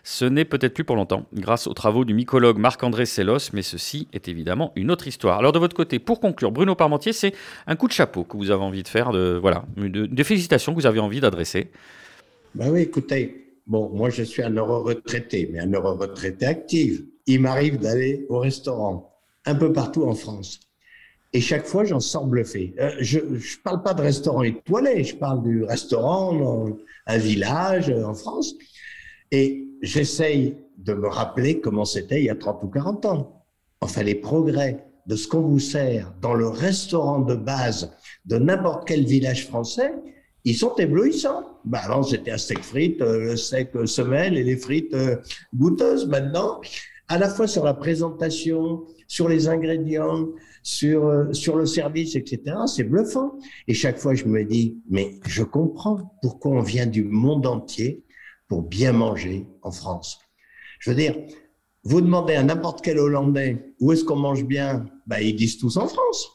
ce 0.06 0.26
n'est 0.26 0.44
peut-être 0.44 0.74
plus 0.74 0.84
pour 0.84 0.96
longtemps, 0.96 1.24
grâce 1.32 1.66
aux 1.66 1.72
travaux 1.72 2.04
du 2.04 2.12
mycologue 2.12 2.58
Marc-André 2.58 3.06
Sellos, 3.06 3.50
mais 3.54 3.62
ceci 3.62 4.06
est 4.12 4.28
évidemment 4.28 4.70
une 4.76 4.90
autre 4.90 5.06
histoire. 5.08 5.38
Alors 5.38 5.52
de 5.52 5.58
votre 5.58 5.74
côté, 5.74 5.98
pour 5.98 6.20
conclure, 6.20 6.52
Bruno 6.52 6.74
Parmentier, 6.74 7.14
c'est 7.14 7.32
un 7.66 7.74
coup 7.74 7.88
de 7.88 7.92
chapeau 7.92 8.22
que 8.22 8.36
vous 8.36 8.50
avez 8.50 8.62
envie 8.62 8.82
de 8.82 8.88
faire, 8.88 9.12
de, 9.12 9.38
voilà, 9.40 9.64
de- 9.76 10.04
des 10.06 10.24
félicitations 10.24 10.72
que 10.74 10.80
vous 10.80 10.86
avez 10.86 11.00
envie 11.00 11.20
d'adresser. 11.20 11.70
Ben 12.54 12.70
oui, 12.70 12.82
écoutez, 12.82 13.56
bon, 13.66 13.88
moi 13.94 14.10
je 14.10 14.22
suis 14.22 14.42
un 14.42 14.54
heureux 14.54 14.82
retraité, 14.82 15.48
mais 15.50 15.58
un 15.60 15.72
heureux 15.72 15.94
retraité 15.96 16.46
actif. 16.46 17.00
Il 17.26 17.40
m'arrive 17.40 17.78
d'aller 17.78 18.26
au 18.28 18.38
restaurant 18.38 19.10
un 19.46 19.54
peu 19.54 19.72
partout 19.72 20.04
en 20.04 20.14
France. 20.14 20.60
Et 21.32 21.40
chaque 21.40 21.66
fois, 21.66 21.84
j'en 21.84 21.98
sors 21.98 22.26
bluffé. 22.26 22.74
Euh, 22.78 22.90
je 23.00 23.18
ne 23.18 23.38
parle 23.64 23.82
pas 23.82 23.94
de 23.94 24.02
restaurant 24.02 24.42
étoilé, 24.42 25.02
je 25.02 25.16
parle 25.16 25.42
du 25.42 25.64
restaurant 25.64 26.32
dans 26.32 26.78
un 27.06 27.18
village 27.18 27.88
euh, 27.90 28.04
en 28.04 28.14
France. 28.14 28.54
Et 29.34 29.66
j'essaye 29.82 30.58
de 30.78 30.94
me 30.94 31.08
rappeler 31.08 31.60
comment 31.60 31.84
c'était 31.84 32.20
il 32.20 32.26
y 32.26 32.30
a 32.30 32.36
30 32.36 32.62
ou 32.62 32.68
40 32.68 33.04
ans. 33.06 33.44
Enfin, 33.80 34.04
les 34.04 34.14
progrès 34.14 34.86
de 35.08 35.16
ce 35.16 35.26
qu'on 35.26 35.40
vous 35.40 35.58
sert 35.58 36.14
dans 36.22 36.34
le 36.34 36.46
restaurant 36.46 37.18
de 37.18 37.34
base 37.34 37.90
de 38.26 38.38
n'importe 38.38 38.86
quel 38.86 39.04
village 39.04 39.48
français, 39.48 39.92
ils 40.44 40.54
sont 40.54 40.76
éblouissants. 40.76 41.58
Ben 41.64 41.80
avant, 41.82 42.04
c'était 42.04 42.30
un 42.30 42.38
steak 42.38 42.62
frites, 42.62 43.02
euh, 43.02 43.30
le 43.30 43.36
steak 43.36 43.74
euh, 43.74 43.86
semelle 43.86 44.38
et 44.38 44.44
les 44.44 44.56
frites 44.56 44.94
euh, 44.94 45.16
goûteuses. 45.52 46.06
Maintenant, 46.06 46.60
à 47.08 47.18
la 47.18 47.28
fois 47.28 47.48
sur 47.48 47.64
la 47.64 47.74
présentation, 47.74 48.84
sur 49.08 49.28
les 49.28 49.48
ingrédients, 49.48 50.28
sur, 50.62 51.26
sur 51.32 51.56
le 51.56 51.66
service, 51.66 52.14
etc., 52.14 52.56
c'est 52.66 52.84
bluffant. 52.84 53.36
Et 53.66 53.74
chaque 53.74 53.98
fois, 53.98 54.14
je 54.14 54.26
me 54.26 54.44
dis, 54.44 54.78
mais 54.88 55.18
je 55.26 55.42
comprends 55.42 56.16
pourquoi 56.22 56.52
on 56.52 56.62
vient 56.62 56.86
du 56.86 57.02
monde 57.02 57.48
entier 57.48 58.03
bien 58.62 58.92
manger 58.92 59.46
en 59.62 59.70
France. 59.70 60.18
Je 60.80 60.90
veux 60.90 60.96
dire, 60.96 61.16
vous 61.84 62.00
demandez 62.00 62.34
à 62.34 62.42
n'importe 62.42 62.82
quel 62.82 62.98
Hollandais 62.98 63.74
où 63.80 63.92
est-ce 63.92 64.04
qu'on 64.04 64.16
mange 64.16 64.44
bien, 64.44 64.86
ben, 65.06 65.18
ils 65.18 65.36
disent 65.36 65.58
tous 65.58 65.76
en 65.76 65.86
France. 65.86 66.30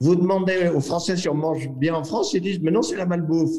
Vous 0.00 0.14
demandez 0.14 0.68
aux 0.68 0.80
Français 0.80 1.16
si 1.16 1.28
on 1.28 1.34
mange 1.34 1.68
bien 1.70 1.94
en 1.94 2.04
France, 2.04 2.32
ils 2.32 2.40
disent 2.40 2.60
mais 2.60 2.70
non, 2.70 2.82
c'est 2.82 2.96
la 2.96 3.06
malbouffe. 3.06 3.56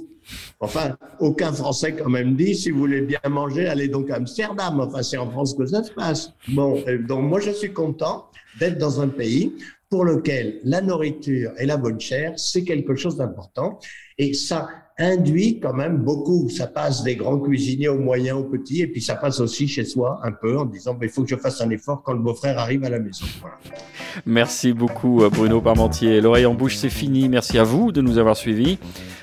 Enfin, 0.59 0.95
aucun 1.20 1.51
Français 1.51 1.95
quand 1.95 2.09
même 2.09 2.36
dit 2.36 2.55
si 2.55 2.72
vous 2.72 2.80
voulez 2.80 3.01
bien 3.01 3.20
manger, 3.30 3.67
allez 3.67 3.88
donc 3.88 4.09
à 4.09 4.15
Amsterdam. 4.15 4.80
Enfin, 4.80 5.03
c'est 5.03 5.17
en 5.17 5.30
France 5.30 5.53
que 5.53 5.65
ça 5.65 5.84
se 5.84 5.91
passe. 5.91 6.34
Bon, 6.49 6.82
donc 7.07 7.24
moi 7.24 7.39
je 7.39 7.51
suis 7.51 7.74
content 7.74 8.30
d'être 8.59 8.78
dans 8.78 9.01
un 9.01 9.09
pays 9.09 9.53
pour 9.89 10.05
lequel 10.05 10.59
la 10.63 10.82
nourriture 10.82 11.51
et 11.57 11.65
la 11.65 11.78
bonne 11.78 11.99
chair, 11.99 12.34
c'est 12.38 12.63
quelque 12.63 12.95
chose 12.95 13.17
d'important. 13.17 13.80
Et 14.17 14.34
ça 14.34 14.70
induit 14.99 15.59
quand 15.59 15.73
même 15.73 15.97
beaucoup. 15.97 16.49
Ça 16.49 16.67
passe 16.67 17.03
des 17.03 17.15
grands 17.15 17.39
cuisiniers 17.39 17.87
aux 17.87 17.97
moyens, 17.97 18.37
aux 18.37 18.43
petits, 18.43 18.81
et 18.81 18.87
puis 18.87 19.01
ça 19.01 19.15
passe 19.15 19.39
aussi 19.39 19.67
chez 19.67 19.85
soi 19.85 20.19
un 20.23 20.31
peu 20.31 20.57
en 20.57 20.65
disant 20.65 20.97
il 21.01 21.09
faut 21.09 21.23
que 21.23 21.29
je 21.29 21.37
fasse 21.37 21.61
un 21.61 21.69
effort 21.69 22.03
quand 22.03 22.13
le 22.13 22.19
beau-frère 22.19 22.59
arrive 22.59 22.83
à 22.83 22.89
la 22.89 22.99
maison. 22.99 23.25
Voilà. 23.41 23.57
Merci 24.25 24.73
beaucoup 24.73 25.23
euh, 25.23 25.29
Bruno 25.29 25.61
Parmentier. 25.61 26.21
L'oreille 26.21 26.45
en 26.45 26.53
bouche, 26.53 26.75
c'est 26.75 26.89
fini. 26.89 27.29
Merci 27.29 27.57
à 27.57 27.63
vous 27.63 27.91
de 27.91 28.01
nous 28.01 28.17
avoir 28.17 28.35
suivis. 28.35 28.77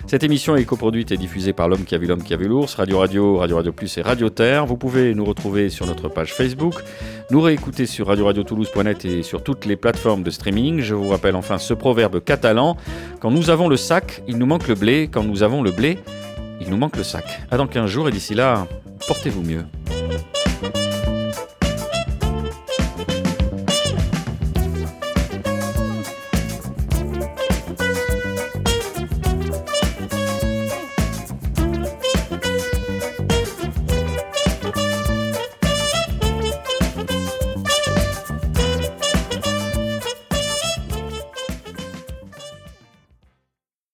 Cette 0.08 0.22
émission 0.22 0.54
est 0.54 0.64
coproduite 0.64 1.10
et 1.10 1.16
diffusée 1.16 1.52
par 1.52 1.68
l'homme 1.68 1.84
qui 1.84 1.96
a 1.96 1.98
vu 1.98 2.06
l'homme 2.06 2.22
qui 2.22 2.32
a 2.32 2.36
vu 2.36 2.46
l'ours, 2.46 2.74
Radio 2.74 3.00
Radio, 3.00 3.38
Radio 3.38 3.56
Radio 3.56 3.72
Plus 3.72 3.98
et 3.98 4.02
Radio 4.02 4.30
Terre. 4.30 4.64
Vous 4.64 4.76
pouvez 4.76 5.14
nous 5.16 5.24
retrouver 5.24 5.68
sur 5.68 5.84
notre 5.84 6.08
page 6.08 6.32
Facebook, 6.32 6.74
nous 7.32 7.40
réécouter 7.40 7.86
sur 7.86 8.06
radio-radio-toulouse.net 8.06 9.04
et 9.04 9.22
sur 9.24 9.42
toutes 9.42 9.66
les 9.66 9.74
plateformes 9.74 10.22
de 10.22 10.30
streaming. 10.30 10.80
Je 10.80 10.94
vous 10.94 11.08
rappelle 11.08 11.34
enfin 11.34 11.58
ce 11.58 11.74
proverbe 11.74 12.22
catalan 12.22 12.76
quand 13.20 13.32
nous 13.32 13.50
avons 13.50 13.68
le 13.68 13.76
sac, 13.76 14.22
il 14.28 14.38
nous 14.38 14.46
manque 14.46 14.68
le 14.68 14.76
blé. 14.76 15.08
Quand 15.10 15.24
nous 15.24 15.42
avons 15.42 15.60
le 15.62 15.72
blé, 15.72 15.98
il 16.60 16.70
nous 16.70 16.76
manque 16.76 16.96
le 16.96 17.02
sac. 17.02 17.24
À 17.50 17.56
dans 17.56 17.66
15 17.66 17.90
jours 17.90 18.08
et 18.08 18.12
d'ici 18.12 18.34
là, 18.34 18.68
portez-vous 19.08 19.42
mieux. 19.42 19.64